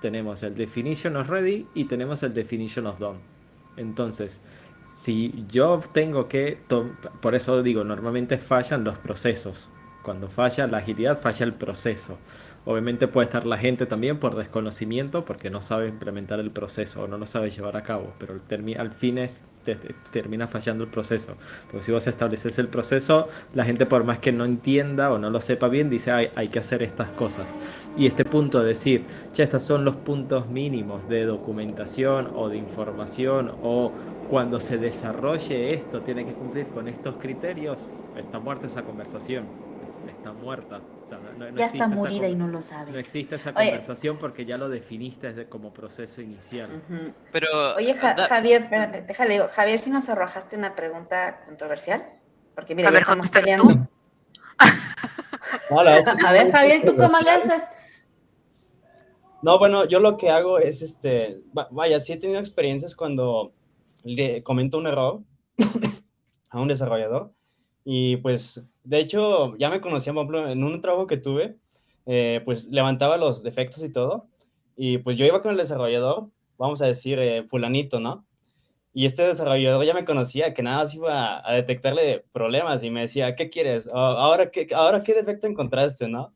tenemos 0.00 0.42
el 0.42 0.54
definition 0.54 1.16
of 1.16 1.28
ready 1.28 1.66
y 1.74 1.84
tenemos 1.84 2.22
el 2.22 2.32
definition 2.32 2.86
of 2.86 2.98
done. 2.98 3.18
Entonces, 3.76 4.40
si 4.80 5.44
yo 5.50 5.80
tengo 5.92 6.28
que, 6.28 6.58
por 7.20 7.34
eso 7.34 7.62
digo, 7.62 7.84
normalmente 7.84 8.38
fallan 8.38 8.84
los 8.84 8.98
procesos. 8.98 9.68
Cuando 10.02 10.28
falla 10.28 10.66
la 10.66 10.78
agilidad, 10.78 11.20
falla 11.20 11.44
el 11.44 11.54
proceso. 11.54 12.18
Obviamente 12.68 13.06
puede 13.06 13.26
estar 13.26 13.46
la 13.46 13.58
gente 13.58 13.86
también 13.86 14.18
por 14.18 14.34
desconocimiento, 14.34 15.24
porque 15.24 15.50
no 15.50 15.62
sabe 15.62 15.86
implementar 15.86 16.40
el 16.40 16.50
proceso 16.50 17.04
o 17.04 17.06
no 17.06 17.16
lo 17.16 17.24
sabe 17.24 17.48
llevar 17.50 17.76
a 17.76 17.84
cabo, 17.84 18.12
pero 18.18 18.34
al 18.34 18.90
fin 18.90 19.18
es, 19.18 19.40
termina 20.10 20.48
fallando 20.48 20.82
el 20.82 20.90
proceso. 20.90 21.36
Porque 21.70 21.84
si 21.84 21.92
vos 21.92 22.08
estableces 22.08 22.58
el 22.58 22.66
proceso, 22.66 23.28
la 23.54 23.64
gente 23.64 23.86
por 23.86 24.02
más 24.02 24.18
que 24.18 24.32
no 24.32 24.44
entienda 24.44 25.12
o 25.12 25.18
no 25.18 25.30
lo 25.30 25.40
sepa 25.40 25.68
bien, 25.68 25.88
dice, 25.88 26.10
hay, 26.10 26.30
hay 26.34 26.48
que 26.48 26.58
hacer 26.58 26.82
estas 26.82 27.10
cosas. 27.10 27.54
Y 27.96 28.06
este 28.06 28.24
punto 28.24 28.58
de 28.58 28.66
decir, 28.66 29.04
ya 29.32 29.44
estos 29.44 29.62
son 29.62 29.84
los 29.84 29.94
puntos 29.94 30.48
mínimos 30.48 31.08
de 31.08 31.24
documentación 31.24 32.32
o 32.34 32.48
de 32.48 32.56
información 32.56 33.52
o 33.62 33.92
cuando 34.28 34.58
se 34.58 34.76
desarrolle 34.76 35.72
esto 35.72 36.00
tiene 36.00 36.26
que 36.26 36.32
cumplir 36.32 36.66
con 36.66 36.88
estos 36.88 37.14
criterios, 37.14 37.88
está 38.16 38.40
muerta 38.40 38.66
esa 38.66 38.82
conversación 38.82 39.65
está 40.08 40.32
muerta. 40.32 40.80
ya 41.56 41.66
está 41.66 41.88
morida 41.88 42.28
y 42.28 42.34
no 42.34 42.48
lo 42.48 42.60
sabe. 42.60 42.92
No 42.92 42.98
existe 42.98 43.36
esa 43.36 43.52
conversación 43.52 44.18
porque 44.18 44.44
ya 44.44 44.56
lo 44.56 44.68
definiste 44.68 45.48
como 45.48 45.72
proceso 45.72 46.20
inicial. 46.20 46.82
Pero 47.32 47.76
Oye, 47.76 47.94
Javier, 47.94 48.62
espérate, 48.62 49.02
déjale, 49.02 49.48
Javier, 49.48 49.78
si 49.78 49.90
nos 49.90 50.08
arrojaste 50.08 50.56
una 50.56 50.74
pregunta 50.74 51.40
controversial, 51.44 52.04
porque 52.54 52.74
mira, 52.74 52.90
ya 52.90 52.98
estamos 52.98 53.28
peleando. 53.28 53.88
A 55.70 56.32
ver, 56.32 56.50
Javier, 56.50 56.82
¿tú 56.84 56.96
cómo 56.96 57.18
le 57.20 57.30
haces? 57.30 57.68
No, 59.42 59.58
bueno, 59.58 59.84
yo 59.84 60.00
lo 60.00 60.16
que 60.16 60.30
hago 60.30 60.58
es, 60.58 60.82
este, 60.82 61.40
vaya, 61.70 62.00
sí 62.00 62.12
he 62.12 62.16
tenido 62.16 62.40
experiencias 62.40 62.96
cuando 62.96 63.52
le 64.02 64.42
comento 64.42 64.78
un 64.78 64.86
error 64.86 65.20
a 66.50 66.60
un 66.60 66.68
desarrollador 66.68 67.32
y 67.88 68.16
pues, 68.16 68.60
de 68.82 68.98
hecho, 68.98 69.56
ya 69.58 69.70
me 69.70 69.80
conocía, 69.80 70.12
por 70.12 70.22
ejemplo, 70.24 70.50
en 70.50 70.64
un 70.64 70.82
trabajo 70.82 71.06
que 71.06 71.18
tuve, 71.18 71.56
eh, 72.04 72.42
pues 72.44 72.66
levantaba 72.66 73.16
los 73.16 73.44
defectos 73.44 73.84
y 73.84 73.92
todo. 73.92 74.26
Y 74.74 74.98
pues 74.98 75.16
yo 75.16 75.24
iba 75.24 75.40
con 75.40 75.52
el 75.52 75.56
desarrollador, 75.56 76.28
vamos 76.58 76.82
a 76.82 76.86
decir, 76.86 77.20
eh, 77.20 77.44
fulanito, 77.44 78.00
¿no? 78.00 78.26
Y 78.92 79.04
este 79.04 79.22
desarrollador 79.22 79.84
ya 79.84 79.94
me 79.94 80.04
conocía, 80.04 80.52
que 80.52 80.64
nada 80.64 80.78
más 80.78 80.96
iba 80.96 81.48
a 81.48 81.52
detectarle 81.54 82.24
problemas 82.32 82.82
y 82.82 82.90
me 82.90 83.02
decía, 83.02 83.36
¿qué 83.36 83.50
quieres? 83.50 83.88
¿Ahora 83.92 84.50
qué, 84.50 84.66
ahora 84.74 85.04
qué 85.04 85.14
defecto 85.14 85.46
encontraste, 85.46 86.08
no? 86.08 86.34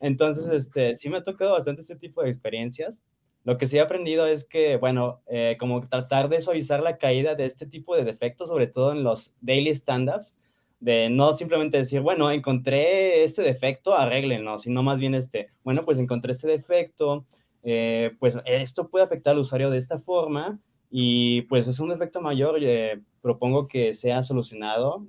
Entonces, 0.00 0.48
este, 0.48 0.94
sí 0.94 1.10
me 1.10 1.18
ha 1.18 1.22
tocado 1.22 1.52
bastante 1.52 1.82
este 1.82 1.96
tipo 1.96 2.22
de 2.22 2.30
experiencias. 2.30 3.04
Lo 3.44 3.58
que 3.58 3.66
sí 3.66 3.76
he 3.76 3.80
aprendido 3.82 4.26
es 4.26 4.48
que, 4.48 4.78
bueno, 4.78 5.20
eh, 5.26 5.58
como 5.60 5.86
tratar 5.86 6.30
de 6.30 6.40
suavizar 6.40 6.82
la 6.82 6.96
caída 6.96 7.34
de 7.34 7.44
este 7.44 7.66
tipo 7.66 7.94
de 7.94 8.04
defectos, 8.04 8.48
sobre 8.48 8.66
todo 8.66 8.92
en 8.92 9.04
los 9.04 9.34
daily 9.42 9.74
stand-ups, 9.74 10.34
de 10.80 11.08
no 11.08 11.32
simplemente 11.32 11.78
decir, 11.78 12.00
bueno, 12.00 12.30
encontré 12.30 13.24
este 13.24 13.42
defecto, 13.42 13.94
arréglenlo, 13.94 14.58
sino 14.58 14.82
más 14.82 14.98
bien 14.98 15.14
este, 15.14 15.50
bueno, 15.64 15.84
pues 15.84 15.98
encontré 15.98 16.32
este 16.32 16.48
defecto, 16.48 17.24
eh, 17.62 18.12
pues 18.18 18.36
esto 18.44 18.88
puede 18.88 19.04
afectar 19.04 19.32
al 19.32 19.40
usuario 19.40 19.70
de 19.70 19.78
esta 19.78 19.98
forma 19.98 20.60
y 20.90 21.42
pues 21.42 21.66
es 21.66 21.80
un 21.80 21.88
defecto 21.88 22.20
mayor, 22.20 22.58
eh, 22.60 23.00
propongo 23.22 23.66
que 23.66 23.94
sea 23.94 24.22
solucionado 24.22 25.04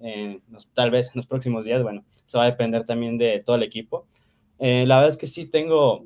tal 0.73 0.89
vez 0.89 1.07
en 1.07 1.13
los 1.15 1.27
próximos 1.27 1.65
días, 1.65 1.83
bueno, 1.83 2.03
eso 2.25 2.39
va 2.39 2.45
a 2.45 2.49
depender 2.51 2.83
también 2.83 3.17
de 3.17 3.43
todo 3.45 3.57
el 3.57 3.63
equipo. 3.63 4.05
Eh, 4.59 4.85
la 4.87 4.95
verdad 4.95 5.11
es 5.11 5.17
que 5.17 5.27
sí 5.27 5.45
tengo, 5.45 6.03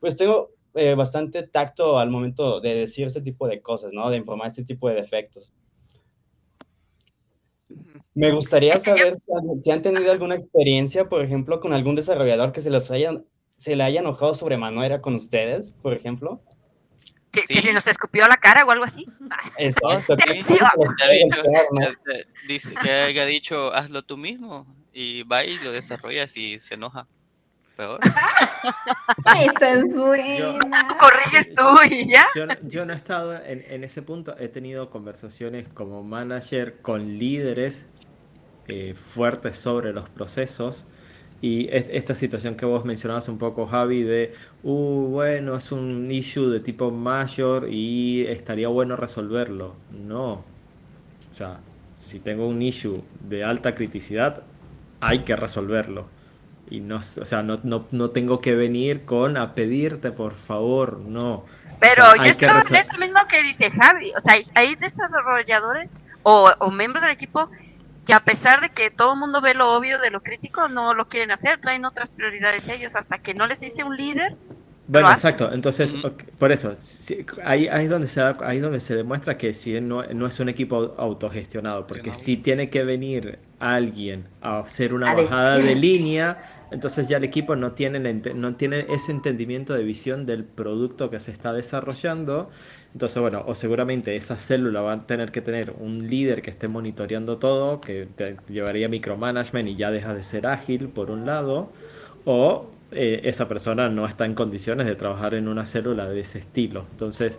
pues 0.00 0.16
tengo 0.16 0.50
bastante 0.96 1.42
tacto 1.42 1.98
al 1.98 2.08
momento 2.08 2.60
de 2.60 2.72
decir 2.72 3.08
este 3.08 3.20
tipo 3.20 3.48
de 3.48 3.60
cosas, 3.60 3.92
¿no? 3.92 4.10
De 4.10 4.16
informar 4.16 4.46
este 4.46 4.62
tipo 4.62 4.88
de 4.88 4.94
defectos. 4.94 5.52
Me 8.18 8.32
gustaría 8.32 8.76
saber 8.80 9.12
si 9.60 9.70
han, 9.70 9.80
tenido 9.80 10.10
alguna 10.10 10.34
experiencia, 10.34 11.08
por 11.08 11.24
ejemplo, 11.24 11.60
con 11.60 11.72
algún 11.72 11.94
desarrollador 11.94 12.50
que 12.50 12.60
se 12.60 12.68
los 12.68 12.90
hayan, 12.90 13.24
se 13.56 13.76
le 13.76 13.84
haya 13.84 14.00
enojado 14.00 14.34
sobremanera 14.34 15.00
con 15.00 15.14
ustedes, 15.14 15.72
por 15.82 15.92
ejemplo. 15.92 16.42
Que, 17.30 17.42
se 17.42 17.72
nos 17.72 17.86
escupió 17.86 18.26
la 18.26 18.36
cara 18.36 18.64
o 18.64 18.72
algo 18.72 18.84
así. 18.84 19.06
Exacto. 19.56 20.16
Dice 22.48 22.74
que 22.82 22.90
haya 22.90 23.24
dicho, 23.24 23.72
hazlo 23.72 24.02
tú 24.02 24.16
mismo, 24.16 24.66
y 24.92 25.22
va 25.22 25.44
y 25.44 25.56
lo 25.58 25.70
desarrollas 25.70 26.36
y 26.36 26.58
se 26.58 26.74
enoja. 26.74 27.06
Peor. 27.76 28.00
Eso 29.62 29.64
es 29.64 29.96
buena. 29.96 30.88
Corriges 30.98 31.54
tú 31.54 31.62
y 31.88 32.10
ya. 32.10 32.26
Yo, 32.62 32.84
no 32.84 32.92
he 32.92 32.96
estado 32.96 33.36
en, 33.36 33.64
en, 33.68 33.84
ese 33.84 34.02
punto. 34.02 34.34
He 34.36 34.48
tenido 34.48 34.90
conversaciones 34.90 35.68
como 35.68 36.02
manager 36.02 36.82
con 36.82 37.16
líderes 37.16 37.86
eh, 38.68 38.94
fuertes 38.94 39.56
sobre 39.58 39.92
los 39.92 40.08
procesos. 40.08 40.86
Y 41.40 41.68
esta 41.70 42.14
situación 42.14 42.56
que 42.56 42.66
vos 42.66 42.84
mencionabas 42.84 43.28
un 43.28 43.38
poco, 43.38 43.66
Javi, 43.66 44.02
de, 44.02 44.34
uh, 44.64 45.06
bueno, 45.08 45.56
es 45.56 45.70
un 45.70 46.10
issue 46.10 46.50
de 46.50 46.58
tipo 46.58 46.90
mayor 46.90 47.68
y 47.70 48.26
estaría 48.26 48.66
bueno 48.68 48.96
resolverlo. 48.96 49.76
No. 49.90 50.32
O 50.32 51.34
sea, 51.34 51.60
si 51.96 52.18
tengo 52.18 52.48
un 52.48 52.60
issue 52.60 53.02
de 53.20 53.44
alta 53.44 53.74
criticidad, 53.74 54.42
hay 55.00 55.20
que 55.20 55.36
resolverlo. 55.36 56.06
Y 56.70 56.80
no, 56.80 56.96
o 56.96 57.00
sea, 57.00 57.42
no, 57.44 57.60
no, 57.62 57.86
no 57.92 58.10
tengo 58.10 58.40
que 58.40 58.54
venir 58.56 59.04
con 59.04 59.36
a 59.36 59.54
pedirte, 59.54 60.10
por 60.10 60.34
favor, 60.34 60.98
no. 60.98 61.44
Pero 61.80 62.02
yo 62.16 62.24
estoy 62.24 62.48
en 62.48 62.76
eso 62.76 62.98
mismo 62.98 63.20
que 63.28 63.42
dice 63.44 63.70
Javi. 63.70 64.12
O 64.16 64.20
sea, 64.20 64.34
hay 64.54 64.74
desarrolladores 64.74 65.92
o, 66.24 66.50
o 66.58 66.70
miembros 66.72 67.02
del 67.02 67.12
equipo 67.12 67.48
que 68.08 68.14
a 68.14 68.20
pesar 68.20 68.62
de 68.62 68.70
que 68.70 68.90
todo 68.90 69.12
el 69.12 69.18
mundo 69.18 69.42
ve 69.42 69.52
lo 69.52 69.70
obvio 69.76 69.98
de 69.98 70.10
lo 70.10 70.22
crítico, 70.22 70.66
no 70.66 70.94
lo 70.94 71.08
quieren 71.08 71.30
hacer, 71.30 71.60
traen 71.60 71.84
otras 71.84 72.08
prioridades 72.08 72.66
ellos 72.66 72.94
hasta 72.94 73.18
que 73.18 73.34
no 73.34 73.46
les 73.46 73.60
dice 73.60 73.84
un 73.84 73.94
líder. 73.98 74.34
Bueno, 74.86 75.10
exacto. 75.10 75.52
Entonces, 75.52 75.94
por 76.38 76.50
eso, 76.50 76.72
ahí, 77.44 77.68
ahí, 77.68 77.84
es 77.84 77.90
donde 77.90 78.08
se 78.08 78.22
ahí 78.22 78.60
donde 78.60 78.80
se 78.80 78.96
demuestra 78.96 79.36
que 79.36 79.52
si 79.52 79.78
no, 79.82 80.04
no 80.04 80.26
es 80.26 80.40
un 80.40 80.48
equipo 80.48 80.94
autogestionado, 80.96 81.86
porque 81.86 82.14
si 82.14 82.38
tiene 82.38 82.70
que 82.70 82.82
venir 82.82 83.40
alguien 83.58 84.26
a 84.40 84.60
hacer 84.60 84.94
una 84.94 85.14
bajada 85.14 85.58
de 85.58 85.74
línea, 85.74 86.42
entonces 86.70 87.08
ya 87.08 87.16
el 87.16 87.24
equipo 87.24 87.56
no 87.56 87.72
tiene, 87.72 87.98
no 88.34 88.54
tiene 88.54 88.86
ese 88.88 89.12
entendimiento 89.12 89.74
de 89.74 89.82
visión 89.84 90.26
del 90.26 90.44
producto 90.44 91.10
que 91.10 91.18
se 91.18 91.32
está 91.32 91.52
desarrollando 91.52 92.50
entonces, 92.94 93.20
bueno, 93.20 93.44
o 93.46 93.54
seguramente 93.54 94.16
esa 94.16 94.36
célula 94.36 94.80
va 94.80 94.94
a 94.94 95.06
tener 95.06 95.30
que 95.30 95.40
tener 95.40 95.74
un 95.78 96.08
líder 96.08 96.42
que 96.42 96.50
esté 96.50 96.68
monitoreando 96.68 97.38
todo, 97.38 97.80
que 97.80 98.08
te 98.16 98.36
llevaría 98.48 98.88
micromanagement 98.88 99.68
y 99.68 99.76
ya 99.76 99.90
deja 99.90 100.14
de 100.14 100.22
ser 100.22 100.46
ágil, 100.46 100.88
por 100.88 101.10
un 101.10 101.26
lado, 101.26 101.70
o 102.24 102.70
eh, 102.92 103.20
esa 103.24 103.46
persona 103.46 103.88
no 103.88 104.06
está 104.06 104.24
en 104.24 104.34
condiciones 104.34 104.86
de 104.86 104.96
trabajar 104.96 105.34
en 105.34 105.48
una 105.48 105.66
célula 105.66 106.08
de 106.08 106.20
ese 106.20 106.38
estilo. 106.38 106.86
Entonces, 106.92 107.38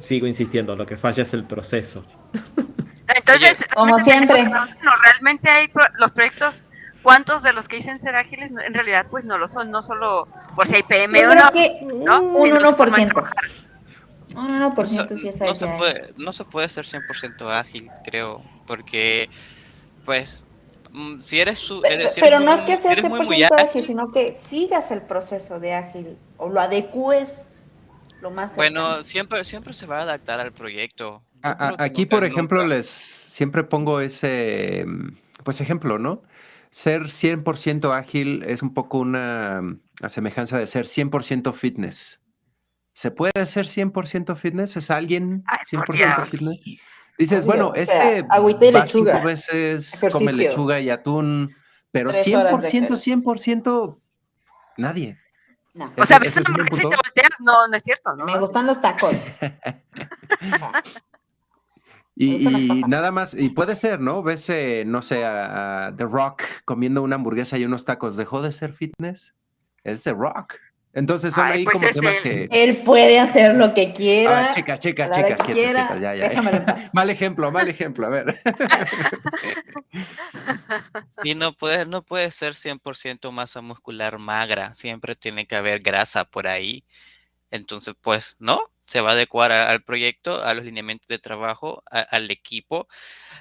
sigo 0.00 0.26
insistiendo, 0.26 0.76
lo 0.76 0.84
que 0.86 0.96
falla 0.96 1.22
es 1.22 1.32
el 1.34 1.44
proceso. 1.44 2.04
Entonces, 3.16 3.56
como 3.74 3.98
siempre. 4.00 4.44
No, 4.44 4.66
realmente 5.04 5.48
hay 5.48 5.70
los 5.98 6.12
proyectos 6.12 6.68
¿cuántos 7.02 7.42
de 7.42 7.52
los 7.52 7.68
que 7.68 7.76
dicen 7.76 7.98
ser 8.00 8.16
ágiles 8.16 8.50
en 8.50 8.74
realidad 8.74 9.06
pues 9.10 9.24
no 9.24 9.38
lo 9.38 9.48
son? 9.48 9.70
No 9.70 9.82
solo 9.82 10.28
por 10.54 10.66
si 10.68 10.76
hay 10.76 10.82
PM 10.82 11.26
o 11.26 11.34
no. 11.34 11.50
Que 11.52 11.80
¿no? 11.82 12.22
Un 12.22 12.50
1%. 12.50 13.30
No, 14.34 14.74
por 14.74 14.88
ciento 14.88 15.16
sí 15.16 15.28
es 15.28 15.40
no 15.40 15.54
se 15.54 15.66
puede 15.66 16.14
No 16.18 16.32
se 16.32 16.44
puede 16.44 16.68
ser 16.68 16.84
100% 16.84 17.50
ágil, 17.50 17.88
creo, 18.04 18.42
porque, 18.66 19.28
pues, 20.04 20.44
mm, 20.92 21.18
si 21.18 21.40
eres... 21.40 21.58
Su, 21.58 21.82
pero, 22.20 22.38
no 22.38 22.54
es 22.54 22.62
que 22.62 22.76
seas 22.76 22.98
100% 22.98 23.50
ágil, 23.58 23.82
sino 23.82 24.12
que 24.12 24.38
sigas 24.40 24.92
el 24.92 25.02
proceso 25.02 25.58
de 25.58 25.74
ágil 25.74 26.16
o 26.36 26.48
lo 26.48 26.60
adecues 26.60 27.56
lo 28.20 28.30
más 28.30 28.54
Bueno, 28.54 29.02
siempre, 29.02 29.42
siempre 29.44 29.72
se 29.72 29.86
va 29.86 29.98
a 29.98 30.02
adaptar 30.02 30.40
al 30.40 30.52
proyecto. 30.52 31.22
Aquí, 31.42 32.06
por 32.06 32.24
ejemplo, 32.24 32.66
les 32.66 32.86
siempre 32.86 33.64
pongo 33.64 34.00
ese, 34.00 34.86
pues, 35.44 35.60
ejemplo, 35.60 35.98
¿no? 35.98 36.22
Ser 36.70 37.04
100% 37.04 37.92
ágil 37.92 38.44
es 38.46 38.62
un 38.62 38.74
poco 38.74 38.98
una 38.98 39.62
semejanza 40.08 40.58
de 40.58 40.66
ser 40.66 40.86
100% 40.86 41.52
fitness. 41.52 42.20
¿Se 42.92 43.10
puede 43.10 43.32
hacer 43.40 43.66
100% 43.66 44.36
fitness? 44.36 44.76
¿Es 44.76 44.90
alguien 44.90 45.44
100% 45.70 46.26
fitness? 46.26 46.60
Dices, 47.18 47.44
bueno, 47.44 47.72
este 47.74 48.22
va 48.22 48.86
cinco 48.86 49.22
veces, 49.22 50.00
come 50.10 50.32
lechuga 50.32 50.80
y 50.80 50.90
atún, 50.90 51.54
pero 51.90 52.12
100%, 52.12 52.96
100%, 52.96 54.00
nadie. 54.78 55.18
No. 55.74 55.92
O 55.96 56.06
sea, 56.06 56.18
ves 56.18 56.36
una 56.36 56.46
hamburguesa 56.48 56.86
y 56.86 56.90
te 56.90 56.96
volteas, 56.96 57.40
no, 57.40 57.68
no 57.68 57.76
es 57.76 57.82
cierto, 57.82 58.16
¿no? 58.16 58.24
Me 58.24 58.38
gustan 58.38 58.66
los 58.66 58.80
tacos. 58.80 59.16
y, 62.26 62.48
y 62.48 62.82
nada 62.82 63.12
más, 63.12 63.34
y 63.34 63.48
puede 63.48 63.74
ser, 63.74 64.00
¿no? 64.00 64.22
Ves, 64.22 64.50
eh, 64.50 64.84
no 64.86 65.00
sé, 65.00 65.24
a, 65.24 65.86
a 65.86 65.96
The 65.96 66.04
Rock 66.04 66.42
comiendo 66.66 67.02
una 67.02 67.16
hamburguesa 67.16 67.56
y 67.56 67.64
unos 67.64 67.86
tacos, 67.86 68.16
¿dejó 68.16 68.42
de 68.42 68.52
ser 68.52 68.74
fitness? 68.74 69.34
Es 69.84 70.02
The 70.02 70.12
Rock. 70.12 70.56
Entonces 70.92 71.34
son 71.34 71.46
ahí 71.46 71.64
pues 71.64 71.74
como 71.74 71.88
temas 71.90 72.16
que. 72.18 72.48
Él 72.50 72.78
puede 72.78 73.18
hacer 73.20 73.56
lo 73.56 73.72
que 73.72 73.92
quiera. 73.92 74.50
Ah, 74.50 74.54
chicas, 74.54 74.80
chicas, 74.80 75.10
chicas, 75.12 75.40
quietas, 75.44 76.00
ya, 76.00 76.14
ya. 76.14 76.90
mal 76.92 77.08
ejemplo, 77.10 77.50
mal 77.52 77.68
ejemplo, 77.68 78.06
a 78.06 78.10
ver. 78.10 78.42
Sí, 81.22 81.34
no 81.34 81.52
puede, 81.52 81.86
no 81.86 82.02
puede 82.02 82.30
ser 82.32 82.54
100% 82.54 83.30
masa 83.30 83.60
muscular 83.60 84.18
magra. 84.18 84.74
Siempre 84.74 85.14
tiene 85.14 85.46
que 85.46 85.56
haber 85.56 85.80
grasa 85.80 86.24
por 86.24 86.48
ahí. 86.48 86.84
Entonces, 87.50 87.94
pues, 88.00 88.36
¿no? 88.40 88.60
Se 88.90 89.00
va 89.00 89.10
a 89.10 89.12
adecuar 89.12 89.52
al 89.52 89.84
proyecto, 89.84 90.42
a 90.42 90.52
los 90.52 90.64
lineamientos 90.64 91.06
de 91.06 91.20
trabajo, 91.20 91.84
al 91.86 92.28
equipo. 92.32 92.88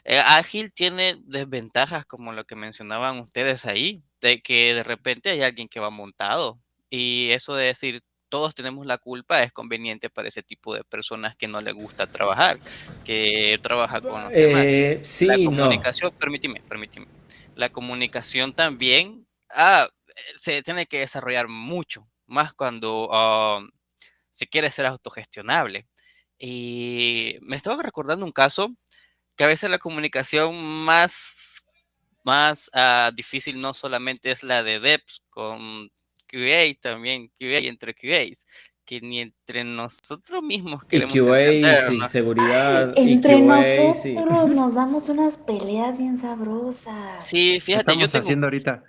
Eh, 0.03 0.19
ágil 0.19 0.71
tiene 0.71 1.15
desventajas 1.23 2.05
como 2.05 2.33
lo 2.33 2.45
que 2.45 2.55
mencionaban 2.55 3.17
ustedes 3.17 3.65
ahí, 3.65 4.03
de 4.21 4.43
que 4.43 4.75
de 4.75 4.83
repente 4.83 5.31
hay 5.31 5.41
alguien 5.41 5.67
que 5.67 5.79
va 5.79 5.89
montado 5.89 6.59
y 6.91 7.31
eso 7.31 7.55
de 7.55 7.65
decir 7.65 8.03
todos 8.29 8.53
tenemos 8.53 8.85
la 8.85 8.99
culpa 8.99 9.41
es 9.41 9.51
conveniente 9.51 10.11
para 10.11 10.27
ese 10.27 10.43
tipo 10.43 10.75
de 10.75 10.83
personas 10.83 11.35
que 11.35 11.47
no 11.47 11.61
le 11.61 11.71
gusta 11.71 12.05
trabajar, 12.05 12.59
que 13.03 13.57
trabaja 13.63 14.01
con 14.01 14.25
los 14.25 14.31
demás. 14.31 14.65
Eh, 14.65 14.99
sí, 15.01 15.25
la 15.25 15.37
comunicación, 15.37 16.11
permíteme, 16.11 16.61
permíteme. 16.61 17.07
La 17.55 17.69
comunicación 17.69 18.53
también 18.53 19.25
ah, 19.49 19.89
se 20.35 20.61
tiene 20.61 20.85
que 20.85 20.99
desarrollar 20.99 21.47
mucho, 21.47 22.07
más 22.27 22.53
cuando 22.53 23.09
ah, 23.11 23.65
se 24.39 24.47
quiere 24.47 24.71
ser 24.71 24.85
autogestionable. 24.85 25.85
Y 26.37 27.35
me 27.41 27.57
estaba 27.57 27.83
recordando 27.83 28.25
un 28.25 28.31
caso 28.31 28.73
que 29.35 29.43
a 29.43 29.47
veces 29.47 29.69
la 29.69 29.79
comunicación 29.79 30.55
más, 30.85 31.61
más 32.23 32.71
ah, 32.73 33.11
difícil 33.13 33.59
no 33.59 33.73
solamente 33.73 34.31
es 34.31 34.43
la 34.43 34.63
de 34.63 34.79
DEPS 34.79 35.23
con 35.29 35.89
QA 36.25 36.73
también, 36.79 37.29
QA 37.37 37.67
entre 37.67 37.93
QAs, 37.93 38.47
que 38.85 39.01
ni 39.01 39.19
entre 39.19 39.65
nosotros 39.65 40.41
mismos 40.41 40.85
queremos 40.85 41.13
y 41.13 41.19
QA, 41.19 41.51
y 41.51 42.01
seguridad. 42.07 42.93
Entre 42.95 43.41
nosotros 43.41 44.49
nos 44.51 44.73
damos 44.73 45.09
unas 45.09 45.37
peleas 45.37 45.97
bien 45.97 46.17
sabrosas. 46.17 47.27
Sí, 47.27 47.59
fíjate, 47.59 47.91
yo 47.91 48.07
tengo... 48.07 48.23
haciendo 48.23 48.47
ahorita? 48.47 48.83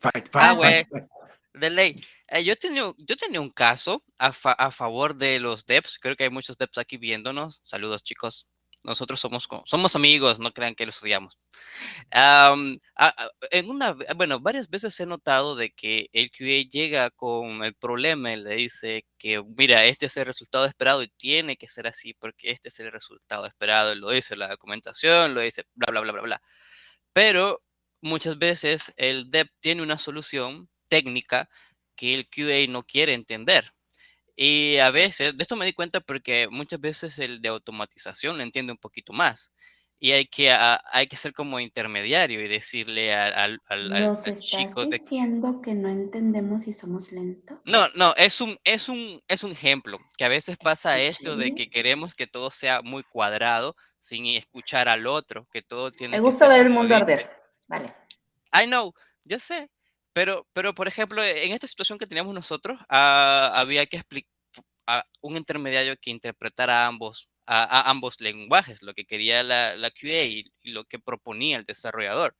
Fight, 0.00 0.30
fight, 0.30 0.34
ah, 0.34 0.52
güey. 0.52 0.86
De 1.56 1.70
ley. 1.70 2.00
Eh, 2.28 2.44
yo, 2.44 2.54
tenía, 2.56 2.92
yo 2.98 3.16
tenía 3.16 3.40
un 3.40 3.50
caso 3.50 4.04
a, 4.18 4.28
a 4.28 4.70
favor 4.70 5.16
de 5.16 5.40
los 5.40 5.64
devs. 5.66 5.98
Creo 5.98 6.14
que 6.16 6.24
hay 6.24 6.30
muchos 6.30 6.58
devs 6.58 6.78
aquí 6.78 6.98
viéndonos. 6.98 7.60
Saludos, 7.64 8.02
chicos. 8.02 8.46
Nosotros 8.84 9.18
somos, 9.18 9.48
somos 9.64 9.96
amigos, 9.96 10.38
no 10.38 10.52
crean 10.52 10.74
que 10.76 10.86
los 10.86 10.94
estudiamos. 10.96 11.38
en 12.12 13.70
una, 13.70 13.96
bueno, 14.14 14.38
varias 14.40 14.68
veces 14.70 14.98
he 15.00 15.06
notado 15.06 15.56
de 15.56 15.72
que 15.72 16.08
el 16.12 16.30
QA 16.30 16.68
llega 16.70 17.10
con 17.10 17.64
el 17.64 17.74
problema 17.74 18.32
y 18.32 18.36
le 18.36 18.54
dice 18.54 19.04
que, 19.18 19.42
mira, 19.56 19.84
este 19.86 20.06
es 20.06 20.16
el 20.16 20.26
resultado 20.26 20.66
esperado 20.66 21.02
y 21.02 21.08
tiene 21.08 21.56
que 21.56 21.68
ser 21.68 21.88
así 21.88 22.14
porque 22.14 22.52
este 22.52 22.68
es 22.68 22.78
el 22.80 22.92
resultado 22.92 23.46
esperado. 23.46 23.94
Lo 23.96 24.10
dice 24.10 24.36
la 24.36 24.48
documentación, 24.48 25.34
lo 25.34 25.40
dice 25.40 25.64
bla, 25.74 25.88
bla, 25.90 26.00
bla, 26.02 26.12
bla, 26.12 26.22
bla. 26.22 26.42
Pero 27.12 27.62
muchas 28.02 28.38
veces 28.38 28.92
el 28.96 29.30
dev 29.30 29.48
tiene 29.60 29.82
una 29.82 29.98
solución 29.98 30.68
técnica 30.88 31.48
que 31.94 32.14
el 32.14 32.28
QA 32.28 32.70
no 32.70 32.84
quiere 32.84 33.14
entender. 33.14 33.72
Y 34.36 34.76
a 34.78 34.90
veces, 34.90 35.36
de 35.36 35.42
esto 35.42 35.56
me 35.56 35.64
di 35.64 35.72
cuenta 35.72 36.00
porque 36.00 36.46
muchas 36.50 36.78
veces 36.78 37.18
el 37.18 37.40
de 37.40 37.48
automatización 37.48 38.36
lo 38.36 38.42
entiende 38.42 38.72
un 38.72 38.78
poquito 38.78 39.14
más. 39.14 39.50
Y 39.98 40.12
hay 40.12 40.26
que, 40.26 40.50
hay 40.50 41.06
que 41.06 41.16
ser 41.16 41.32
como 41.32 41.58
intermediario 41.58 42.44
y 42.44 42.48
decirle 42.48 43.14
al, 43.14 43.62
al, 43.66 43.88
¿Nos 43.88 44.26
estás 44.26 44.90
diciendo 44.90 45.62
que 45.62 45.72
no 45.72 45.88
entendemos 45.88 46.66
y 46.66 46.74
somos 46.74 47.12
lentos? 47.12 47.58
No, 47.64 47.88
no, 47.94 48.14
es 48.16 48.42
un, 48.42 48.58
es 48.62 48.90
un, 48.90 49.22
es 49.26 49.42
un 49.42 49.52
ejemplo, 49.52 49.98
que 50.18 50.26
a 50.26 50.28
veces 50.28 50.58
pasa 50.58 51.00
esto 51.00 51.38
de 51.38 51.54
que 51.54 51.70
queremos 51.70 52.14
que 52.14 52.26
todo 52.26 52.50
sea 52.50 52.82
muy 52.82 53.04
cuadrado 53.04 53.74
sin 53.98 54.26
escuchar 54.26 54.86
al 54.86 55.06
otro, 55.06 55.48
que 55.50 55.62
todo 55.62 55.90
tiene 55.90 56.16
Me 56.16 56.20
gusta 56.20 56.46
ver 56.46 56.60
el 56.60 56.70
mundo 56.70 56.94
arder. 56.94 57.30
Vale. 57.66 57.86
I 58.52 58.66
know, 58.66 58.92
yo 59.24 59.40
sé, 59.40 59.70
pero, 60.16 60.46
pero, 60.54 60.74
por 60.74 60.88
ejemplo, 60.88 61.22
en 61.22 61.52
esta 61.52 61.66
situación 61.66 61.98
que 61.98 62.06
teníamos 62.06 62.32
nosotros, 62.32 62.78
ah, 62.88 63.52
había 63.54 63.84
que 63.84 63.98
explicar 63.98 64.30
a 64.86 65.04
un 65.20 65.36
intermediario 65.36 65.94
que 66.00 66.10
interpretara 66.10 66.86
ambos, 66.86 67.28
a, 67.46 67.90
ambos 67.90 68.18
lenguajes, 68.22 68.80
lo 68.82 68.94
que 68.94 69.04
quería 69.04 69.42
la, 69.42 69.76
la 69.76 69.90
QA 69.90 70.24
y, 70.24 70.44
lo 70.64 70.84
que 70.86 70.98
proponía 70.98 71.58
el 71.58 71.64
desarrollador. 71.64 72.34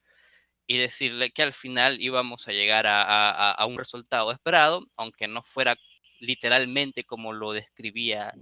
Y 0.66 0.78
decirle 0.78 1.32
que 1.32 1.42
al 1.42 1.52
final 1.52 2.00
íbamos 2.00 2.48
a 2.48 2.52
llegar 2.52 2.86
a, 2.86 3.52
a, 3.52 3.66
un 3.66 3.78
resultado 3.78 4.32
esperado, 4.32 4.86
aunque 4.96 5.28
no 5.28 5.42
fuera 5.42 5.76
literalmente 6.20 7.04
como 7.04 7.34
lo 7.34 7.52
describía 7.52 8.32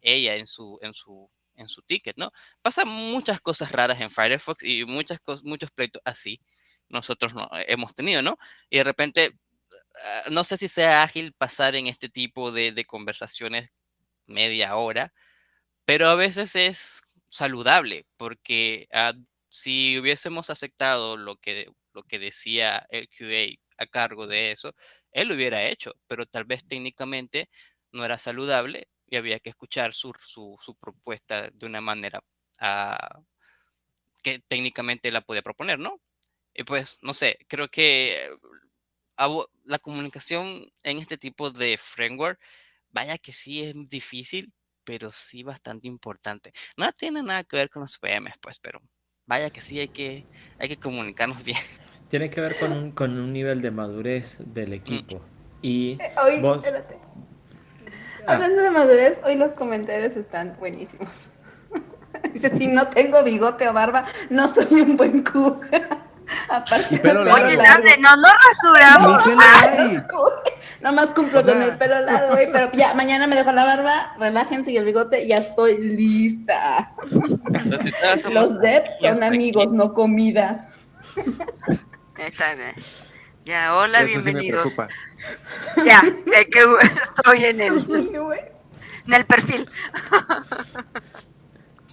ella 0.00 0.36
en 0.36 0.46
su, 0.46 0.78
en 0.82 0.94
su, 0.94 1.28
en 1.56 1.68
su 1.68 1.82
ticket, 1.82 2.16
¿no? 2.18 2.30
Pasan 2.62 2.88
muchas 2.88 3.40
cosas 3.40 3.72
raras 3.72 4.00
en 4.00 4.12
Firefox 4.12 4.62
y 4.64 4.84
muchas 4.84 5.20
muchos 5.42 5.72
proyectos 5.72 6.02
así 6.04 6.40
nosotros 6.94 7.34
no, 7.34 7.50
hemos 7.68 7.94
tenido, 7.94 8.22
¿no? 8.22 8.38
Y 8.70 8.78
de 8.78 8.84
repente, 8.84 9.38
ah, 10.04 10.24
no 10.30 10.44
sé 10.44 10.56
si 10.56 10.68
sea 10.68 11.02
ágil 11.02 11.34
pasar 11.34 11.76
en 11.76 11.86
este 11.88 12.08
tipo 12.08 12.52
de, 12.52 12.84
conversaciones 12.86 13.70
media 14.26 14.76
hora, 14.76 15.12
pero 15.84 16.08
a 16.08 16.16
veces 16.16 16.56
es 16.56 17.02
saludable, 17.28 18.06
porque 18.16 18.88
ah, 18.92 19.14
si 19.48 19.98
hubiésemos 19.98 20.50
aceptado 20.50 21.16
lo 21.16 21.36
que, 21.36 21.68
lo 21.94 22.04
que 22.04 22.18
decía 22.18 22.86
el 22.90 23.08
QA 23.08 23.60
a 23.78 23.86
cargo 23.86 24.26
de 24.26 24.52
eso, 24.52 24.74
él 25.12 25.28
lo 25.28 25.34
hubiera 25.34 25.64
hecho, 25.66 25.94
pero 26.06 26.26
tal 26.26 26.44
vez 26.44 26.66
técnicamente 26.66 27.50
no 27.92 28.04
era 28.04 28.18
saludable 28.18 28.88
y 29.06 29.16
había 29.16 29.40
que 29.40 29.50
escuchar 29.50 29.94
su, 29.94 30.12
su, 30.20 30.76
propuesta 30.76 31.50
de 31.50 31.66
una 31.66 31.80
manera 31.80 32.22
ah, 32.60 33.20
que 34.22 34.40
técnicamente 34.48 35.12
la 35.12 35.20
podía 35.20 35.42
proponer, 35.42 35.78
¿no? 35.78 36.00
Y 36.54 36.62
pues, 36.64 36.98
no 37.02 37.12
sé, 37.12 37.38
creo 37.48 37.68
que 37.68 38.30
la 39.64 39.78
comunicación 39.78 40.66
en 40.82 40.98
este 40.98 41.18
tipo 41.18 41.50
de 41.50 41.76
framework, 41.78 42.40
vaya 42.90 43.18
que 43.18 43.32
sí 43.32 43.62
es 43.62 43.74
difícil, 43.88 44.52
pero 44.84 45.10
sí 45.10 45.42
bastante 45.42 45.88
importante. 45.88 46.52
No 46.76 46.92
tiene 46.92 47.22
nada 47.22 47.44
que 47.44 47.56
ver 47.56 47.70
con 47.70 47.82
los 47.82 47.98
PMs, 47.98 48.38
pues, 48.40 48.60
pero 48.60 48.80
vaya 49.26 49.50
que 49.50 49.60
sí 49.60 49.80
hay 49.80 49.88
que, 49.88 50.24
hay 50.58 50.68
que 50.68 50.76
comunicarnos 50.76 51.42
bien. 51.44 51.58
Tiene 52.08 52.30
que 52.30 52.40
ver 52.40 52.56
con 52.58 52.72
un, 52.72 52.92
con 52.92 53.18
un 53.18 53.32
nivel 53.32 53.60
de 53.60 53.70
madurez 53.70 54.38
del 54.38 54.70
mm. 54.70 54.74
equipo. 54.74 55.20
Y 55.62 55.92
eh, 56.00 56.14
hoy, 56.22 56.40
vos... 56.40 56.64
Ah. 58.26 58.34
Hablando 58.34 58.62
de 58.62 58.70
madurez, 58.70 59.20
hoy 59.24 59.34
los 59.34 59.52
comentarios 59.52 60.16
están 60.16 60.56
buenísimos. 60.58 61.28
Dice, 62.32 62.50
si 62.50 62.68
no 62.68 62.86
tengo 62.88 63.22
bigote 63.22 63.68
o 63.68 63.72
barba, 63.72 64.06
no 64.30 64.48
soy 64.48 64.80
un 64.80 64.96
buen 64.96 65.22
Q. 65.30 65.60
Aparte 66.48 67.00
Oye, 67.02 67.56
no, 67.98 68.16
no 68.16 68.28
rasuramos. 68.48 69.22
Nada 70.80 70.94
más 70.94 71.12
cumplo 71.12 71.42
con 71.42 71.62
el 71.62 71.76
pelo 71.76 72.00
largo, 72.00 72.36
pero 72.52 72.70
ya 72.72 72.94
mañana 72.94 73.26
me 73.26 73.36
dejo 73.36 73.52
la 73.52 73.64
barba, 73.64 74.14
relájense 74.18 74.72
y 74.72 74.76
el 74.76 74.84
bigote, 74.84 75.26
ya 75.26 75.38
estoy 75.38 75.78
lista. 75.78 76.92
Los 78.30 78.60
devs 78.60 78.98
son 79.00 79.22
amigos, 79.22 79.72
no 79.72 79.94
comida. 79.94 80.68
Ya, 83.44 83.76
hola, 83.76 84.02
bienvenidos. 84.02 84.72
ya, 85.84 86.00
que 86.02 86.60
estoy 87.02 87.44
en 87.44 87.60
el, 87.60 88.48
en 89.06 89.14
el 89.14 89.26
perfil. 89.26 89.68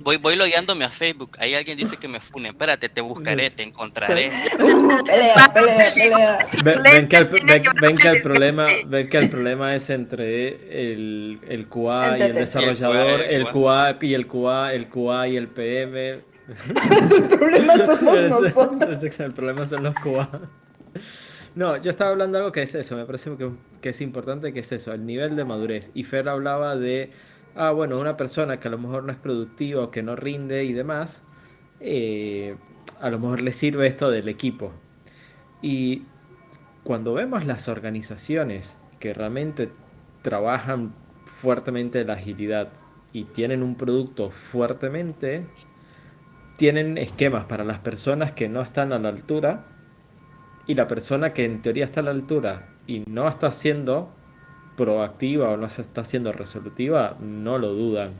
Voy, 0.03 0.17
voy 0.17 0.35
logueándome 0.35 0.85
a 0.85 0.89
Facebook. 0.89 1.31
Ahí 1.39 1.53
alguien 1.53 1.77
dice 1.77 1.97
que 1.97 2.07
me 2.07 2.19
fune. 2.19 2.49
Espérate, 2.49 2.89
te 2.89 3.01
buscaré, 3.01 3.49
te 3.49 3.63
encontraré. 3.63 4.31
Ven, 6.63 7.07
que, 7.07 7.17
el, 7.17 7.29
problema, 8.21 8.67
ven 8.85 9.09
que 9.09 9.17
el 9.17 9.29
problema 9.29 9.75
es 9.75 9.89
entre 9.89 10.91
el, 10.91 11.39
el 11.47 11.67
QA 11.67 12.17
y 12.17 12.21
el 12.21 12.33
desarrollador, 12.33 13.21
el 13.21 13.47
QA 13.49 13.97
y 14.01 14.13
el 14.13 14.27
QA, 14.27 14.73
el 14.73 14.89
QA 14.89 15.27
y 15.27 15.37
el 15.37 15.47
PM. 15.47 16.09
el 16.11 17.27
problema. 17.27 17.73
El 19.61 19.67
son 19.67 19.83
los 19.83 19.95
QA. 19.95 20.29
No, 21.53 21.75
yo 21.77 21.91
estaba 21.91 22.11
hablando 22.11 22.37
de 22.37 22.43
algo 22.43 22.51
que 22.53 22.61
es 22.61 22.75
eso, 22.75 22.95
me 22.95 23.05
parece 23.05 23.35
que, 23.35 23.49
que 23.81 23.89
es 23.89 23.99
importante, 24.01 24.53
que 24.53 24.61
es 24.61 24.71
eso, 24.71 24.93
el 24.93 25.05
nivel 25.05 25.35
de 25.35 25.43
madurez. 25.43 25.91
Y 25.93 26.05
Fer 26.05 26.29
hablaba 26.29 26.77
de 26.77 27.11
ah, 27.55 27.71
bueno, 27.71 27.99
una 27.99 28.17
persona 28.17 28.59
que 28.59 28.67
a 28.67 28.71
lo 28.71 28.77
mejor 28.77 29.03
no 29.03 29.11
es 29.11 29.17
productiva 29.17 29.91
que 29.91 30.03
no 30.03 30.15
rinde 30.15 30.63
y 30.63 30.73
demás, 30.73 31.23
eh, 31.79 32.55
a 32.99 33.09
lo 33.09 33.19
mejor 33.19 33.41
le 33.41 33.53
sirve 33.53 33.87
esto 33.87 34.09
del 34.09 34.27
equipo. 34.27 34.71
Y 35.61 36.03
cuando 36.83 37.13
vemos 37.13 37.45
las 37.45 37.67
organizaciones 37.67 38.79
que 38.99 39.13
realmente 39.13 39.71
trabajan 40.21 40.93
fuertemente 41.25 42.03
la 42.05 42.13
agilidad 42.13 42.69
y 43.13 43.25
tienen 43.25 43.63
un 43.63 43.75
producto 43.75 44.29
fuertemente, 44.29 45.45
tienen 46.57 46.97
esquemas 46.97 47.45
para 47.45 47.63
las 47.63 47.79
personas 47.79 48.31
que 48.31 48.49
no 48.49 48.61
están 48.61 48.93
a 48.93 48.99
la 48.99 49.09
altura 49.09 49.65
y 50.67 50.75
la 50.75 50.87
persona 50.87 51.33
que 51.33 51.45
en 51.45 51.61
teoría 51.61 51.85
está 51.85 52.01
a 52.01 52.03
la 52.03 52.11
altura 52.11 52.69
y 52.87 53.03
no 53.07 53.27
está 53.27 53.51
siendo 53.51 54.13
proactiva 54.81 55.49
o 55.51 55.57
no 55.57 55.69
se 55.69 55.83
está 55.83 56.03
siendo 56.03 56.31
resolutiva, 56.31 57.15
no 57.19 57.59
lo 57.59 57.71
dudan, 57.71 58.13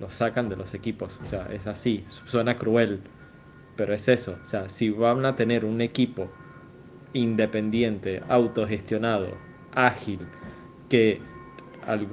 lo 0.00 0.08
sacan 0.08 0.48
de 0.48 0.56
los 0.56 0.72
equipos. 0.72 1.20
O 1.22 1.26
sea, 1.26 1.46
es 1.52 1.66
así, 1.66 2.04
suena 2.06 2.56
cruel, 2.56 3.00
pero 3.76 3.92
es 3.92 4.08
eso. 4.08 4.38
O 4.40 4.46
sea, 4.46 4.70
si 4.70 4.88
van 4.88 5.26
a 5.26 5.36
tener 5.36 5.66
un 5.66 5.82
equipo 5.82 6.30
independiente, 7.12 8.22
autogestionado, 8.30 9.28
ágil, 9.74 10.20
que 10.88 11.20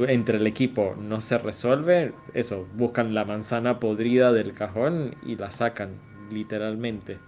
entre 0.09 0.37
el 0.37 0.47
equipo 0.47 0.93
no 0.99 1.21
se 1.21 1.37
resuelve, 1.37 2.11
eso, 2.33 2.67
buscan 2.75 3.13
la 3.13 3.23
manzana 3.23 3.79
podrida 3.79 4.33
del 4.33 4.53
cajón 4.53 5.15
y 5.25 5.37
la 5.37 5.49
sacan, 5.49 6.01
literalmente. 6.29 7.19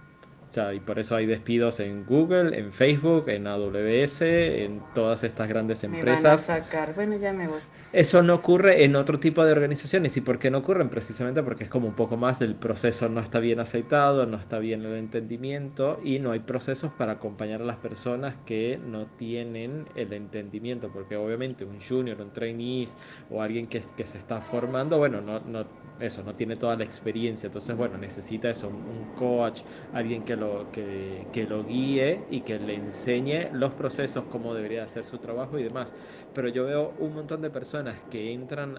O 0.48 0.52
sea, 0.52 0.72
y 0.72 0.80
por 0.80 0.98
eso 0.98 1.14
hay 1.14 1.26
despidos 1.26 1.78
en 1.78 2.06
Google, 2.06 2.58
en 2.58 2.72
Facebook, 2.72 3.28
en 3.28 3.46
AWS, 3.46 4.22
en 4.22 4.82
todas 4.94 5.22
estas 5.22 5.46
grandes 5.48 5.84
empresas. 5.84 6.48
Me 6.48 6.54
van 6.54 6.62
a 6.62 6.64
sacar. 6.64 6.94
Bueno, 6.94 7.16
ya 7.16 7.34
me 7.34 7.48
voy. 7.48 7.60
Eso 7.90 8.22
no 8.22 8.34
ocurre 8.34 8.84
en 8.84 8.96
otro 8.96 9.18
tipo 9.18 9.46
de 9.46 9.52
organizaciones. 9.52 10.14
¿Y 10.18 10.20
por 10.20 10.38
qué 10.38 10.50
no 10.50 10.58
ocurren? 10.58 10.90
Precisamente 10.90 11.42
porque 11.42 11.64
es 11.64 11.70
como 11.70 11.88
un 11.88 11.94
poco 11.94 12.18
más 12.18 12.38
del 12.38 12.54
proceso 12.54 13.08
no 13.08 13.18
está 13.20 13.40
bien 13.40 13.60
aceitado, 13.60 14.26
no 14.26 14.36
está 14.36 14.58
bien 14.58 14.84
el 14.84 14.94
entendimiento 14.96 15.98
y 16.04 16.18
no 16.18 16.32
hay 16.32 16.40
procesos 16.40 16.92
para 16.92 17.12
acompañar 17.12 17.62
a 17.62 17.64
las 17.64 17.76
personas 17.76 18.34
que 18.44 18.78
no 18.78 19.06
tienen 19.06 19.86
el 19.94 20.12
entendimiento. 20.12 20.90
Porque 20.92 21.16
obviamente 21.16 21.64
un 21.64 21.80
junior, 21.80 22.20
un 22.20 22.30
trainee 22.30 22.88
o 23.30 23.40
alguien 23.40 23.66
que, 23.66 23.80
que 23.96 24.06
se 24.06 24.18
está 24.18 24.42
formando, 24.42 24.98
bueno, 24.98 25.22
no, 25.22 25.40
no, 25.40 25.64
eso, 25.98 26.22
no 26.22 26.34
tiene 26.34 26.56
toda 26.56 26.76
la 26.76 26.84
experiencia. 26.84 27.46
Entonces, 27.46 27.74
bueno, 27.74 27.96
necesita 27.96 28.50
eso, 28.50 28.68
un 28.68 29.14
coach, 29.14 29.62
alguien 29.94 30.24
que 30.24 30.36
lo, 30.36 30.70
que, 30.70 31.26
que 31.32 31.44
lo 31.44 31.64
guíe 31.64 32.26
y 32.30 32.42
que 32.42 32.58
le 32.58 32.74
enseñe 32.74 33.48
los 33.54 33.72
procesos, 33.72 34.24
cómo 34.30 34.52
debería 34.52 34.84
hacer 34.84 35.06
su 35.06 35.16
trabajo 35.16 35.58
y 35.58 35.62
demás. 35.62 35.94
Pero 36.34 36.48
yo 36.48 36.66
veo 36.66 36.92
un 36.98 37.14
montón 37.14 37.40
de 37.40 37.48
personas 37.48 37.77
que 38.10 38.32
entran 38.32 38.78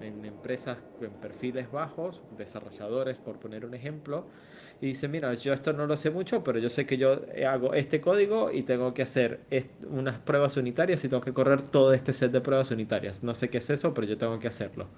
en 0.00 0.24
empresas 0.24 0.78
en 1.00 1.12
perfiles 1.12 1.70
bajos, 1.70 2.22
desarrolladores 2.36 3.18
por 3.18 3.38
poner 3.38 3.64
un 3.64 3.74
ejemplo, 3.74 4.26
y 4.80 4.88
dicen, 4.88 5.10
mira, 5.10 5.32
yo 5.34 5.52
esto 5.52 5.72
no 5.72 5.86
lo 5.86 5.96
sé 5.96 6.10
mucho, 6.10 6.42
pero 6.42 6.58
yo 6.58 6.68
sé 6.68 6.84
que 6.84 6.96
yo 6.96 7.22
hago 7.48 7.74
este 7.74 8.00
código 8.00 8.50
y 8.50 8.64
tengo 8.64 8.92
que 8.92 9.02
hacer 9.02 9.40
unas 9.88 10.18
pruebas 10.18 10.56
unitarias 10.56 11.04
y 11.04 11.08
tengo 11.08 11.22
que 11.22 11.32
correr 11.32 11.62
todo 11.62 11.92
este 11.92 12.12
set 12.12 12.32
de 12.32 12.40
pruebas 12.40 12.70
unitarias. 12.70 13.22
No 13.22 13.34
sé 13.34 13.48
qué 13.48 13.58
es 13.58 13.70
eso, 13.70 13.94
pero 13.94 14.06
yo 14.06 14.18
tengo 14.18 14.38
que 14.40 14.48
hacerlo. 14.48 14.88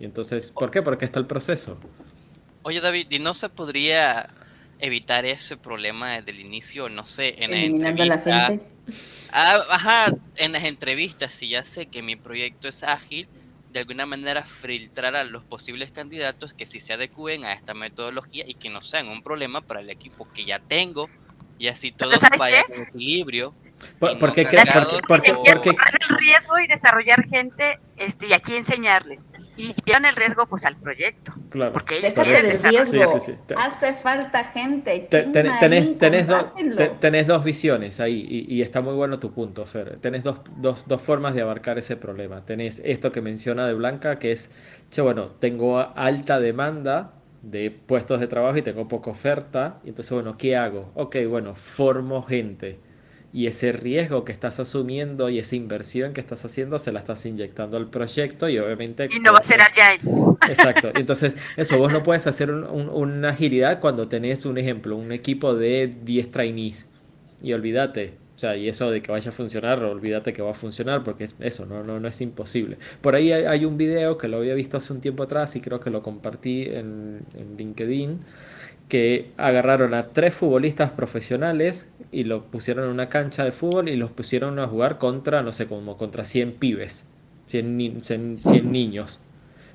Y 0.00 0.04
entonces, 0.04 0.50
¿por 0.50 0.70
qué? 0.70 0.82
Porque 0.82 1.04
está 1.04 1.18
el 1.20 1.26
proceso. 1.26 1.78
Oye, 2.62 2.80
David, 2.80 3.06
¿y 3.10 3.18
no 3.18 3.34
se 3.34 3.48
podría 3.50 4.30
evitar 4.80 5.24
ese 5.24 5.56
problema 5.56 6.12
desde 6.12 6.30
el 6.30 6.40
inicio, 6.40 6.88
no 6.88 7.06
sé, 7.06 7.34
en 7.42 7.50
la 7.50 7.58
entrevista? 7.58 8.52
Ah, 9.32 9.64
ajá, 9.70 10.14
en 10.36 10.52
las 10.52 10.64
entrevistas, 10.64 11.32
si 11.32 11.48
ya 11.48 11.64
sé 11.64 11.86
que 11.86 12.02
mi 12.02 12.16
proyecto 12.16 12.68
es 12.68 12.82
ágil, 12.82 13.28
de 13.70 13.80
alguna 13.80 14.06
manera 14.06 14.42
filtrar 14.42 15.14
a 15.14 15.24
los 15.24 15.44
posibles 15.44 15.90
candidatos 15.90 16.54
que 16.54 16.64
sí 16.66 16.80
se 16.80 16.94
adecúen 16.94 17.44
a 17.44 17.52
esta 17.52 17.74
metodología 17.74 18.44
y 18.46 18.54
que 18.54 18.70
no 18.70 18.80
sean 18.80 19.08
un 19.08 19.22
problema 19.22 19.60
para 19.60 19.80
el 19.80 19.90
equipo 19.90 20.26
que 20.32 20.44
ya 20.44 20.58
tengo. 20.58 21.08
Y 21.58 21.68
así 21.68 21.92
todo 21.92 22.12
vaya 22.38 22.64
en 22.68 22.82
equilibrio. 22.82 23.52
porque, 23.98 24.18
porque, 24.18 24.44
porque, 25.06 25.34
porque, 25.34 25.70
el 25.70 26.18
riesgo 26.18 26.58
y 26.58 26.66
desarrollar 26.66 27.28
gente 27.28 27.78
este, 27.96 28.28
y 28.28 28.32
aquí 28.32 28.56
enseñarles 28.56 29.20
y 29.58 29.74
llevan 29.84 30.04
el 30.04 30.14
riesgo 30.14 30.46
pues 30.46 30.64
al 30.64 30.76
proyecto. 30.76 31.34
Claro. 31.50 31.72
Porque 31.72 31.96
el 31.98 32.14
riesgo. 32.62 33.18
Hace 33.56 33.92
falta 33.92 34.44
gente. 34.44 35.08
tenés, 35.10 35.98
tenés, 37.00 37.26
dos 37.26 37.44
visiones 37.44 38.00
ahí 38.00 38.46
y, 38.48 38.62
está 38.62 38.80
muy 38.80 38.94
bueno 38.94 39.18
tu 39.18 39.32
punto, 39.32 39.66
Fer. 39.66 39.98
Tenés 39.98 40.22
dos, 40.22 40.40
dos, 40.56 40.86
dos, 40.86 41.02
formas 41.02 41.34
de 41.34 41.42
abarcar 41.42 41.76
ese 41.76 41.96
problema. 41.96 42.44
Tenés 42.44 42.80
esto 42.84 43.10
que 43.10 43.20
menciona 43.20 43.66
de 43.66 43.74
Blanca, 43.74 44.18
que 44.18 44.32
es, 44.32 44.52
che, 44.90 45.02
bueno, 45.02 45.26
tengo 45.26 45.78
alta 45.78 46.38
demanda 46.38 47.12
de 47.42 47.70
puestos 47.70 48.20
de 48.20 48.28
trabajo 48.28 48.56
y 48.56 48.62
tengo 48.62 48.86
poca 48.86 49.10
oferta. 49.10 49.80
Y 49.84 49.88
entonces, 49.88 50.12
bueno, 50.12 50.36
¿qué 50.38 50.56
hago? 50.56 50.92
Ok, 50.94 51.16
bueno, 51.28 51.54
formo 51.54 52.22
gente 52.22 52.87
y 53.38 53.46
ese 53.46 53.70
riesgo 53.70 54.24
que 54.24 54.32
estás 54.32 54.58
asumiendo 54.58 55.28
y 55.28 55.38
esa 55.38 55.54
inversión 55.54 56.12
que 56.12 56.20
estás 56.20 56.44
haciendo 56.44 56.76
se 56.80 56.90
la 56.90 56.98
estás 56.98 57.24
inyectando 57.24 57.76
al 57.76 57.88
proyecto 57.88 58.48
y 58.48 58.58
obviamente... 58.58 59.08
Y 59.12 59.20
no 59.20 59.32
va 59.32 59.38
a 59.38 59.42
ser 59.44 59.60
agile. 59.60 60.10
Exacto. 60.48 60.90
Entonces, 60.96 61.36
eso, 61.56 61.78
vos 61.78 61.92
no 61.92 62.02
puedes 62.02 62.26
hacer 62.26 62.50
una 62.50 63.28
agilidad 63.28 63.78
cuando 63.78 64.08
tenés 64.08 64.44
un 64.44 64.58
ejemplo, 64.58 64.96
un 64.96 65.12
equipo 65.12 65.54
de 65.54 65.86
10 66.02 66.32
trainees 66.32 66.88
y 67.40 67.52
olvídate. 67.52 68.14
O 68.34 68.38
sea, 68.40 68.56
y 68.56 68.68
eso 68.68 68.90
de 68.90 69.02
que 69.02 69.12
vaya 69.12 69.30
a 69.30 69.32
funcionar, 69.32 69.84
olvídate 69.84 70.32
que 70.32 70.42
va 70.42 70.50
a 70.50 70.54
funcionar 70.54 71.04
porque 71.04 71.22
es 71.22 71.36
eso, 71.38 71.64
no, 71.64 71.84
no, 71.84 72.00
no 72.00 72.08
es 72.08 72.20
imposible. 72.20 72.76
Por 73.00 73.14
ahí 73.14 73.30
hay, 73.30 73.64
un 73.64 73.78
video 73.78 74.18
que 74.18 74.26
lo 74.26 74.38
había 74.38 74.54
visto 74.54 74.78
hace 74.78 74.92
un 74.92 75.00
tiempo 75.00 75.22
atrás 75.22 75.54
y 75.54 75.60
creo 75.60 75.78
que 75.78 75.90
lo 75.90 76.02
compartí 76.02 76.62
en, 76.62 77.20
en 77.36 77.56
LinkedIn 77.56 78.18
que 78.88 79.32
agarraron 79.36 79.94
a 79.94 80.04
tres 80.04 80.34
futbolistas 80.34 80.90
profesionales 80.92 81.90
y 82.10 82.24
los 82.24 82.42
pusieron 82.44 82.84
en 82.84 82.90
una 82.90 83.08
cancha 83.08 83.44
de 83.44 83.52
fútbol 83.52 83.88
y 83.88 83.96
los 83.96 84.10
pusieron 84.10 84.58
a 84.58 84.66
jugar 84.66 84.98
contra, 84.98 85.42
no 85.42 85.52
sé, 85.52 85.66
como 85.66 85.96
contra 85.96 86.24
100 86.24 86.54
pibes, 86.54 87.06
100, 87.46 88.02
100, 88.02 88.72
niños. 88.72 89.20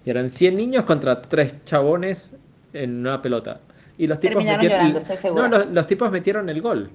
Y 0.05 0.09
eran 0.09 0.29
100 0.29 0.57
niños 0.57 0.83
contra 0.85 1.21
tres 1.21 1.63
chabones 1.63 2.35
en 2.73 2.99
una 2.99 3.21
pelota. 3.21 3.61
Y 3.97 4.07
los 4.07 4.19
tipos, 4.19 4.43
metieron, 4.43 4.93
no, 5.35 5.47
los 5.65 5.87
tipos 5.87 6.11
metieron 6.11 6.49
el 6.49 6.61
gol. 6.61 6.89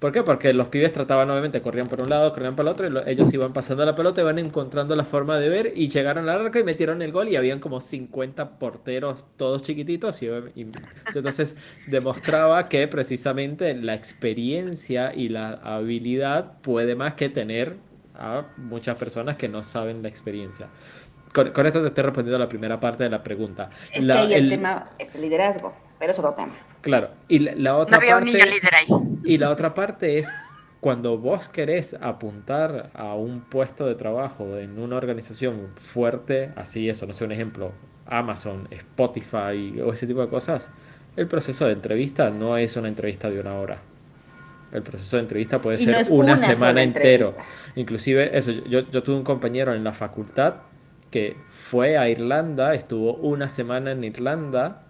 ¿Por 0.00 0.12
qué? 0.12 0.22
Porque 0.22 0.54
los 0.54 0.68
pibes 0.68 0.94
trataban, 0.94 1.28
obviamente, 1.28 1.60
corrían 1.60 1.86
por 1.86 2.00
un 2.00 2.08
lado, 2.08 2.32
corrían 2.32 2.56
por 2.56 2.64
el 2.64 2.72
otro, 2.72 2.88
y 2.88 3.10
ellos 3.10 3.32
iban 3.34 3.52
pasando 3.52 3.84
la 3.84 3.94
pelota, 3.94 4.22
iban 4.22 4.38
encontrando 4.38 4.96
la 4.96 5.04
forma 5.04 5.38
de 5.38 5.50
ver, 5.50 5.72
y 5.76 5.88
llegaron 5.88 6.26
al 6.26 6.40
arco 6.40 6.58
y 6.58 6.64
metieron 6.64 7.02
el 7.02 7.12
gol, 7.12 7.28
y 7.28 7.36
habían 7.36 7.60
como 7.60 7.82
50 7.82 8.58
porteros, 8.58 9.24
todos 9.36 9.60
chiquititos, 9.60 10.22
y, 10.22 10.28
entonces 11.14 11.54
demostraba 11.86 12.66
que 12.70 12.88
precisamente 12.88 13.74
la 13.74 13.92
experiencia 13.92 15.12
y 15.14 15.28
la 15.28 15.60
habilidad 15.62 16.60
puede 16.62 16.96
más 16.96 17.12
que 17.14 17.28
tener 17.28 17.76
a 18.14 18.46
muchas 18.56 18.96
personas 18.96 19.36
que 19.36 19.48
no 19.48 19.62
saben 19.62 20.02
la 20.02 20.08
experiencia. 20.08 20.68
Con, 21.34 21.46
esto 21.66 21.82
te 21.82 21.88
estoy 21.88 22.04
respondiendo 22.04 22.36
a 22.36 22.40
la 22.40 22.48
primera 22.48 22.80
parte 22.80 23.04
de 23.04 23.10
la 23.10 23.22
pregunta. 23.22 23.68
Es 23.92 24.04
que 24.04 24.12
ahí 24.12 24.32
el 24.32 24.48
tema 24.48 24.90
es 24.98 25.14
el 25.14 25.20
liderazgo, 25.20 25.74
pero 25.98 26.12
es 26.12 26.18
otro 26.18 26.32
tema. 26.32 26.54
Claro, 26.80 27.10
y 27.28 27.40
la, 27.40 27.76
otra 27.76 27.98
parte... 27.98 28.40
Y 29.24 29.38
la 29.38 29.50
otra 29.50 29.74
parte 29.74 30.18
es 30.18 30.30
cuando 30.80 31.18
vos 31.18 31.48
querés 31.48 31.94
apuntar 32.00 32.90
a 32.94 33.14
un 33.14 33.42
puesto 33.42 33.86
de 33.86 33.94
trabajo 33.94 34.56
en 34.56 34.78
una 34.78 34.96
organización 34.96 35.68
fuerte, 35.76 36.52
así 36.56 36.88
eso, 36.88 37.06
no 37.06 37.12
sé, 37.12 37.24
un 37.24 37.32
ejemplo, 37.32 37.72
Amazon, 38.06 38.66
Spotify 38.70 39.78
o 39.84 39.92
ese 39.92 40.06
tipo 40.06 40.22
de 40.22 40.28
cosas, 40.28 40.72
el 41.16 41.26
proceso 41.26 41.66
de 41.66 41.72
entrevista 41.72 42.30
no 42.30 42.56
es 42.56 42.76
una 42.76 42.88
entrevista 42.88 43.28
de 43.28 43.40
una 43.40 43.58
hora. 43.58 43.78
El 44.72 44.82
proceso 44.82 45.16
de 45.16 45.22
entrevista 45.22 45.58
puede 45.60 45.78
ser 45.78 46.06
una, 46.10 46.38
semana 46.38 46.82
entero. 46.82 47.34
Inclusive, 47.74 48.36
eso, 48.36 48.52
yo, 48.52 48.88
yo 48.88 49.02
tuve 49.02 49.16
un 49.16 49.24
compañero 49.24 49.74
en 49.74 49.84
la 49.84 49.92
facultad 49.92 50.54
que 51.10 51.36
fue 51.48 51.98
a 51.98 52.08
Irlanda, 52.08 52.72
estuvo 52.74 53.14
una 53.14 53.48
semana 53.48 53.90
en 53.90 54.04
Irlanda 54.04 54.82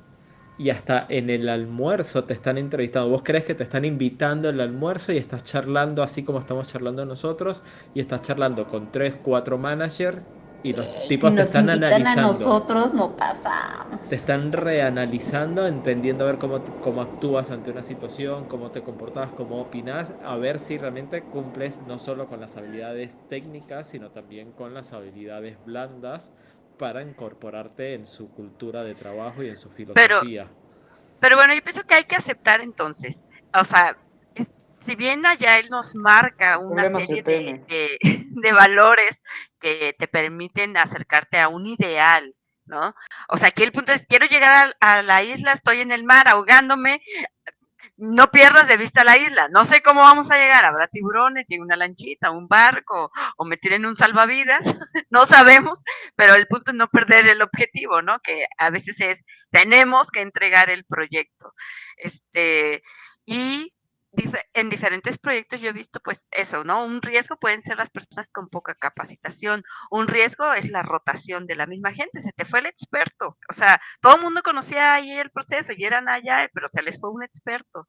y 0.61 0.69
hasta 0.69 1.07
en 1.09 1.31
el 1.31 1.49
almuerzo 1.49 2.25
te 2.25 2.35
están 2.35 2.59
entrevistando. 2.59 3.09
Vos 3.09 3.23
crees 3.25 3.47
que 3.47 3.55
te 3.55 3.63
están 3.63 3.87
invitando 3.87 4.51
al 4.51 4.61
almuerzo 4.61 5.11
y 5.11 5.17
estás 5.17 5.43
charlando 5.43 6.03
así 6.03 6.23
como 6.23 6.39
estamos 6.39 6.69
charlando 6.69 7.07
nosotros 7.07 7.63
y 7.95 8.01
estás 8.01 8.21
charlando 8.21 8.69
con 8.69 8.93
tres, 8.93 9.15
cuatro 9.23 9.57
managers 9.57 10.19
y 10.63 10.75
los 10.75 10.87
eh, 10.87 11.07
tipos 11.09 11.35
te 11.35 11.41
están 11.41 11.71
analizando. 11.71 12.21
A 12.21 12.25
nosotros 12.25 12.93
no 12.93 13.17
pasamos. 13.17 14.07
Te 14.07 14.17
están 14.17 14.53
reanalizando, 14.53 15.67
entendiendo 15.67 16.25
a 16.25 16.27
ver 16.27 16.37
cómo, 16.37 16.63
cómo 16.83 17.01
actúas 17.01 17.51
ante 17.51 17.71
una 17.71 17.83
situación, 17.83 18.45
cómo 18.45 18.71
te 18.71 18.83
comportas, 18.83 19.31
cómo 19.33 19.63
opinas, 19.63 20.13
a 20.23 20.37
ver 20.37 20.59
si 20.59 20.77
realmente 20.77 21.23
cumples 21.23 21.81
no 21.87 21.99
solo 21.99 22.27
con 22.27 22.39
las 22.39 22.59
habilidades 22.59 23.17
técnicas, 23.31 23.87
sino 23.87 24.11
también 24.11 24.53
con 24.53 24.75
las 24.75 24.93
habilidades 24.93 25.57
blandas 25.65 26.35
para 26.81 27.03
incorporarte 27.03 27.93
en 27.93 28.07
su 28.07 28.31
cultura 28.31 28.83
de 28.83 28.95
trabajo 28.95 29.43
y 29.43 29.51
en 29.51 29.57
su 29.59 29.69
filosofía. 29.69 30.49
Pero, 31.21 31.37
bueno, 31.37 31.55
yo 31.55 31.63
pienso 31.63 31.83
que 31.83 31.95
hay 31.95 32.05
que 32.05 32.17
aceptar 32.17 32.63
entonces, 32.63 33.27
o 33.53 33.65
sea, 33.65 33.99
si 34.87 34.97
bien 34.97 35.27
allá 35.27 35.59
él 35.59 35.69
nos 35.69 35.95
marca 35.95 36.59
una 36.59 36.89
serie 36.99 37.23
de, 38.31 38.53
valores 38.53 39.21
que 39.61 39.95
te 39.99 40.09
permiten 40.09 40.79
acercarte 40.79 41.39
a 41.39 41.49
un 41.49 41.67
ideal, 41.67 42.35
¿no? 42.65 42.95
O 43.29 43.37
sea, 43.37 43.49
aquí 43.49 43.63
el 43.63 43.73
punto 43.73 43.93
es, 43.93 44.07
quiero 44.07 44.25
llegar 44.25 44.75
a, 44.81 44.93
a, 44.93 45.03
la 45.03 45.23
isla, 45.23 45.53
estoy 45.53 45.81
en 45.83 45.93
el 45.93 46.05
mar 46.05 46.29
ahogándome, 46.29 47.03
no 48.01 48.31
pierdas 48.31 48.67
de 48.67 48.77
vista 48.77 49.05
la 49.05 49.17
isla. 49.17 49.49
No 49.49 49.65
sé 49.65 49.83
cómo 49.83 50.01
vamos 50.01 50.31
a 50.31 50.37
llegar. 50.37 50.65
Habrá 50.65 50.89
tiburones, 50.89 51.47
llega 51.47 51.63
una 51.63 51.77
lanchita, 51.77 52.31
un 52.31 52.49
barco, 52.49 53.13
o 53.37 53.45
me 53.45 53.57
tiren 53.57 53.87
un 53.87 53.97
salvavidas. 53.97 54.65
no 55.11 55.27
sabemos, 55.27 55.83
pero 56.17 56.35
el 56.35 56.47
punto 56.47 56.71
es 56.71 56.77
no 56.77 56.89
perder 56.89 57.29
el 57.29 57.43
objetivo, 57.43 58.03
¿no? 58.03 58.19
Que 58.21 58.47
a 58.59 58.71
veces 58.71 59.01
es, 59.01 59.25
tenemos 59.51 60.11
que 60.11 60.23
entregar 60.23 60.71
el 60.71 60.85
proyecto. 60.85 61.53
Este, 61.97 62.83
y 63.27 63.73
en 64.55 64.71
diferentes 64.71 65.19
proyectos 65.19 65.61
yo 65.61 65.71
he 65.71 65.73
visto 65.73 66.01
pues 66.01 66.25
eso, 66.31 66.65
¿no? 66.65 66.85
Un 66.85 67.01
riesgo 67.01 67.37
pueden 67.37 67.63
ser 67.63 67.77
las 67.77 67.91
personas 67.91 68.29
con 68.29 68.49
poca 68.49 68.75
capacitación, 68.75 69.63
un 69.91 70.09
riesgo 70.09 70.53
es 70.53 70.69
la 70.69 70.83
rotación 70.83 71.47
de 71.47 71.57
la 71.57 71.67
misma 71.67 71.93
gente, 71.93 72.21
se 72.21 72.33
te 72.33 72.45
fue 72.45 72.61
el 72.61 72.67
experto, 72.67 73.39
o 73.49 73.53
sea, 73.53 73.81
todo 74.01 74.17
el 74.17 74.23
mundo 74.23 74.43
conocía 74.43 74.95
ahí 74.95 75.13
el 75.13 75.31
proceso 75.31 75.73
y 75.77 75.85
eran 75.85 76.09
allá, 76.09 76.49
pero 76.53 76.67
se 76.69 76.83
les 76.83 76.99
fue 77.01 77.11
un 77.11 77.23
experto. 77.23 77.87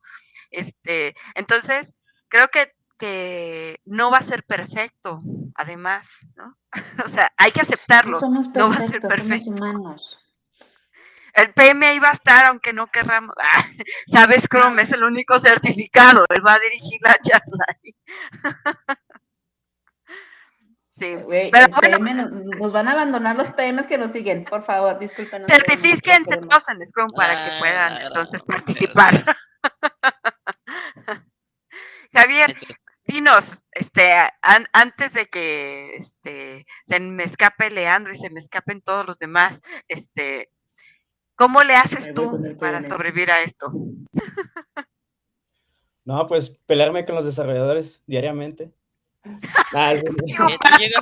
Este, 0.51 1.15
entonces, 1.35 1.93
creo 2.27 2.47
que, 2.49 2.71
que 2.97 3.79
no 3.85 4.11
va 4.11 4.17
a 4.17 4.23
ser 4.23 4.43
perfecto, 4.43 5.21
además, 5.55 6.05
¿no? 6.35 6.55
o 7.05 7.09
sea, 7.09 7.31
hay 7.37 7.51
que 7.51 7.61
aceptarlo. 7.61 8.15
somos 8.15 8.47
perfectos, 8.49 9.15
somos 9.15 9.47
humanos. 9.47 10.20
El 11.33 11.53
PM 11.53 11.85
ahí 11.85 11.99
va 11.99 12.09
a 12.09 12.13
estar, 12.13 12.45
aunque 12.45 12.73
no 12.73 12.87
querramos. 12.87 13.35
Ah, 13.39 13.65
Sabes, 14.07 14.47
Chrome 14.47 14.81
es 14.81 14.91
el 14.91 15.03
único 15.03 15.39
certificado. 15.39 16.25
Él 16.29 16.45
va 16.45 16.55
a 16.55 16.59
dirigir 16.59 16.99
la 17.01 17.17
charla. 17.21 17.65
Sí, 21.01 21.17
pero 21.51 21.67
bueno, 21.99 22.29
nos, 22.29 22.73
van 22.73 22.87
a 22.87 22.91
abandonar 22.91 23.35
los 23.35 23.49
PMs 23.53 23.87
que 23.87 23.97
nos 23.97 24.11
siguen, 24.11 24.45
por 24.45 24.61
favor, 24.61 24.99
discúlpenos. 24.99 25.47
Certifíquense 25.47 26.37
todos 26.37 26.69
en 26.69 26.85
Scrum 26.85 27.07
para 27.15 27.43
que 27.43 27.57
puedan 27.57 28.01
entonces 28.03 28.43
participar. 28.43 29.25
Javier, 32.13 32.55
dinos, 33.05 33.49
este, 33.71 34.13
antes 34.73 35.13
de 35.13 35.27
que 35.27 35.95
este, 35.95 36.67
se 36.87 36.99
me 36.99 37.23
escape 37.23 37.71
Leandro 37.71 38.13
y 38.13 38.19
se 38.19 38.29
me 38.29 38.39
escapen 38.39 38.81
todos 38.81 39.07
los 39.07 39.17
demás, 39.17 39.59
este, 39.87 40.51
¿Cómo 41.41 41.63
le 41.63 41.73
haces 41.73 42.13
tú 42.13 42.55
para 42.59 42.83
sobrevivir 42.83 43.31
a 43.31 43.41
esto? 43.41 43.73
No, 46.05 46.27
pues 46.27 46.51
pelearme 46.67 47.03
con 47.03 47.15
los 47.15 47.25
desarrolladores 47.25 48.03
diariamente. 48.05 48.71
Nah, 49.73 49.93
es... 49.93 50.03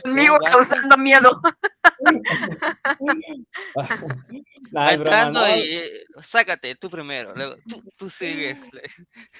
conmigo 0.03 0.37
causando 0.39 0.95
miedo. 0.95 1.41
nah, 4.71 4.91
Entrando 4.91 5.47
y 5.47 5.61
eh, 5.61 6.05
sácate 6.21 6.75
tú 6.75 6.89
primero, 6.89 7.33
luego 7.35 7.55
tú, 7.67 7.81
tú 7.97 8.09
sigues. 8.09 8.69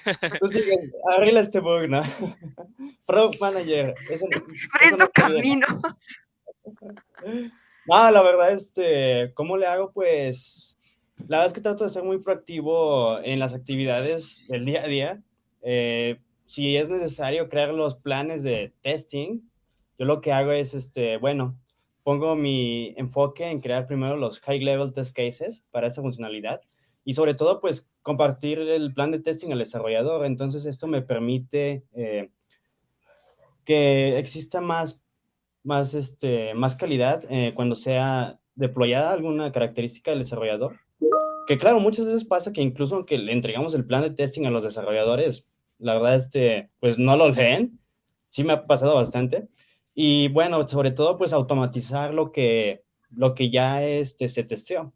tú 0.40 0.48
sigues, 0.48 0.80
arregla 1.16 1.40
este 1.40 1.60
bug, 1.60 1.88
¿no? 1.88 2.02
Product 3.06 3.40
Manager. 3.40 3.94
Es 4.10 4.22
el, 4.22 5.08
camino. 5.14 5.66
No, 7.86 8.10
la 8.10 8.22
verdad, 8.22 8.52
este, 8.52 9.32
¿cómo 9.34 9.56
le 9.56 9.66
hago? 9.66 9.92
Pues 9.92 10.69
la 11.28 11.38
verdad 11.38 11.46
es 11.46 11.52
que 11.52 11.60
trato 11.60 11.84
de 11.84 11.90
ser 11.90 12.02
muy 12.02 12.18
proactivo 12.18 13.18
en 13.20 13.38
las 13.38 13.54
actividades 13.54 14.46
del 14.48 14.64
día 14.64 14.82
a 14.82 14.86
día. 14.86 15.22
Eh, 15.62 16.20
si 16.46 16.76
es 16.76 16.88
necesario 16.88 17.48
crear 17.48 17.72
los 17.72 17.96
planes 17.96 18.42
de 18.42 18.72
testing, 18.82 19.40
yo 19.98 20.06
lo 20.06 20.20
que 20.20 20.32
hago 20.32 20.52
es, 20.52 20.74
este, 20.74 21.16
bueno, 21.18 21.58
pongo 22.02 22.34
mi 22.34 22.94
enfoque 22.96 23.50
en 23.50 23.60
crear 23.60 23.86
primero 23.86 24.16
los 24.16 24.40
high 24.40 24.60
level 24.60 24.92
test 24.92 25.14
cases 25.14 25.64
para 25.70 25.86
esa 25.86 26.02
funcionalidad 26.02 26.60
y 27.04 27.14
sobre 27.14 27.34
todo, 27.34 27.60
pues, 27.60 27.90
compartir 28.02 28.58
el 28.58 28.92
plan 28.92 29.10
de 29.10 29.20
testing 29.20 29.52
al 29.52 29.58
desarrollador. 29.58 30.26
Entonces, 30.26 30.66
esto 30.66 30.86
me 30.86 31.02
permite 31.02 31.84
eh, 31.92 32.30
que 33.64 34.18
exista 34.18 34.60
más, 34.60 35.00
más, 35.62 35.94
este, 35.94 36.54
más 36.54 36.76
calidad 36.76 37.24
eh, 37.30 37.52
cuando 37.54 37.74
sea 37.74 38.38
deployada 38.54 39.12
alguna 39.12 39.52
característica 39.52 40.10
del 40.10 40.20
desarrollador 40.20 40.78
que 41.50 41.58
claro, 41.58 41.80
muchas 41.80 42.06
veces 42.06 42.24
pasa 42.24 42.52
que 42.52 42.62
incluso 42.62 42.94
aunque 42.94 43.18
le 43.18 43.32
entregamos 43.32 43.74
el 43.74 43.84
plan 43.84 44.02
de 44.02 44.10
testing 44.10 44.44
a 44.46 44.50
los 44.50 44.62
desarrolladores, 44.62 45.48
la 45.78 45.94
verdad, 45.94 46.14
este, 46.14 46.70
pues 46.78 46.96
no 46.96 47.16
lo 47.16 47.28
leen. 47.28 47.80
Sí 48.28 48.44
me 48.44 48.52
ha 48.52 48.68
pasado 48.68 48.94
bastante. 48.94 49.48
Y 49.92 50.28
bueno, 50.28 50.68
sobre 50.68 50.92
todo, 50.92 51.18
pues 51.18 51.32
automatizar 51.32 52.14
lo 52.14 52.30
que, 52.30 52.84
lo 53.10 53.34
que 53.34 53.50
ya 53.50 53.84
este, 53.84 54.28
se 54.28 54.44
testeó. 54.44 54.94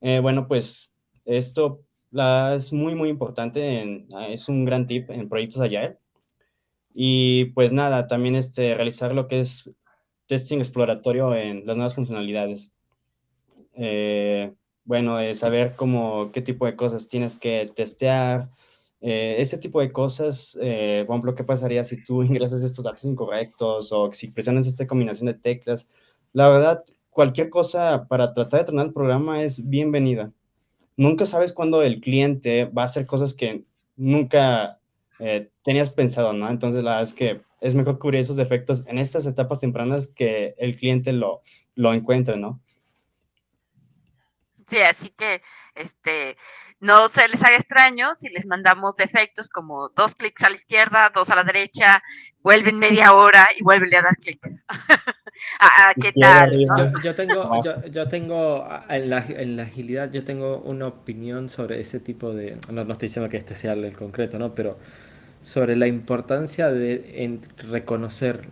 Eh, 0.00 0.20
bueno, 0.20 0.48
pues 0.48 0.94
esto 1.26 1.82
la, 2.10 2.54
es 2.54 2.72
muy, 2.72 2.94
muy 2.94 3.10
importante. 3.10 3.82
En, 3.82 4.08
es 4.30 4.48
un 4.48 4.64
gran 4.64 4.86
tip 4.86 5.10
en 5.10 5.28
proyectos 5.28 5.60
Agile. 5.60 5.98
Y 6.94 7.44
pues 7.52 7.72
nada, 7.72 8.06
también 8.06 8.36
este, 8.36 8.74
realizar 8.74 9.14
lo 9.14 9.28
que 9.28 9.40
es 9.40 9.70
testing 10.24 10.60
exploratorio 10.60 11.34
en 11.34 11.66
las 11.66 11.76
nuevas 11.76 11.94
funcionalidades. 11.94 12.72
Eh, 13.74 14.54
bueno, 14.84 15.20
eh, 15.20 15.34
saber 15.34 15.74
cómo, 15.76 16.30
qué 16.32 16.42
tipo 16.42 16.66
de 16.66 16.76
cosas 16.76 17.08
tienes 17.08 17.36
que 17.38 17.72
testear, 17.74 18.50
eh, 19.00 19.36
este 19.38 19.58
tipo 19.58 19.80
de 19.80 19.92
cosas, 19.92 20.58
eh, 20.60 21.04
por 21.06 21.14
ejemplo, 21.14 21.34
qué 21.34 21.44
pasaría 21.44 21.84
si 21.84 22.04
tú 22.04 22.22
ingresas 22.24 22.62
estos 22.62 22.84
datos 22.84 23.04
incorrectos 23.04 23.92
o 23.92 24.12
si 24.12 24.28
presionas 24.30 24.66
esta 24.66 24.86
combinación 24.86 25.26
de 25.26 25.34
teclas. 25.34 25.88
La 26.32 26.48
verdad, 26.48 26.84
cualquier 27.10 27.50
cosa 27.50 28.06
para 28.08 28.34
tratar 28.34 28.60
de 28.60 28.66
tronar 28.66 28.86
el 28.86 28.92
programa 28.92 29.42
es 29.42 29.68
bienvenida. 29.68 30.32
Nunca 30.96 31.26
sabes 31.26 31.52
cuándo 31.52 31.82
el 31.82 32.00
cliente 32.00 32.66
va 32.66 32.82
a 32.82 32.86
hacer 32.86 33.06
cosas 33.06 33.34
que 33.34 33.64
nunca 33.96 34.78
tenías 35.62 35.90
pensado, 35.90 36.32
¿no? 36.32 36.50
Entonces, 36.50 36.82
la 36.82 36.92
verdad 36.92 37.04
es 37.08 37.14
que 37.14 37.42
es 37.60 37.76
mejor 37.76 38.00
cubrir 38.00 38.20
esos 38.22 38.36
defectos 38.36 38.82
en 38.88 38.98
estas 38.98 39.26
etapas 39.26 39.60
tempranas 39.60 40.08
que 40.08 40.54
el 40.58 40.76
cliente 40.76 41.12
lo, 41.12 41.42
lo 41.76 41.94
encuentre, 41.94 42.36
¿no? 42.36 42.61
Sí, 44.72 44.80
así 44.80 45.10
que 45.10 45.42
este 45.74 46.38
no 46.80 47.06
se 47.10 47.28
les 47.28 47.44
haga 47.44 47.56
extraño 47.56 48.14
si 48.14 48.30
les 48.30 48.46
mandamos 48.46 48.96
defectos 48.96 49.50
como 49.50 49.90
dos 49.90 50.14
clics 50.14 50.42
a 50.44 50.48
la 50.48 50.56
izquierda, 50.56 51.12
dos 51.14 51.28
a 51.28 51.34
la 51.34 51.44
derecha, 51.44 52.02
vuelven 52.42 52.78
media 52.78 53.12
hora 53.12 53.46
y 53.54 53.62
vuelven 53.62 53.94
a 53.96 54.00
dar 54.00 54.16
clic. 54.16 54.40
¿Qué 56.00 56.12
tal? 56.18 56.58
Yo, 57.04 57.14
tengo, 57.14 57.62
yo, 57.90 58.08
tengo 58.08 58.66
en 58.88 59.10
la, 59.10 59.18
en 59.28 59.56
la, 59.58 59.64
agilidad, 59.64 60.10
yo 60.10 60.24
tengo 60.24 60.56
una 60.60 60.86
opinión 60.86 61.50
sobre 61.50 61.78
ese 61.78 62.00
tipo 62.00 62.32
de, 62.32 62.56
no, 62.70 62.84
no 62.84 62.94
estoy 62.94 63.08
diciendo 63.08 63.28
que 63.28 63.36
este 63.36 63.54
sea 63.54 63.74
el 63.74 63.94
concreto, 63.94 64.38
¿no? 64.38 64.54
Pero 64.54 64.78
sobre 65.42 65.76
la 65.76 65.86
importancia 65.86 66.70
de 66.70 67.40
reconocer 67.58 68.48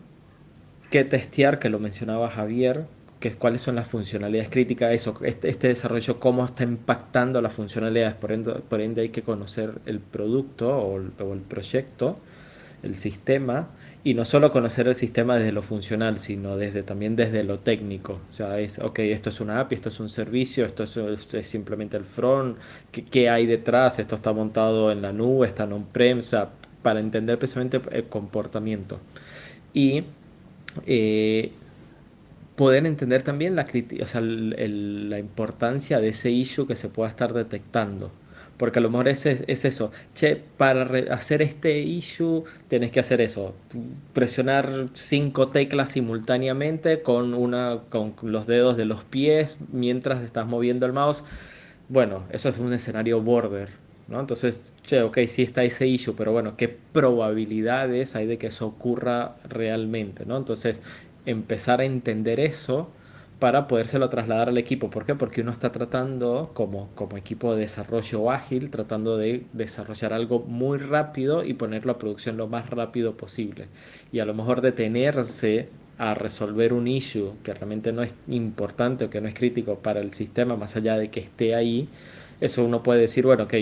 qué 0.91 1.03
testear, 1.03 1.59
que 1.59 1.71
lo 1.71 1.79
mencionaba 1.79 2.29
Javier, 2.29 2.85
que 3.21 3.33
cuáles 3.33 3.61
son 3.61 3.75
las 3.77 3.87
funcionalidades 3.87 4.51
críticas, 4.51 4.93
eso, 4.93 5.19
este, 5.23 5.51
este, 5.51 5.69
desarrollo, 5.69 6.19
cómo 6.19 6.47
está 6.47 6.65
impactando 6.65 7.43
las 7.43 7.53
funcionalidades, 7.53 8.15
por 8.15 8.33
ende, 8.33 8.55
por 8.55 8.81
ende 8.81 9.03
hay 9.03 9.09
que 9.11 9.23
conocer 9.23 9.75
el 9.85 10.01
producto 10.01 10.75
o 10.75 10.97
el, 10.97 11.41
proyecto, 11.41 12.19
el 12.83 12.97
sistema, 12.97 13.69
y 14.03 14.15
no 14.15 14.25
solo 14.25 14.51
conocer 14.51 14.89
el 14.89 14.95
sistema 14.95 15.37
desde 15.37 15.53
lo 15.53 15.61
funcional, 15.61 16.19
sino 16.19 16.57
desde 16.57 16.83
también 16.83 17.15
desde 17.15 17.45
lo 17.45 17.59
técnico. 17.59 18.21
O 18.31 18.33
sea, 18.33 18.59
es, 18.59 18.79
ok, 18.79 19.01
esto 19.01 19.29
es 19.29 19.41
una 19.43 19.61
API, 19.61 19.75
esto 19.75 19.91
es 19.91 20.01
un 20.01 20.09
servicio, 20.09 20.65
esto 20.65 20.85
es, 20.85 21.47
simplemente 21.47 21.99
el 21.99 22.05
front, 22.05 22.57
¿qué, 22.91 23.05
¿qué, 23.05 23.29
hay 23.29 23.45
detrás? 23.45 23.99
Esto 23.99 24.15
está 24.15 24.33
montado 24.33 24.91
en 24.91 25.03
la 25.03 25.13
nube, 25.13 25.47
está 25.47 25.65
en 25.65 25.75
on-prem, 25.75 26.21
o 26.21 26.49
para 26.81 27.01
entender 27.01 27.39
precisamente 27.39 27.83
el 27.93 28.05
comportamiento. 28.05 28.99
Y 29.75 30.05
eh, 30.87 31.53
poder 32.57 32.87
entender 32.87 33.23
también 33.23 33.57
la, 33.57 33.67
o 34.03 34.07
sea, 34.07 34.21
la 34.21 35.19
importancia 35.19 36.01
de 36.01 36.09
ese 36.09 36.31
issue 36.31 36.67
que 36.67 36.77
se 36.77 36.89
pueda 36.89 37.09
estar 37.09 37.33
detectando. 37.33 38.11
Porque 38.61 38.79
a 38.79 38.83
lo 38.83 38.91
mejor 38.91 39.09
es, 39.09 39.25
es 39.25 39.65
eso. 39.65 39.91
Che, 40.15 40.37
para 40.37 41.15
hacer 41.15 41.41
este 41.41 41.81
issue 41.81 42.45
tienes 42.69 42.93
que 42.93 43.01
hacer 43.01 43.23
eso. 43.23 43.55
Presionar 44.13 44.91
cinco 44.93 45.49
teclas 45.49 45.93
simultáneamente 45.93 47.01
con, 47.01 47.33
una, 47.33 47.81
con 47.89 48.15
los 48.21 48.47
dedos 48.47 48.77
de 48.77 48.85
los 48.85 49.03
pies 49.05 49.57
mientras 49.73 50.23
estás 50.23 50.47
moviendo 50.47 50.85
el 50.85 50.93
mouse. 50.93 51.25
Bueno, 51.89 52.25
eso 52.31 52.51
es 52.51 52.59
un 52.59 52.75
escenario 52.75 53.23
border. 53.23 53.71
¿no? 54.09 54.21
Entonces, 54.21 54.71
che, 54.83 55.01
ok, 55.01 55.21
sí 55.27 55.43
está 55.43 55.65
ese 55.65 55.87
issue, 55.87 56.15
pero 56.15 56.33
bueno, 56.33 56.57
¿qué 56.59 56.69
probabilidades 56.69 58.15
hay 58.15 58.27
de 58.27 58.37
que 58.37 58.49
eso 58.49 58.67
ocurra 58.67 59.37
realmente? 59.49 60.27
¿no? 60.27 60.37
Entonces, 60.37 60.83
empezar 61.31 61.81
a 61.81 61.85
entender 61.85 62.41
eso 62.41 62.91
para 63.39 63.69
podérselo 63.69 64.09
trasladar 64.11 64.51
al 64.51 64.59
equipo. 64.59 64.91
¿Por 64.91 65.07
qué? 65.07 65.15
Porque 65.15 65.41
uno 65.41 65.51
está 65.51 65.73
tratando, 65.73 66.51
como, 66.53 66.91
como 66.95 67.17
equipo 67.17 67.55
de 67.55 67.63
desarrollo 67.63 68.31
ágil, 68.31 68.71
tratando 68.71 69.17
de 69.17 69.45
desarrollar 69.55 70.13
algo 70.13 70.41
muy 70.41 70.79
rápido 70.79 71.43
y 71.43 71.55
ponerlo 71.55 71.93
a 71.93 71.99
producción 71.99 72.37
lo 72.37 72.49
más 72.49 72.69
rápido 72.69 73.17
posible. 73.17 73.69
Y 74.13 74.19
a 74.19 74.27
lo 74.27 74.35
mejor 74.35 74.61
detenerse 74.61 75.69
a 75.97 76.15
resolver 76.15 76.73
un 76.73 76.87
issue 76.87 77.33
que 77.43 77.55
realmente 77.55 77.93
no 77.93 78.03
es 78.03 78.15
importante 78.29 79.07
o 79.07 79.11
que 79.11 79.21
no 79.21 79.29
es 79.29 79.35
crítico 79.35 79.77
para 79.77 80.01
el 80.01 80.13
sistema, 80.13 80.57
más 80.57 80.77
allá 80.77 80.97
de 80.97 81.11
que 81.11 81.21
esté 81.21 81.55
ahí, 81.55 81.89
eso 82.41 82.65
uno 82.65 82.83
puede 82.83 83.01
decir, 83.01 83.27
bueno, 83.27 83.45
ok, 83.45 83.55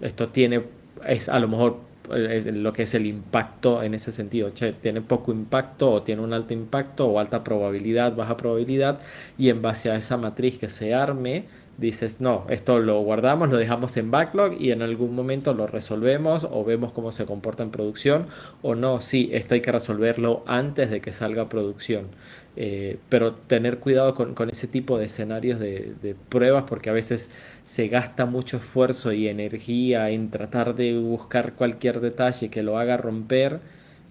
esto 0.00 0.28
tiene 0.28 0.62
es 1.06 1.28
a 1.28 1.38
lo 1.38 1.48
mejor 1.48 1.78
lo 2.10 2.72
que 2.72 2.82
es 2.84 2.94
el 2.94 3.06
impacto 3.06 3.82
en 3.82 3.94
ese 3.94 4.12
sentido. 4.12 4.50
Che, 4.50 4.72
tiene 4.72 5.00
poco 5.00 5.32
impacto 5.32 5.92
o 5.92 6.02
tiene 6.02 6.22
un 6.22 6.32
alto 6.32 6.54
impacto 6.54 7.06
o 7.06 7.18
alta 7.18 7.44
probabilidad, 7.44 8.14
baja 8.14 8.36
probabilidad 8.36 9.00
y 9.38 9.48
en 9.48 9.62
base 9.62 9.90
a 9.90 9.96
esa 9.96 10.16
matriz 10.16 10.58
que 10.58 10.68
se 10.68 10.94
arme, 10.94 11.44
dices, 11.78 12.20
no, 12.20 12.44
esto 12.50 12.78
lo 12.78 13.00
guardamos, 13.00 13.48
lo 13.50 13.56
dejamos 13.56 13.96
en 13.96 14.10
backlog 14.10 14.60
y 14.60 14.70
en 14.70 14.82
algún 14.82 15.14
momento 15.14 15.54
lo 15.54 15.66
resolvemos 15.66 16.46
o 16.50 16.64
vemos 16.64 16.92
cómo 16.92 17.10
se 17.10 17.24
comporta 17.24 17.62
en 17.62 17.70
producción 17.70 18.26
o 18.62 18.74
no, 18.74 19.00
sí, 19.00 19.30
esto 19.32 19.54
hay 19.54 19.62
que 19.62 19.72
resolverlo 19.72 20.42
antes 20.46 20.90
de 20.90 21.00
que 21.00 21.12
salga 21.12 21.48
producción. 21.48 22.08
Eh, 22.56 22.98
pero 23.08 23.34
tener 23.34 23.78
cuidado 23.78 24.14
con, 24.14 24.50
ese 24.50 24.66
tipo 24.66 24.98
de 24.98 25.06
escenarios 25.06 25.60
de, 25.60 26.16
pruebas 26.28 26.64
porque 26.68 26.90
a 26.90 26.92
veces 26.92 27.30
se 27.62 27.86
gasta 27.86 28.26
mucho 28.26 28.56
esfuerzo 28.56 29.12
y 29.12 29.28
energía 29.28 30.10
en 30.10 30.30
tratar 30.30 30.74
de 30.74 30.98
buscar 30.98 31.54
cualquier 31.54 32.00
detalle 32.00 32.50
que 32.50 32.62
lo 32.62 32.78
haga 32.78 32.96
romper 32.96 33.60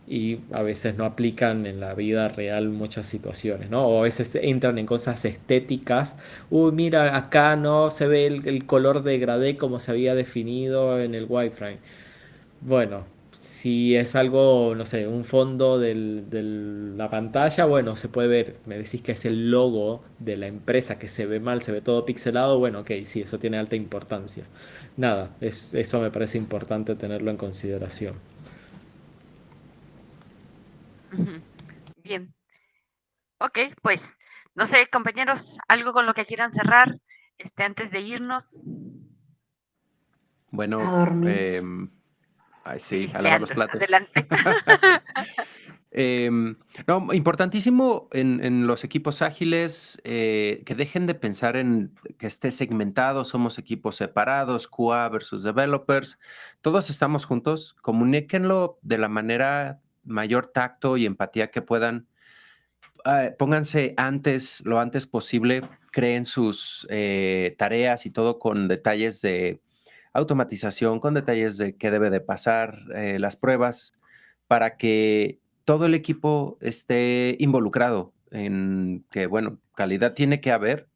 y 0.08 0.40
a 0.52 0.64
veces 0.64 0.96
no 0.98 1.06
aplican 1.06 1.66
en 1.68 1.80
la 1.80 1.94
vida 1.94 2.30
real 2.30 2.70
muchas 2.70 3.08
situaciones, 3.08 3.70
¿no? 3.70 3.86
O 3.88 4.00
a 4.00 4.04
veces 4.04 4.34
entran 4.42 4.78
en 4.80 4.86
cosas 4.88 5.24
estéticas. 5.26 6.18
Uy, 6.50 6.72
mira, 6.72 7.16
acá 7.18 7.56
no 7.56 7.90
se 7.92 8.08
ve 8.08 8.26
el, 8.26 8.48
el 8.48 8.66
color 8.66 9.04
degradé 9.04 9.58
como 9.58 9.80
se 9.80 9.92
había 9.92 10.16
definido 10.16 11.00
en 11.00 11.14
el 11.16 11.26
wireframe. 11.30 11.78
Bueno, 12.62 13.06
si 13.40 13.96
es 13.96 14.16
algo, 14.16 14.76
no 14.76 14.86
sé, 14.86 15.08
un 15.08 15.24
fondo 15.24 15.80
de 15.80 15.96
la 15.96 17.10
pantalla, 17.10 17.66
bueno, 17.66 17.96
se 17.96 18.10
puede 18.10 18.28
ver, 18.28 18.58
me 18.66 18.78
decís 18.78 19.02
que 19.02 19.14
es 19.14 19.24
el 19.24 19.50
logo 19.50 20.04
de 20.20 20.36
la 20.36 20.48
empresa 20.48 21.00
que 21.00 21.08
se 21.08 21.26
ve 21.26 21.40
mal, 21.40 21.62
se 21.62 21.72
ve 21.72 21.82
todo 21.82 22.06
pixelado, 22.06 22.60
bueno, 22.60 22.82
ok, 22.82 22.92
sí, 23.06 23.22
eso 23.22 23.40
tiene 23.40 23.58
alta 23.58 23.78
importancia. 23.78 24.44
Nada, 24.98 25.36
es, 25.40 25.74
eso 25.74 26.02
me 26.02 26.12
parece 26.12 26.38
importante 26.38 26.96
tenerlo 26.96 27.32
en 27.32 27.38
consideración. 27.38 28.16
Bien. 32.04 32.34
Ok, 33.40 33.60
pues, 33.82 34.02
no 34.54 34.66
sé, 34.66 34.88
compañeros, 34.92 35.46
algo 35.70 35.94
con 35.94 36.06
lo 36.06 36.14
que 36.14 36.26
quieran 36.26 36.52
cerrar 36.52 37.00
este, 37.38 37.64
antes 37.64 37.90
de 37.92 38.02
irnos. 38.02 38.66
Bueno, 40.52 40.82
eh, 41.26 41.62
Ay, 42.70 42.80
sí, 42.80 43.10
a 43.16 43.22
lavar 43.24 43.42
los 43.42 43.50
platos. 43.50 43.82
Adelante. 43.82 44.28
Em, 45.92 46.56
no, 46.86 47.12
importantísimo 47.14 48.10
en, 48.12 48.68
los 48.68 48.84
equipos 48.84 49.24
ágiles 49.24 50.00
eh, 50.04 50.62
que 50.68 50.76
dejen 50.76 51.08
de 51.08 51.16
pensar 51.16 51.56
en 51.56 51.96
que 52.20 52.28
esté 52.28 52.52
segmentado, 52.52 53.26
somos 53.26 53.58
equipos 53.58 53.96
separados, 53.96 54.68
QA 54.68 55.10
versus 55.10 55.42
developers, 55.42 56.20
todos 56.62 56.92
estamos 56.92 57.26
juntos, 57.26 57.76
comuníquenlo 57.82 58.78
de 58.84 59.00
la 59.00 59.10
manera 59.10 59.82
mayor 60.04 60.46
tacto 60.46 60.96
y 60.96 61.08
empatía 61.08 61.50
que 61.50 61.64
puedan. 61.64 62.08
Ah, 63.04 63.32
pónganse 63.40 63.96
antes, 63.98 64.62
lo 64.66 64.80
antes 64.80 65.08
posible, 65.08 65.62
creen 65.92 66.28
sus 66.28 66.86
eh, 66.92 67.56
tareas 67.58 68.06
y 68.06 68.12
todo 68.12 68.38
con 68.38 68.68
detalles 68.68 69.22
de 69.22 69.60
automatización, 70.20 71.00
con 71.00 71.14
detalles 71.14 71.58
de 71.58 71.76
qué 71.76 71.92
debe 71.92 72.10
de 72.10 72.22
pasar, 72.22 72.80
eh, 72.96 73.20
las 73.20 73.38
pruebas, 73.38 73.94
para 74.48 74.78
que 74.78 75.40
todo 75.64 75.86
el 75.86 75.94
equipo 75.94 76.58
esté 76.62 77.36
involucrado 77.40 78.14
en 78.32 79.06
que, 79.12 79.28
bueno, 79.28 79.60
calidad 79.76 80.14
tiene 80.14 80.42
que 80.42 80.52
haber 80.52 80.88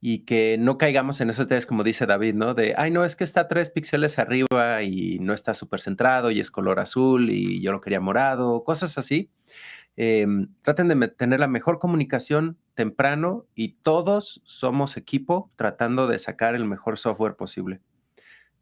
y 0.00 0.20
que 0.20 0.56
no 0.58 0.76
caigamos 0.76 1.20
en 1.22 1.30
eso, 1.30 1.46
como 1.66 1.82
dice 1.82 2.04
David, 2.04 2.34
¿no? 2.34 2.52
De, 2.52 2.74
ay, 2.76 2.90
no, 2.90 3.04
es 3.06 3.16
que 3.16 3.24
está 3.24 3.48
tres 3.48 3.70
píxeles 3.70 4.18
arriba 4.18 4.82
y 4.82 5.18
no 5.18 5.32
está 5.32 5.54
súper 5.54 5.80
centrado 5.80 6.30
y 6.30 6.40
es 6.40 6.50
color 6.50 6.78
azul 6.78 7.30
y 7.30 7.62
yo 7.62 7.72
lo 7.72 7.80
quería 7.80 8.00
morado, 8.00 8.64
cosas 8.64 8.98
así. 8.98 9.30
Em, 9.96 10.48
traten 10.62 10.88
de 10.88 11.08
tener 11.08 11.40
la 11.40 11.48
mejor 11.48 11.78
comunicación 11.78 12.58
temprano 12.74 13.46
y 13.54 13.76
todos 13.82 14.42
somos 14.44 14.96
equipo 14.96 15.50
tratando 15.56 16.06
de 16.06 16.18
sacar 16.18 16.54
el 16.54 16.64
mejor 16.64 16.98
software 16.98 17.36
posible. 17.36 17.80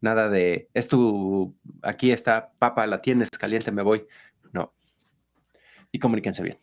Nada 0.03 0.27
de, 0.27 0.69
es 0.73 0.89
tu, 0.89 1.55
aquí 1.81 2.11
está, 2.11 2.51
papa, 2.59 2.85
la 2.87 2.97
tienes 2.97 3.29
caliente, 3.29 3.71
me 3.71 3.83
voy. 3.83 4.05
No. 4.51 4.73
Y 5.93 5.99
comuníquense 5.99 6.43
bien. 6.43 6.59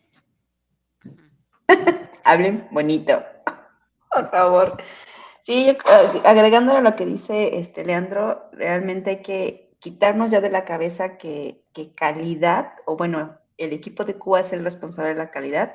Hablen 2.23 2.67
bonito, 2.69 3.25
por 4.13 4.29
favor. 4.29 4.77
Sí, 5.39 5.65
yo, 5.65 5.73
agregándole 6.23 6.77
a 6.77 6.81
lo 6.83 6.95
que 6.95 7.07
dice 7.07 7.57
este 7.57 7.83
Leandro, 7.83 8.47
realmente 8.51 9.09
hay 9.09 9.21
que 9.23 9.75
quitarnos 9.79 10.29
ya 10.29 10.39
de 10.39 10.51
la 10.51 10.63
cabeza 10.63 11.17
que, 11.17 11.65
que 11.73 11.93
calidad, 11.93 12.73
o 12.85 12.95
bueno, 12.95 13.39
el 13.57 13.73
equipo 13.73 14.05
de 14.05 14.19
Cuba 14.19 14.41
es 14.41 14.53
el 14.53 14.63
responsable 14.63 15.15
de 15.15 15.15
la 15.15 15.31
calidad. 15.31 15.73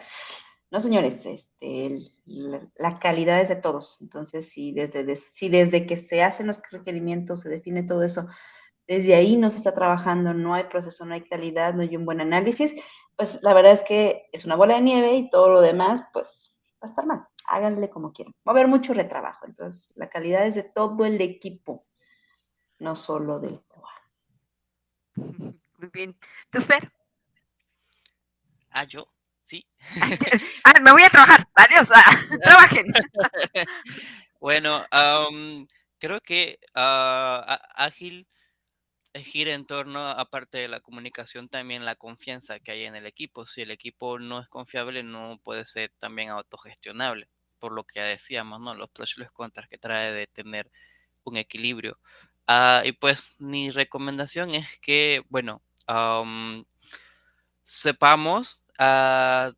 No, 0.71 0.81
señores, 0.81 1.25
este, 1.27 2.01
la, 2.25 2.99
calidad 2.99 3.41
es 3.41 3.49
de 3.49 3.57
todos. 3.57 3.99
Entonces, 4.01 4.49
si 4.49 4.73
desde, 4.73 5.15
si 5.17 5.49
desde 5.49 5.87
que 5.87 5.97
se 5.97 6.23
hacen 6.23 6.49
los 6.49 6.61
requerimientos, 6.71 7.41
se 7.41 7.49
define 7.49 7.85
todo 7.85 8.03
eso, 8.03 8.29
desde 8.87 9.15
ahí 9.15 9.37
no 9.37 9.51
se 9.51 9.59
está 9.59 9.73
trabajando, 9.73 10.35
no 10.35 10.55
hay 10.55 10.65
proceso, 10.65 11.07
no 11.07 11.15
hay 11.15 11.23
calidad, 11.23 11.75
no 11.75 11.83
hay 11.83 11.97
un 11.97 12.05
buen 12.05 12.21
análisis, 12.21 12.75
pues 13.17 13.39
la 13.43 13.55
verdad 13.55 13.73
es 13.73 13.83
que 13.83 14.29
es 14.33 14.45
una 14.45 14.57
bola 14.57 14.75
de 14.75 14.83
nieve 14.83 15.15
y 15.15 15.31
todo 15.31 15.51
lo 15.51 15.61
demás, 15.61 16.03
pues 16.13 16.59
va 16.75 16.87
a 16.87 16.87
estar 16.87 17.07
mal. 17.07 17.27
Háganle 17.47 17.89
como 17.89 18.13
quieran. 18.13 18.35
Va 18.47 18.51
a 18.51 18.55
haber 18.55 18.69
mucho 18.69 18.93
retrabajo. 18.93 19.47
Entonces, 19.47 19.91
la 19.95 20.09
calidad 20.09 20.47
es 20.47 20.57
de 20.57 20.65
todo 20.65 21.05
el 21.05 21.21
equipo, 21.21 21.87
no 22.79 22.97
solo 22.97 23.39
del 23.39 23.61
cual. 23.63 23.95
Muy 25.79 25.89
bien. 25.93 26.17
¿Tú, 26.51 26.61
Fer? 26.61 26.93
Ah, 28.71 28.85
yo. 28.85 29.07
Sí. 29.47 29.65
ah, 30.65 30.81
me 30.83 30.91
voy 30.91 31.03
a 31.03 31.09
trabajar. 31.09 31.49
Adiós. 31.55 31.89
Ah, 31.95 32.21
trabajen. 32.43 32.87
bueno, 34.41 34.85
creo 35.99 36.21
que 36.21 36.59
uh, 36.75 37.55
ágil 37.77 38.27
gira 39.15 39.55
en 39.55 39.65
torno, 39.65 40.09
aparte 40.11 40.59
de 40.59 40.69
la 40.69 40.81
comunicación, 40.81 41.49
también 41.49 41.85
la 41.85 41.95
confianza 41.95 42.59
que 42.59 42.73
hay 42.73 42.85
en 42.85 42.97
el 42.97 43.07
equipo. 43.07 43.47
Si 43.47 43.63
el 43.63 43.71
equipo 43.71 44.19
no 44.19 44.41
es 44.41 44.49
confiable, 44.49 45.05
no 45.05 45.39
puede 45.45 45.65
ser 45.65 45.93
también 45.99 46.31
autogestionable, 46.31 47.29
por 47.61 47.71
lo 47.71 47.85
que 47.85 48.01
decíamos, 48.01 48.61
¿no? 48.61 48.75
Los 48.75 48.91
pros 48.91 49.17
y 49.17 49.21
los 49.21 49.31
contras 49.31 49.69
que 49.69 49.79
trae 49.79 50.13
de 50.13 50.27
tener 50.27 50.69
un 51.23 51.37
equilibrio. 51.37 52.01
Uh, 52.49 52.85
y 52.85 52.93
pues 52.93 53.23
mi 53.39 53.71
recomendación 53.71 54.57
es 54.57 54.67
que, 54.81 55.23
bueno, 55.29 55.63
sepamos 57.63 58.66
a 58.79 59.53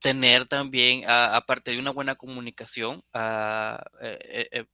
tener 0.00 0.46
también, 0.46 1.04
aparte 1.08 1.72
de 1.72 1.78
una 1.78 1.90
buena 1.90 2.14
comunicación, 2.16 3.02
a 3.12 3.82
eh, 4.00 4.18
eh, 4.22 4.48
eh, 4.52 4.64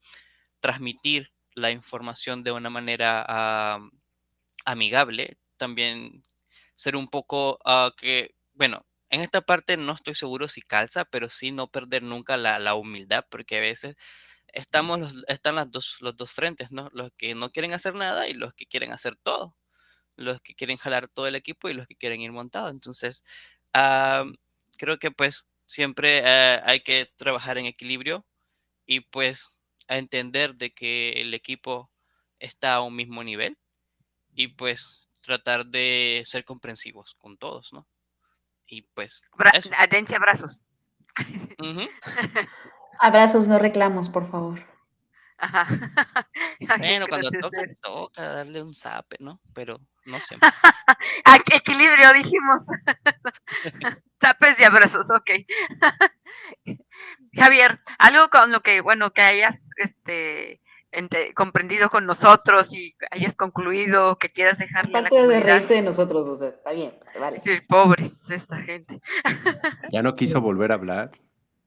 transmitir 0.60 1.32
la 1.54 1.70
información 1.70 2.42
de 2.44 2.52
una 2.52 2.70
manera 2.70 3.80
amigable, 4.64 5.38
también 5.56 6.22
ser 6.74 6.96
un 6.96 7.08
poco 7.08 7.58
ah, 7.64 7.92
que, 7.96 8.34
bueno, 8.54 8.86
en 9.10 9.20
esta 9.20 9.42
parte 9.42 9.76
no 9.76 9.92
estoy 9.92 10.14
seguro 10.14 10.48
si 10.48 10.60
calza, 10.62 11.04
pero 11.04 11.30
sí 11.30 11.52
no 11.52 11.70
perder 11.70 12.02
nunca 12.02 12.36
la, 12.36 12.74
humildad, 12.74 13.24
porque 13.30 13.58
a 13.58 13.60
veces 13.60 13.96
estamos 14.48 15.00
los, 15.00 15.24
están 15.28 15.56
las 15.56 15.70
dos, 15.70 15.98
los 16.00 16.16
dos 16.16 16.32
frentes, 16.32 16.70
¿no? 16.72 16.90
Los 16.92 17.12
que 17.16 17.34
no 17.34 17.50
quieren 17.52 17.74
hacer 17.74 17.94
nada 17.94 18.28
y 18.28 18.34
los 18.34 18.54
que 18.54 18.66
quieren 18.66 18.92
hacer 18.92 19.16
todo. 19.22 19.56
Los 20.16 20.40
que 20.40 20.54
quieren 20.54 20.78
jalar 20.78 21.08
todo 21.08 21.26
el 21.28 21.36
equipo 21.36 21.68
y 21.68 21.74
los 21.74 21.86
que 21.86 21.96
quieren 21.96 22.20
ir 22.20 22.32
montado. 22.32 22.70
Entonces, 22.70 23.24
creo 24.78 24.98
que 24.98 25.10
pues 25.10 25.46
siempre 25.66 26.20
eh, 26.24 26.60
hay 26.64 26.80
que 26.80 27.10
trabajar 27.16 27.58
en 27.58 27.66
equilibrio 27.66 28.24
y 28.86 29.00
pues 29.00 29.52
a 29.88 29.98
entender 29.98 30.54
de 30.54 30.72
que 30.72 31.20
el 31.20 31.34
equipo 31.34 31.90
está 32.38 32.74
a 32.74 32.82
un 32.82 32.96
mismo 32.96 33.24
nivel 33.24 33.58
y 34.34 34.48
pues 34.48 35.08
tratar 35.24 35.66
de 35.66 36.22
ser 36.24 36.44
comprensivos 36.44 37.14
con 37.14 37.36
todos, 37.38 37.72
¿no? 37.72 37.86
Y 38.66 38.82
pues... 38.82 39.24
abrazos. 40.14 40.60
abrazos, 43.00 43.48
no 43.48 43.58
reclamos, 43.58 44.08
por 44.08 44.30
favor. 44.30 44.73
Ajá. 45.38 45.66
Bueno, 46.78 47.06
cuando 47.08 47.30
toca, 47.30 47.62
toca 47.82 48.22
darle 48.22 48.62
un 48.62 48.74
zape, 48.74 49.16
¿no? 49.20 49.40
Pero 49.52 49.80
no 50.06 50.20
siempre. 50.20 50.48
equilibrio, 51.52 52.12
dijimos. 52.14 52.64
Zapes 54.20 54.58
y 54.58 54.64
abrazos, 54.64 55.06
ok. 55.10 55.30
Javier, 57.34 57.80
algo 57.98 58.30
con 58.30 58.50
lo 58.50 58.60
que, 58.62 58.80
bueno, 58.80 59.12
que 59.12 59.22
hayas 59.22 59.58
este, 59.76 60.62
comprendido 61.34 61.90
con 61.90 62.06
nosotros 62.06 62.72
y 62.72 62.94
hayas 63.10 63.36
concluido, 63.36 64.16
que 64.16 64.30
quieras 64.30 64.58
dejarle 64.58 64.98
a 64.98 65.02
la 65.02 65.08
comunidad. 65.10 65.34
de 65.34 65.40
reírte 65.40 65.74
de 65.74 65.82
nosotros, 65.82 66.26
o 66.26 66.36
sea, 66.36 66.48
está 66.48 66.72
bien, 66.72 66.98
vale. 67.18 67.40
Sí, 67.40 67.60
pobres 67.68 68.18
esta 68.30 68.56
gente. 68.62 69.00
¿Ya 69.90 70.02
no 70.02 70.14
quiso 70.16 70.40
volver 70.40 70.72
a 70.72 70.76
hablar? 70.76 71.10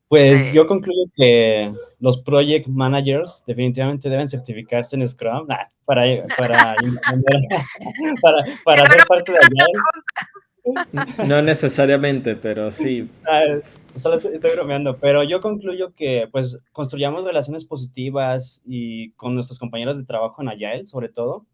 Pues 0.09 0.53
yo 0.53 0.65
concluyo 0.67 1.03
que 1.15 1.69
los 1.99 2.21
project 2.21 2.67
managers 2.67 3.43
definitivamente 3.45 4.09
deben 4.09 4.29
certificarse 4.29 4.95
en 4.95 5.05
Scrum 5.05 5.47
para, 5.83 6.23
para, 6.37 6.75
para, 8.21 8.45
para 8.63 8.85
ser 8.87 9.05
parte 9.05 9.33
de 9.33 9.37
Agile. 9.37 11.27
No 11.27 11.41
necesariamente, 11.41 12.35
pero 12.35 12.71
sí. 12.71 13.09
Ah, 13.25 13.59
solo 13.97 14.17
estoy 14.17 14.51
bromeando, 14.51 14.97
pero 14.97 15.23
yo 15.23 15.41
concluyo 15.41 15.93
que 15.93 16.29
pues 16.31 16.57
construyamos 16.71 17.25
relaciones 17.25 17.65
positivas 17.65 18.61
y 18.65 19.11
con 19.11 19.35
nuestros 19.35 19.59
compañeros 19.59 19.97
de 19.97 20.05
trabajo 20.05 20.41
en 20.41 20.49
Agile, 20.49 20.87
sobre 20.87 21.09
todo. 21.09 21.45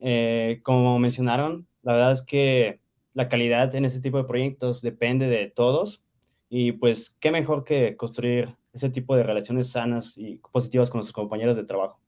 Eh, 0.00 0.60
como 0.62 0.98
mencionaron, 0.98 1.66
la 1.82 1.94
verdad 1.94 2.12
es 2.12 2.22
que 2.22 2.80
la 3.14 3.30
calidad 3.30 3.74
en 3.74 3.86
ese 3.86 4.00
tipo 4.00 4.18
de 4.18 4.24
proyectos 4.24 4.82
depende 4.82 5.28
de 5.28 5.46
todos 5.50 6.03
y 6.56 6.70
pues 6.70 7.16
qué 7.18 7.32
mejor 7.32 7.64
que 7.64 7.96
construir 7.96 8.54
ese 8.72 8.88
tipo 8.88 9.16
de 9.16 9.24
relaciones 9.24 9.72
sanas 9.72 10.16
y 10.16 10.36
positivas 10.52 10.88
con 10.88 11.00
nuestros 11.00 11.12
compañeros 11.12 11.56
de 11.56 11.64
trabajo. 11.64 11.98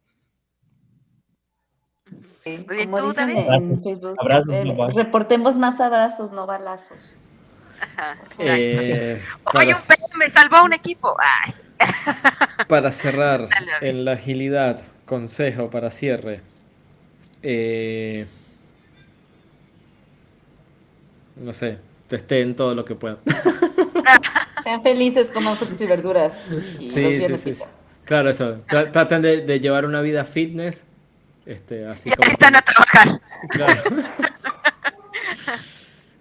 Como 2.44 3.08
dicen 3.08 3.30
en 3.30 3.44
Facebook, 3.44 4.16
eh, 4.52 4.92
reportemos 4.94 5.58
más 5.58 5.80
abrazos, 5.80 6.30
no 6.30 6.46
balazos. 6.46 7.16
Eh, 8.38 9.20
Oye, 9.52 9.74
un 9.74 9.80
pedo 9.80 10.16
me 10.16 10.30
salvó 10.30 10.62
un 10.62 10.74
equipo. 10.74 11.16
Para 12.68 12.92
cerrar, 12.92 13.48
en 13.80 14.04
la 14.04 14.12
agilidad, 14.12 14.80
consejo 15.06 15.70
para 15.70 15.90
cierre. 15.90 16.40
Eh, 17.42 18.26
no 21.34 21.52
sé, 21.52 21.78
testeen 22.06 22.54
todo 22.54 22.76
lo 22.76 22.84
que 22.84 22.94
puedan. 22.94 23.18
Sean 24.62 24.82
felices, 24.82 25.30
coman 25.30 25.56
frutas 25.56 25.80
y 25.80 25.86
verduras. 25.86 26.44
sí, 26.80 26.88
sí, 26.88 27.54
sí. 27.54 27.64
Claro, 28.04 28.30
eso. 28.30 28.62
traten 28.68 29.22
de, 29.22 29.60
llevar 29.60 29.84
una 29.84 30.00
vida 30.00 30.24
fitness. 30.24 30.84
Este, 31.44 31.86
así 31.86 32.10
como 32.10 32.30
están 32.30 32.56
a 32.56 32.62
trabajar. 32.62 33.20
Claro. 33.50 33.82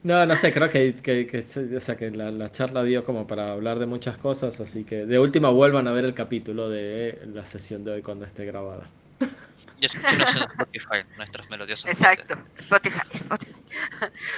No, 0.06 0.24
no 0.24 0.36
sé, 0.36 0.54
creo 0.54 0.70
que, 0.70 0.94
que, 0.94 1.40
o 1.76 1.80
sea, 1.80 1.98
que 1.98 2.12
la, 2.12 2.52
charla 2.52 2.84
dio 2.84 3.04
como 3.04 3.26
para 3.26 3.54
hablar 3.54 3.80
de 3.80 3.88
muchas 3.88 4.20
cosas, 4.20 4.62
así 4.62 4.84
que 4.84 5.08
de 5.08 5.18
última 5.18 5.50
vuelvan 5.50 5.88
a 5.88 5.94
ver 5.94 6.06
el 6.06 6.14
capítulo 6.14 6.70
de 6.70 7.24
la 7.34 7.44
sesión 7.48 7.84
de 7.84 7.94
hoy 7.94 8.02
cuando 8.04 8.24
esté 8.24 8.46
grabada. 8.46 8.84
Yo 9.20 9.88
escuché 9.88 10.14
en 10.16 10.22
Spotify, 10.22 10.98
nuestras 11.18 11.50
melodías. 11.50 11.84
Exacto, 11.88 12.38
Spotify, 12.60 13.00
Spotify. 13.14 13.56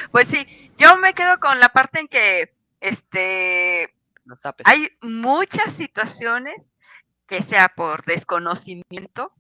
Pues 0.10 0.30
sí, 0.30 0.72
yo 0.78 0.96
me 1.00 1.14
quedo 1.14 1.38
con 1.42 1.60
la 1.60 1.68
parte 1.68 2.00
en 2.00 2.08
que 2.08 2.54
este 2.80 3.94
hay 4.66 4.90
muchas 5.02 5.74
situaciones 5.74 6.70
que 7.28 7.42
sea 7.42 7.70
por 7.70 8.06
desconocimiento, 8.06 9.34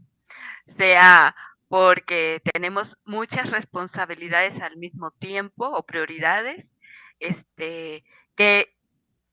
sea 0.65 1.35
porque 1.67 2.41
tenemos 2.53 2.97
muchas 3.05 3.49
responsabilidades 3.49 4.59
al 4.61 4.77
mismo 4.77 5.11
tiempo 5.11 5.67
o 5.67 5.85
prioridades, 5.85 6.71
este, 7.19 8.05
que 8.35 8.73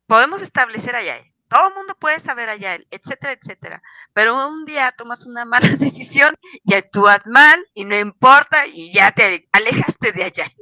podemos 0.07 0.43
establecer 0.43 0.97
allá. 0.97 1.23
Todo 1.49 1.69
el 1.69 1.75
mundo 1.75 1.97
puede 2.01 2.19
saber 2.19 2.49
allá, 2.49 2.79
etcétera, 2.91 3.33
etcétera. 3.33 3.83
Pero 4.13 4.49
un 4.49 4.65
día 4.65 4.93
tomas 4.97 5.27
una 5.27 5.45
mala 5.45 5.69
decisión 5.77 6.35
y 6.65 6.75
actúas 6.75 7.25
mal 7.27 7.65
y 7.75 7.85
no 7.85 7.97
importa 7.97 8.67
y 8.67 8.93
ya 8.93 9.13
te 9.13 9.49
alejaste 9.53 10.13
de 10.13 10.25
allá. 10.25 10.53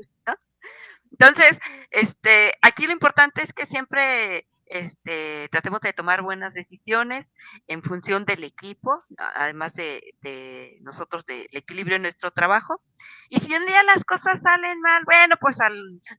Entonces, 1.22 1.60
este, 1.92 2.52
aquí 2.62 2.84
lo 2.86 2.92
importante 2.92 3.42
es 3.42 3.52
que 3.52 3.64
siempre 3.64 4.48
este, 4.72 5.48
tratemos 5.50 5.80
de 5.80 5.92
tomar 5.92 6.22
buenas 6.22 6.54
decisiones 6.54 7.30
en 7.66 7.82
función 7.82 8.24
del 8.24 8.42
equipo, 8.44 9.02
además 9.16 9.74
de, 9.74 10.78
nosotros, 10.80 11.26
del 11.26 11.46
equilibrio 11.52 11.96
en 11.96 12.02
nuestro 12.02 12.30
trabajo. 12.30 12.80
Y 13.28 13.40
si 13.40 13.54
un 13.54 13.66
día 13.66 13.82
las 13.82 14.02
cosas 14.04 14.40
salen 14.40 14.80
mal, 14.80 15.02
bueno, 15.04 15.36
pues 15.40 15.58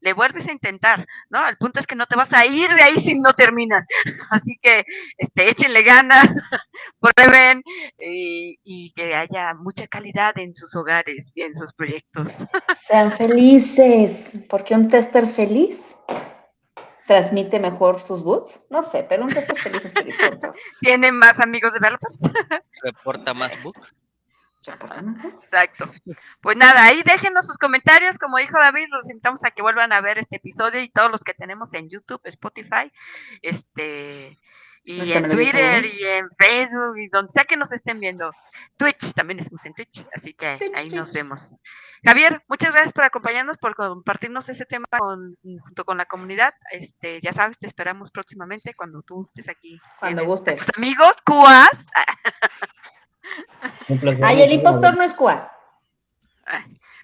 le 0.01 0.13
vuelves 0.13 0.47
a 0.47 0.51
intentar, 0.51 1.07
¿no? 1.29 1.47
El 1.47 1.57
punto 1.57 1.79
es 1.79 1.87
que 1.87 1.95
no 1.95 2.05
te 2.05 2.15
vas 2.15 2.33
a 2.33 2.45
ir 2.45 2.69
de 2.73 2.83
ahí 2.83 2.99
si 2.99 3.19
no 3.19 3.33
terminas. 3.33 3.85
Así 4.29 4.57
que 4.61 4.85
este, 5.17 5.49
échenle 5.49 5.83
ganas, 5.83 6.27
prueben 6.99 7.63
y, 7.97 8.59
y 8.63 8.91
que 8.93 9.15
haya 9.15 9.53
mucha 9.55 9.87
calidad 9.87 10.37
en 10.37 10.53
sus 10.53 10.75
hogares 10.75 11.31
y 11.33 11.41
en 11.41 11.55
sus 11.55 11.73
proyectos. 11.73 12.29
Sean 12.75 13.11
felices, 13.11 14.37
porque 14.49 14.75
un 14.75 14.87
tester 14.87 15.27
feliz 15.27 15.95
transmite 17.07 17.59
mejor 17.59 17.99
sus 17.99 18.23
boots. 18.23 18.61
No 18.69 18.83
sé, 18.83 19.05
pero 19.07 19.23
un 19.23 19.33
texto 19.33 19.55
feliz 19.55 19.85
es 19.85 19.93
feliz. 19.93 20.17
¿Tiene 20.79 21.11
más 21.11 21.39
amigos 21.39 21.73
developers? 21.73 22.17
¿Reporta 22.83 23.33
más 23.33 23.61
books? 23.63 23.93
Exacto. 25.25 25.89
Pues 26.41 26.55
nada, 26.55 26.85
ahí 26.85 27.03
déjenos 27.03 27.45
sus 27.45 27.57
comentarios. 27.57 28.17
Como 28.17 28.37
dijo 28.37 28.57
David, 28.57 28.85
los 28.91 29.09
invitamos 29.09 29.43
a 29.43 29.51
que 29.51 29.61
vuelvan 29.61 29.91
a 29.91 29.99
ver 29.99 30.17
este 30.17 30.37
episodio 30.37 30.81
y 30.81 30.89
todos 30.89 31.11
los 31.11 31.21
que 31.21 31.33
tenemos 31.33 31.73
en 31.73 31.89
YouTube, 31.89 32.21
Spotify, 32.23 32.91
este 33.41 34.37
y 34.83 35.11
en 35.11 35.29
Twitter 35.29 35.85
y 35.85 36.05
en 36.05 36.29
Facebook 36.37 36.97
y 36.97 37.07
donde 37.07 37.31
sea 37.31 37.45
que 37.45 37.57
nos 37.57 37.71
estén 37.71 37.99
viendo. 37.99 38.31
Twitch, 38.77 39.13
también 39.13 39.39
estamos 39.39 39.65
en 39.65 39.73
Twitch, 39.73 40.05
así 40.15 40.33
que 40.33 40.57
ahí 40.75 40.89
nos 40.89 41.13
vemos. 41.13 41.57
Javier, 42.05 42.43
muchas 42.49 42.73
gracias 42.73 42.91
por 42.91 43.05
acompañarnos, 43.05 43.57
por 43.57 43.75
compartirnos 43.75 44.49
ese 44.49 44.65
tema 44.65 44.85
junto 45.41 45.85
con 45.85 45.97
la 45.97 46.05
comunidad. 46.05 46.53
Este, 46.71 47.21
ya 47.21 47.31
sabes, 47.31 47.57
te 47.57 47.67
esperamos 47.67 48.11
próximamente 48.11 48.73
cuando 48.73 49.01
tú 49.03 49.21
estés 49.21 49.47
aquí. 49.47 49.79
Cuando 49.99 50.25
gustes. 50.25 50.65
amigos, 50.75 51.15
cuas. 51.25 51.69
Ay, 54.21 54.41
el 54.41 54.51
impostor 54.51 54.97
no 54.97 55.03
es 55.03 55.13
cuá. 55.13 55.49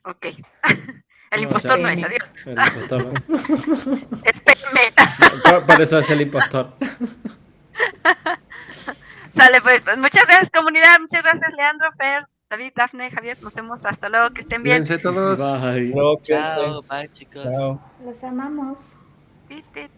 Ok. 0.03 0.27
El 1.31 1.43
impostor 1.43 1.77
no 1.77 1.87
es, 1.89 2.03
adiós. 2.03 2.33
El 2.43 2.57
impostor 2.57 3.05
no. 3.05 3.11
Por, 5.43 5.63
por 5.63 5.81
eso 5.81 5.99
es 5.99 6.09
el 6.09 6.21
impostor. 6.21 6.73
Sale 9.35 9.61
pues, 9.61 9.81
pues, 9.81 9.97
muchas 9.97 10.25
gracias 10.25 10.49
comunidad, 10.51 10.99
muchas 10.99 11.23
gracias 11.23 11.53
Leandro, 11.53 11.91
Fer, 11.97 12.27
David, 12.49 12.73
Dafne, 12.75 13.11
Javier, 13.11 13.41
nos 13.43 13.53
vemos 13.53 13.85
hasta 13.85 14.09
luego, 14.09 14.31
que 14.31 14.41
estén 14.41 14.63
bien. 14.63 14.77
Cuídense 14.83 14.97
todos. 14.97 15.39
Bye. 15.39 15.93
Chao, 16.23 16.81
bye 16.83 17.09
chicos. 17.11 17.45
Los 18.03 18.23
amamos. 18.23 18.97
¿Viste? 19.47 19.89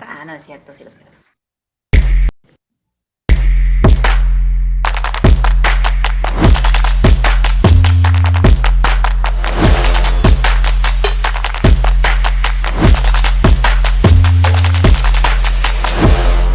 Ah, 0.00 0.24
no 0.24 0.34
es 0.34 0.44
cierto, 0.44 0.72
sí 0.74 0.84
los 0.84 0.94
queremos. 0.94 1.31